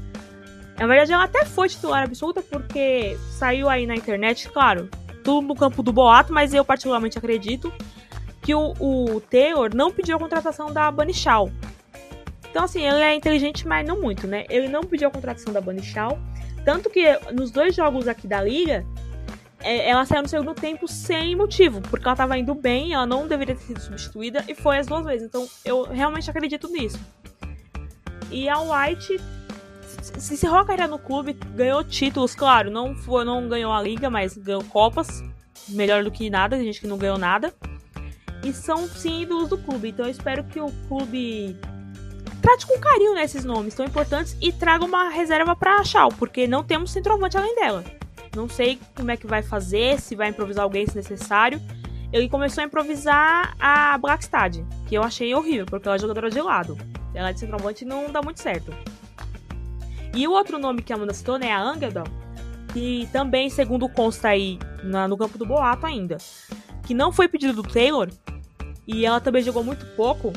[0.77, 4.89] Na verdade, ela até foi titular absoluta porque saiu aí na internet, claro,
[5.21, 7.71] tudo no campo do boato, mas eu particularmente acredito
[8.41, 11.51] que o, o Taylor não pediu a contratação da Bunny Shaw.
[12.49, 14.45] Então, assim, ele é inteligente, mas não muito, né?
[14.49, 16.17] Ele não pediu a contratação da Bunny Shaw.
[16.63, 18.85] Tanto que nos dois jogos aqui da liga,
[19.61, 23.55] ela saiu no segundo tempo sem motivo, porque ela tava indo bem, ela não deveria
[23.55, 25.27] ter sido substituída e foi as duas vezes.
[25.27, 26.99] Então eu realmente acredito nisso.
[28.31, 29.19] E a White
[30.17, 34.37] se encerrou a no clube, ganhou títulos, claro, não, foi, não ganhou a liga, mas
[34.37, 35.23] ganhou Copas,
[35.67, 37.53] melhor do que nada, tem gente que não ganhou nada.
[38.43, 41.57] E são sim ídolos do clube, então eu espero que o clube
[42.41, 46.09] trate com carinho nesses né, nomes tão importantes e traga uma reserva para a Shaw,
[46.09, 47.83] porque não temos centroavante além dela.
[48.35, 51.61] Não sei como é que vai fazer, se vai improvisar alguém se necessário.
[52.11, 56.41] Ele começou a improvisar a Blackstad, que eu achei horrível, porque ela é jogadora de
[56.41, 56.77] lado.
[57.13, 58.73] Ela é de centroavante não dá muito certo.
[60.15, 62.05] E o outro nome que a Amanda citou, né, a Angeldon,
[62.73, 66.17] que também, segundo consta aí na, no campo do boato ainda,
[66.85, 68.09] que não foi pedido do Taylor,
[68.87, 70.33] e ela também jogou muito pouco,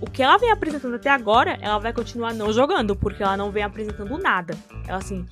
[0.00, 3.50] o que ela vem apresentando até agora, ela vai continuar não jogando, porque ela não
[3.50, 4.54] vem apresentando nada.
[4.86, 5.26] Ela, assim,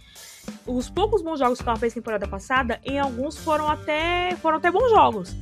[0.67, 4.71] os poucos bons jogos que ela fez temporada passada, em alguns foram até foram até
[4.71, 5.35] bons jogos.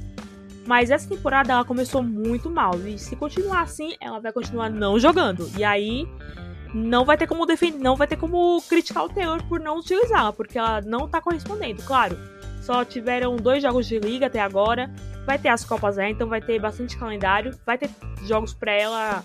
[0.67, 4.99] Mas essa temporada ela começou muito mal e se continuar assim, ela vai continuar não
[4.99, 5.51] jogando.
[5.57, 6.07] E aí
[6.73, 10.33] não vai ter como defender, não vai ter como criticar o Taylor por não utilizá-la,
[10.33, 12.17] porque ela não tá correspondendo, claro.
[12.63, 14.89] Só tiveram dois jogos de liga até agora.
[15.27, 17.59] Vai ter as Copas aí, então vai ter bastante calendário.
[17.67, 17.91] Vai ter
[18.25, 19.25] jogos para ela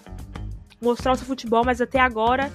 [0.81, 2.51] mostrar o seu futebol, mas até agora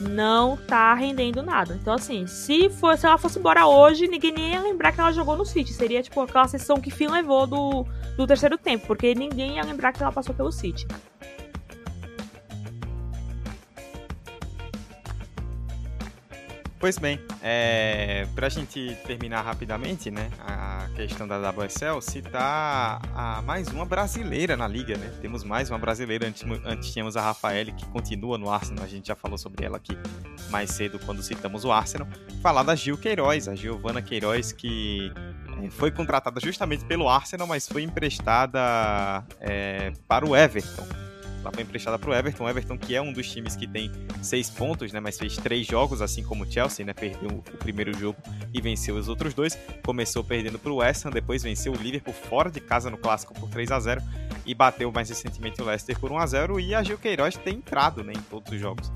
[0.00, 1.78] não tá rendendo nada.
[1.80, 5.12] Então, assim, se, for, se ela fosse embora hoje, ninguém nem ia lembrar que ela
[5.12, 5.72] jogou no City.
[5.72, 7.86] Seria, tipo, aquela sessão que Finn levou do,
[8.16, 10.86] do terceiro tempo, porque ninguém ia lembrar que ela passou pelo City.
[16.78, 23.40] Pois bem, é, para a gente terminar rapidamente, né, a questão da WSL, citar a
[23.42, 25.10] mais uma brasileira na liga, né?
[25.22, 29.08] Temos mais uma brasileira, antes, antes tínhamos a Rafael, que continua no Arsenal, a gente
[29.08, 29.96] já falou sobre ela aqui
[30.50, 32.06] mais cedo quando citamos o Arsenal.
[32.42, 35.10] Falar da Gil Queiroz, a Giovana Queiroz, que
[35.62, 40.86] é, foi contratada justamente pelo Arsenal, mas foi emprestada é, para o Everton
[41.46, 42.48] ela foi emprestada para o Everton.
[42.48, 43.90] Everton, que é um dos times que tem
[44.20, 44.98] seis pontos, né?
[44.98, 46.92] Mas fez três jogos, assim como o Chelsea, né?
[46.92, 48.18] Perdeu o primeiro jogo
[48.52, 49.56] e venceu os outros dois.
[49.84, 53.32] Começou perdendo para o West Ham, depois venceu o Liverpool fora de casa no clássico
[53.34, 54.02] por 3 a 0
[54.44, 57.54] e bateu mais recentemente o Leicester por 1 a 0 E a Gil Queiroz tem
[57.54, 58.12] entrado, né?
[58.12, 58.90] Em todos os jogos.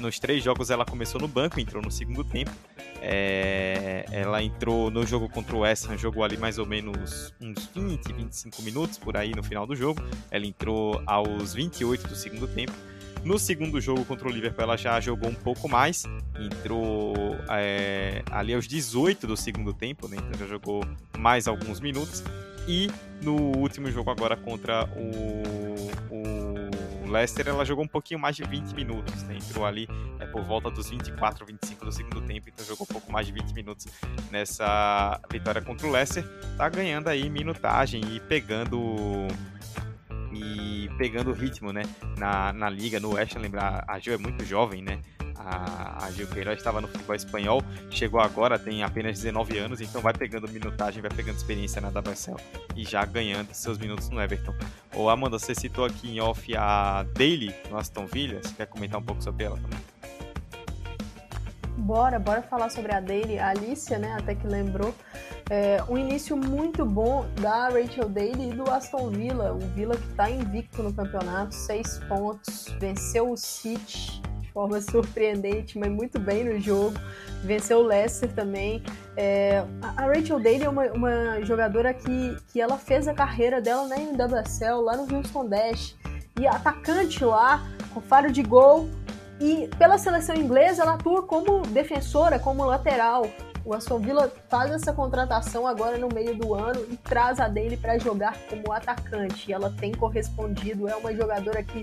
[0.00, 2.50] Nos três jogos ela começou no banco, entrou no segundo tempo.
[3.00, 7.66] É, ela entrou no jogo contra o West Ham, jogou ali mais ou menos uns
[7.74, 10.02] 20, 25 minutos por aí no final do jogo.
[10.30, 12.72] Ela entrou aos 28 do segundo tempo.
[13.24, 16.04] No segundo jogo contra o Liverpool, ela já jogou um pouco mais,
[16.38, 20.16] entrou é, ali aos 18 do segundo tempo, né?
[20.16, 20.84] então já jogou
[21.18, 22.22] mais alguns minutos.
[22.68, 22.88] E
[23.22, 26.65] no último jogo agora contra o, o
[27.10, 29.36] Leicester, ela jogou um pouquinho mais de 20 minutos, né?
[29.36, 29.88] entrou ali
[30.18, 33.32] é, por volta dos 24, 25 do segundo tempo, então jogou um pouco mais de
[33.32, 33.86] 20 minutos
[34.30, 36.24] nessa vitória contra o Leicester.
[36.56, 39.26] Tá ganhando aí minutagem e pegando
[40.32, 41.82] e pegando ritmo, né,
[42.18, 45.00] na, na liga, no West, lembrar, a Gil é muito jovem, né,
[45.38, 50.00] a, a Gil Queiroz estava no futebol espanhol, chegou agora, tem apenas 19 anos, então
[50.00, 52.36] vai pegando minutagem, vai pegando experiência na WSL
[52.74, 54.54] e já ganhando seus minutos no Everton.
[54.94, 59.00] Ô Amanda, você citou aqui em off a Daily no Aston Villa, você quer comentar
[59.00, 59.78] um pouco sobre ela também?
[61.78, 64.94] Bora, bora falar sobre a Daily, a Alicia, né, até que lembrou.
[65.48, 69.52] É, um início muito bom da Rachel Daly e do Aston Villa.
[69.52, 75.78] O Villa que está invicto no campeonato, seis pontos, venceu o City de forma surpreendente,
[75.78, 76.96] mas muito bem no jogo.
[77.44, 78.82] Venceu o Leicester também.
[79.16, 83.86] É, a Rachel Daly é uma, uma, jogadora que, que ela fez a carreira dela
[83.86, 85.94] na NWSL, lá no Houston Dash.
[86.40, 87.64] E atacante lá,
[87.94, 88.88] com faro de gol,
[89.40, 93.26] e pela seleção inglesa, ela atua como defensora, como lateral.
[93.66, 97.76] O Aston Villa faz essa contratação agora no meio do ano e traz a dele
[97.76, 99.50] para jogar como atacante.
[99.50, 101.82] E ela tem correspondido, é uma jogadora que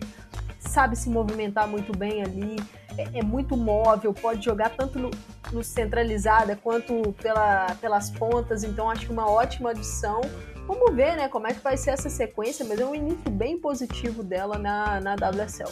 [0.58, 2.56] sabe se movimentar muito bem ali,
[2.98, 5.12] é, é muito móvel, pode jogar tanto no,
[5.52, 10.22] no, centralizada quanto pela, pelas pontas, então acho que uma ótima adição.
[10.66, 13.60] Vamos ver né, como é que vai ser essa sequência, mas é um início bem
[13.60, 15.70] positivo dela na, na WSL.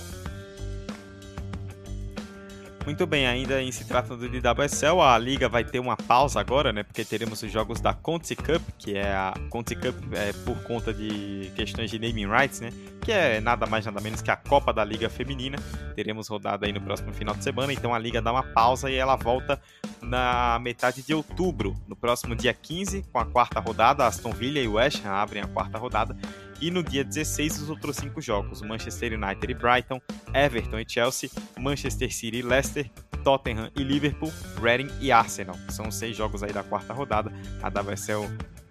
[2.85, 6.73] Muito bem, ainda em se tratando de WSL, a liga vai ter uma pausa agora,
[6.73, 6.81] né?
[6.81, 10.91] Porque teremos os jogos da Conti Cup, que é a Conti Cup é, por conta
[10.91, 12.71] de questões de naming rights, né?
[13.01, 15.59] Que é nada mais nada menos que a Copa da Liga Feminina.
[15.95, 18.95] Teremos rodada aí no próximo final de semana, então a liga dá uma pausa e
[18.95, 19.61] ela volta
[20.01, 24.07] na metade de outubro, no próximo dia 15, com a quarta rodada.
[24.07, 26.17] Aston Villa e West Ham abrem a quarta rodada
[26.61, 29.99] e no dia 16, os outros cinco jogos: Manchester United e Brighton,
[30.33, 31.29] Everton e Chelsea,
[31.59, 32.89] Manchester City e Leicester,
[33.23, 34.31] Tottenham e Liverpool,
[34.61, 35.55] Reading e Arsenal.
[35.69, 37.31] São seis jogos aí da quarta rodada.
[37.61, 38.29] A WSL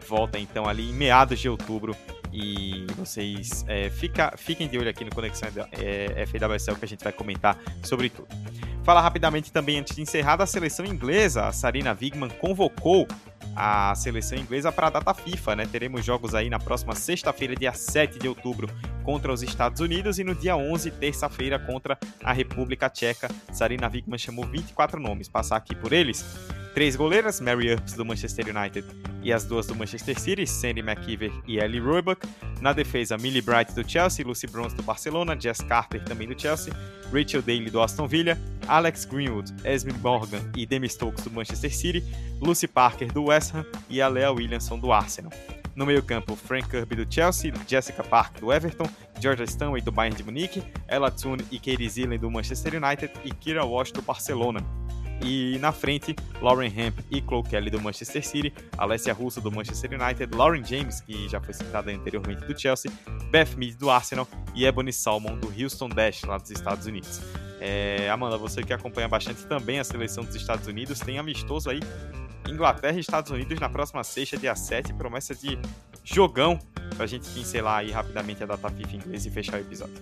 [0.09, 1.97] volta então ali em meados de outubro.
[2.33, 7.03] E vocês é, fica, fiquem de olho aqui no Conexão é, FWSL que a gente
[7.03, 8.29] vai comentar sobre tudo.
[8.85, 11.47] Fala rapidamente também antes de encerrar a seleção inglesa.
[11.47, 13.07] A Sarina Wigman convocou
[13.55, 15.67] a seleção inglesa para a data FIFA, né?
[15.71, 18.69] Teremos jogos aí na próxima sexta-feira, dia 7 de outubro,
[19.03, 23.29] contra os Estados Unidos e no dia 11, terça-feira, contra a República Tcheca.
[23.53, 26.25] Sarina Wigman chamou 24 nomes, passar aqui por eles.
[26.75, 28.87] Três goleiras, Mary Earps do Manchester United
[29.23, 32.27] e as duas do Manchester City, Sandy McKeever e Ellie Roebuck.
[32.61, 36.73] Na defesa, Millie Bright do Chelsea, Lucy Bronze do Barcelona, Jess Carter também do Chelsea,
[37.13, 38.39] Rachel Daly do Aston Villa,
[38.69, 42.05] Alex Greenwood, Esme Morgan e Demi Stokes do Manchester City,
[42.41, 45.33] Lucy Parker do West Ham e a Lea Williamson do Arsenal.
[45.77, 48.87] No meio-campo, Frank Kirby do Chelsea, Jessica Park do Everton,
[49.21, 53.31] Georgia Stanway do Bayern de Munique, Ella Toone e Katie Zillen do Manchester United e
[53.31, 54.61] Kira Walsh do Barcelona.
[55.23, 59.93] E na frente, Lauren Hemp e Chloe Kelly do Manchester City, Alessia Russo do Manchester
[59.93, 62.91] United, Lauren James, que já foi citada anteriormente do Chelsea,
[63.31, 67.21] Beth Mead do Arsenal e Ebony Salmon do Houston Dash, lá dos Estados Unidos.
[67.61, 71.81] É, Amanda, você que acompanha bastante também a seleção dos Estados Unidos, tem amistoso aí
[72.49, 75.59] Inglaterra e Estados Unidos na próxima sexta, dia 7, promessa de
[76.05, 76.59] jogão
[76.97, 79.95] pra gente pincelar aí rapidamente a data FIFA inglesa e fechar o episódio.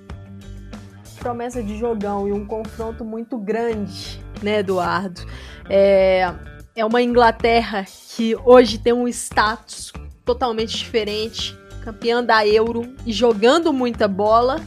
[1.19, 5.21] Promessa de jogão e um confronto muito grande né, Eduardo?
[5.69, 6.33] É,
[6.75, 7.85] é uma Inglaterra
[8.15, 9.93] que hoje tem um status
[10.25, 14.61] totalmente diferente, campeã da Euro e jogando muita bola,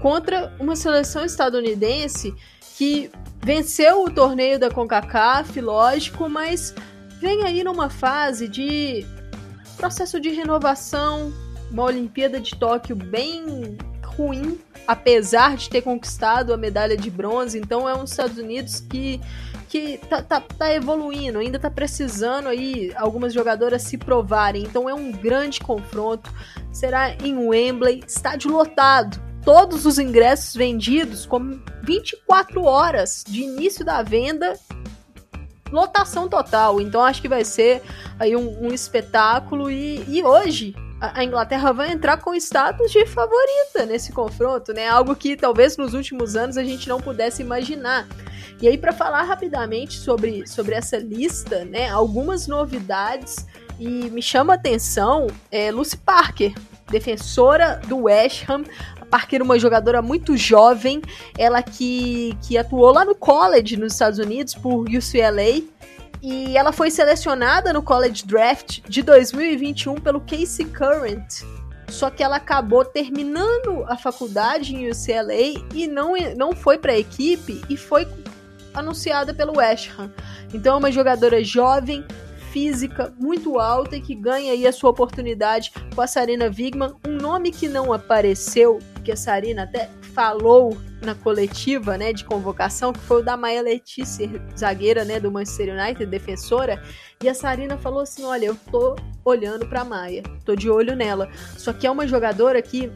[0.00, 2.34] contra uma seleção estadunidense
[2.82, 6.74] que venceu o torneio da CONCACAF, lógico, mas
[7.20, 9.06] vem aí numa fase de
[9.76, 11.32] processo de renovação,
[11.70, 17.56] uma Olimpíada de Tóquio bem ruim apesar de ter conquistado a medalha de bronze.
[17.56, 19.20] Então é um Estados Unidos que
[19.68, 24.64] que tá, tá, tá, evoluindo, ainda tá precisando aí algumas jogadoras se provarem.
[24.64, 26.30] Então é um grande confronto.
[26.72, 29.31] Será em Wembley, estádio lotado.
[29.44, 34.58] Todos os ingressos vendidos com 24 horas de início da venda.
[35.70, 36.80] Lotação total.
[36.80, 37.82] Então acho que vai ser
[38.18, 39.70] aí um, um espetáculo.
[39.70, 44.88] E, e hoje a Inglaterra vai entrar com status de favorita nesse confronto, né?
[44.88, 48.06] Algo que talvez nos últimos anos a gente não pudesse imaginar.
[48.60, 51.88] E aí, para falar rapidamente sobre, sobre essa lista, né?
[51.88, 53.44] Algumas novidades
[53.80, 56.54] e me chama a atenção é Lucy Parker,
[56.88, 58.62] defensora do West Ham,
[59.12, 61.02] Parker, uma jogadora muito jovem,
[61.36, 65.62] ela que, que atuou lá no college nos Estados Unidos por UCLA.
[66.22, 71.42] E ela foi selecionada no College Draft de 2021 pelo Casey Current.
[71.88, 76.98] Só que ela acabou terminando a faculdade em UCLA e não, não foi para a
[76.98, 78.08] equipe e foi
[78.72, 80.10] anunciada pelo West Ham.
[80.54, 82.02] Então é uma jogadora jovem,
[82.50, 87.12] física muito alta e que ganha aí a sua oportunidade com a Sarina Wigman, um
[87.12, 93.00] nome que não apareceu, que a Sarina até falou na coletiva, né, de convocação, que
[93.00, 96.82] foi o da Maia Letícia, zagueira, né, do Manchester United, defensora,
[97.22, 101.28] e a Sarina falou assim, olha, eu tô olhando para Maia, tô de olho nela.
[101.56, 102.90] Só que é uma jogadora que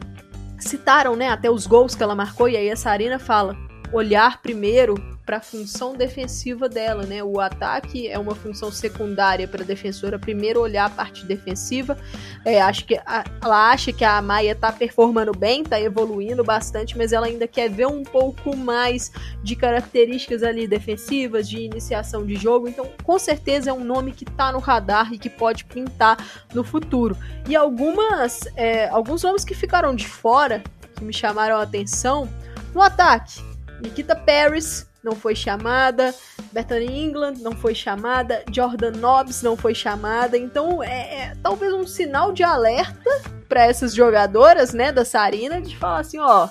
[0.59, 3.55] citaram, né, até os gols que ela marcou e aí a Sarina fala:
[3.91, 4.95] olhar primeiro
[5.27, 7.21] para a função defensiva dela, né?
[7.21, 11.97] O ataque é uma função secundária para a defensora primeiro olhar a parte defensiva.
[12.45, 16.97] É, acho que a, ela acha que a Maia está performando bem, está evoluindo bastante,
[16.97, 19.11] mas ela ainda quer ver um pouco mais
[19.43, 22.69] de características ali defensivas, de iniciação de jogo.
[22.69, 26.17] Então, com certeza é um nome que está no radar e que pode pintar
[26.53, 27.17] no futuro.
[27.49, 30.63] E algumas, é, alguns nomes que ficaram de fora
[30.95, 32.29] que me chamaram a atenção
[32.73, 33.41] no ataque.
[33.81, 36.13] Nikita Paris não foi chamada,
[36.51, 40.37] Bethany England não foi chamada, Jordan Nobbs não foi chamada.
[40.37, 43.09] Então é, é talvez um sinal de alerta
[43.47, 46.49] para essas jogadoras, né, da Sarina, de falar assim, ó,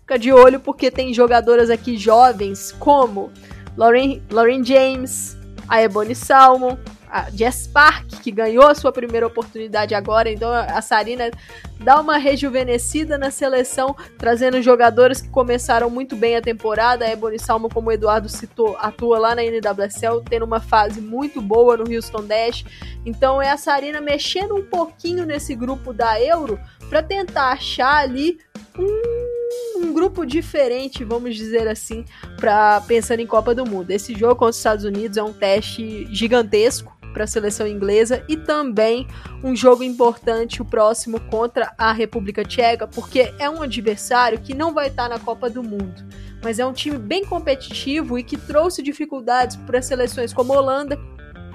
[0.00, 3.32] fica de olho porque tem jogadoras aqui jovens como
[3.76, 5.36] Lauren, Lauren James,
[5.68, 6.78] a Ebony Salmon,
[7.10, 11.30] a Jess Park, que ganhou a sua primeira oportunidade agora, então a Sarina
[11.78, 17.04] dá uma rejuvenescida na seleção, trazendo jogadores que começaram muito bem a temporada.
[17.04, 21.40] A Ebony Salmo, como o Eduardo citou, atua lá na NWSL, tendo uma fase muito
[21.40, 22.64] boa no Houston Dash.
[23.04, 26.58] Então é a Sarina mexendo um pouquinho nesse grupo da Euro
[26.88, 28.38] para tentar achar ali
[28.78, 32.04] um, um, grupo diferente, vamos dizer assim,
[32.38, 33.90] para pensando em Copa do Mundo.
[33.90, 38.36] Esse jogo contra os Estados Unidos é um teste gigantesco para a seleção inglesa e
[38.36, 39.06] também
[39.42, 44.74] um jogo importante, o próximo contra a República Tcheca, porque é um adversário que não
[44.74, 46.04] vai estar na Copa do Mundo,
[46.44, 50.98] mas é um time bem competitivo e que trouxe dificuldades para seleções como Holanda,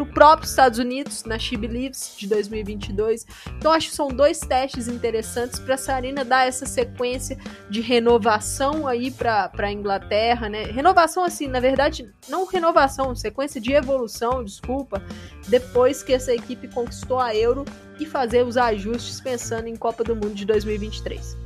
[0.02, 3.26] para o próprio Estados Unidos, na She Believes de 2022.
[3.58, 7.38] Então, acho que são dois testes interessantes para a Sarina dar essa sequência
[7.70, 10.64] de renovação aí para a Inglaterra, né?
[10.64, 15.02] Renovação, assim, na verdade, não renovação, sequência de evolução, desculpa,
[15.48, 17.66] depois que essa equipe conquistou a Euro
[18.00, 21.38] e fazer os ajustes pensando em Copa do Mundo de 2023.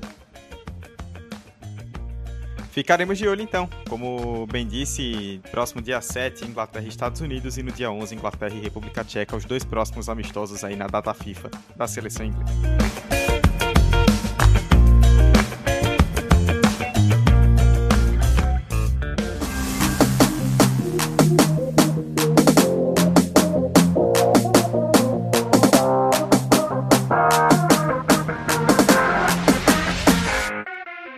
[2.76, 3.70] Ficaremos de olho então.
[3.88, 8.54] Como bem disse, próximo dia 7, Inglaterra e Estados Unidos, e no dia 11, Inglaterra
[8.54, 13.15] e República Tcheca, os dois próximos amistosos aí na data FIFA da seleção inglesa.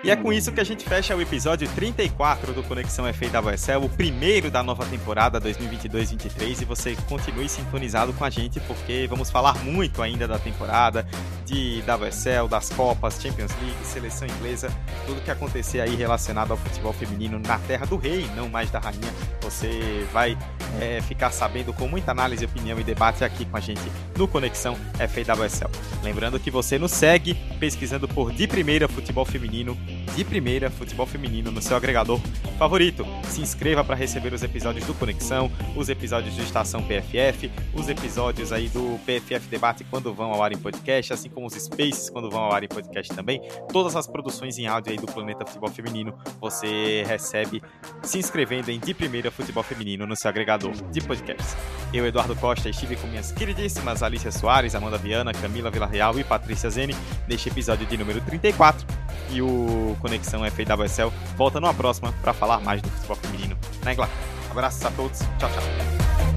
[0.07, 3.89] E é com isso que a gente fecha o episódio 34 do Conexão FAWSL, o
[3.89, 6.61] primeiro da nova temporada 2022-23.
[6.61, 11.05] E você continue sintonizado com a gente, porque vamos falar muito ainda da temporada,
[11.45, 14.71] de WSL, das Copas, Champions League, seleção inglesa,
[15.05, 18.79] tudo que acontecer aí relacionado ao futebol feminino na terra do rei, não mais da
[18.79, 19.13] rainha.
[19.41, 20.37] Você vai
[20.79, 23.81] é, ficar sabendo com muita análise, opinião e debate aqui com a gente
[24.17, 25.69] no Conexão FAWSL.
[26.01, 29.77] Lembrando que você nos segue pesquisando por De Primeira Futebol Feminino
[30.15, 32.19] de primeira futebol feminino no seu agregador
[32.57, 33.05] favorito.
[33.23, 38.51] Se inscreva para receber os episódios do Conexão, os episódios de Estação PFF, os episódios
[38.51, 42.29] aí do PFF Debate quando vão ao ar em podcast, assim como os Spaces quando
[42.29, 43.41] vão ao ar em podcast também.
[43.71, 47.61] Todas as produções em áudio aí do Planeta Futebol Feminino você recebe
[48.01, 51.55] se inscrevendo em De Primeira Futebol Feminino no seu agregador de podcast.
[51.93, 56.69] Eu, Eduardo Costa, estive com minhas queridíssimas Alicia Soares, Amanda Viana, Camila Villarreal e Patrícia
[56.69, 56.95] Zene
[57.27, 58.85] neste episódio de número 34.
[59.29, 64.19] E o Conexão FAWSL volta numa próxima para falar mais do futebol feminino na Inglaterra.
[64.51, 66.36] Abraços a todos, tchau, tchau.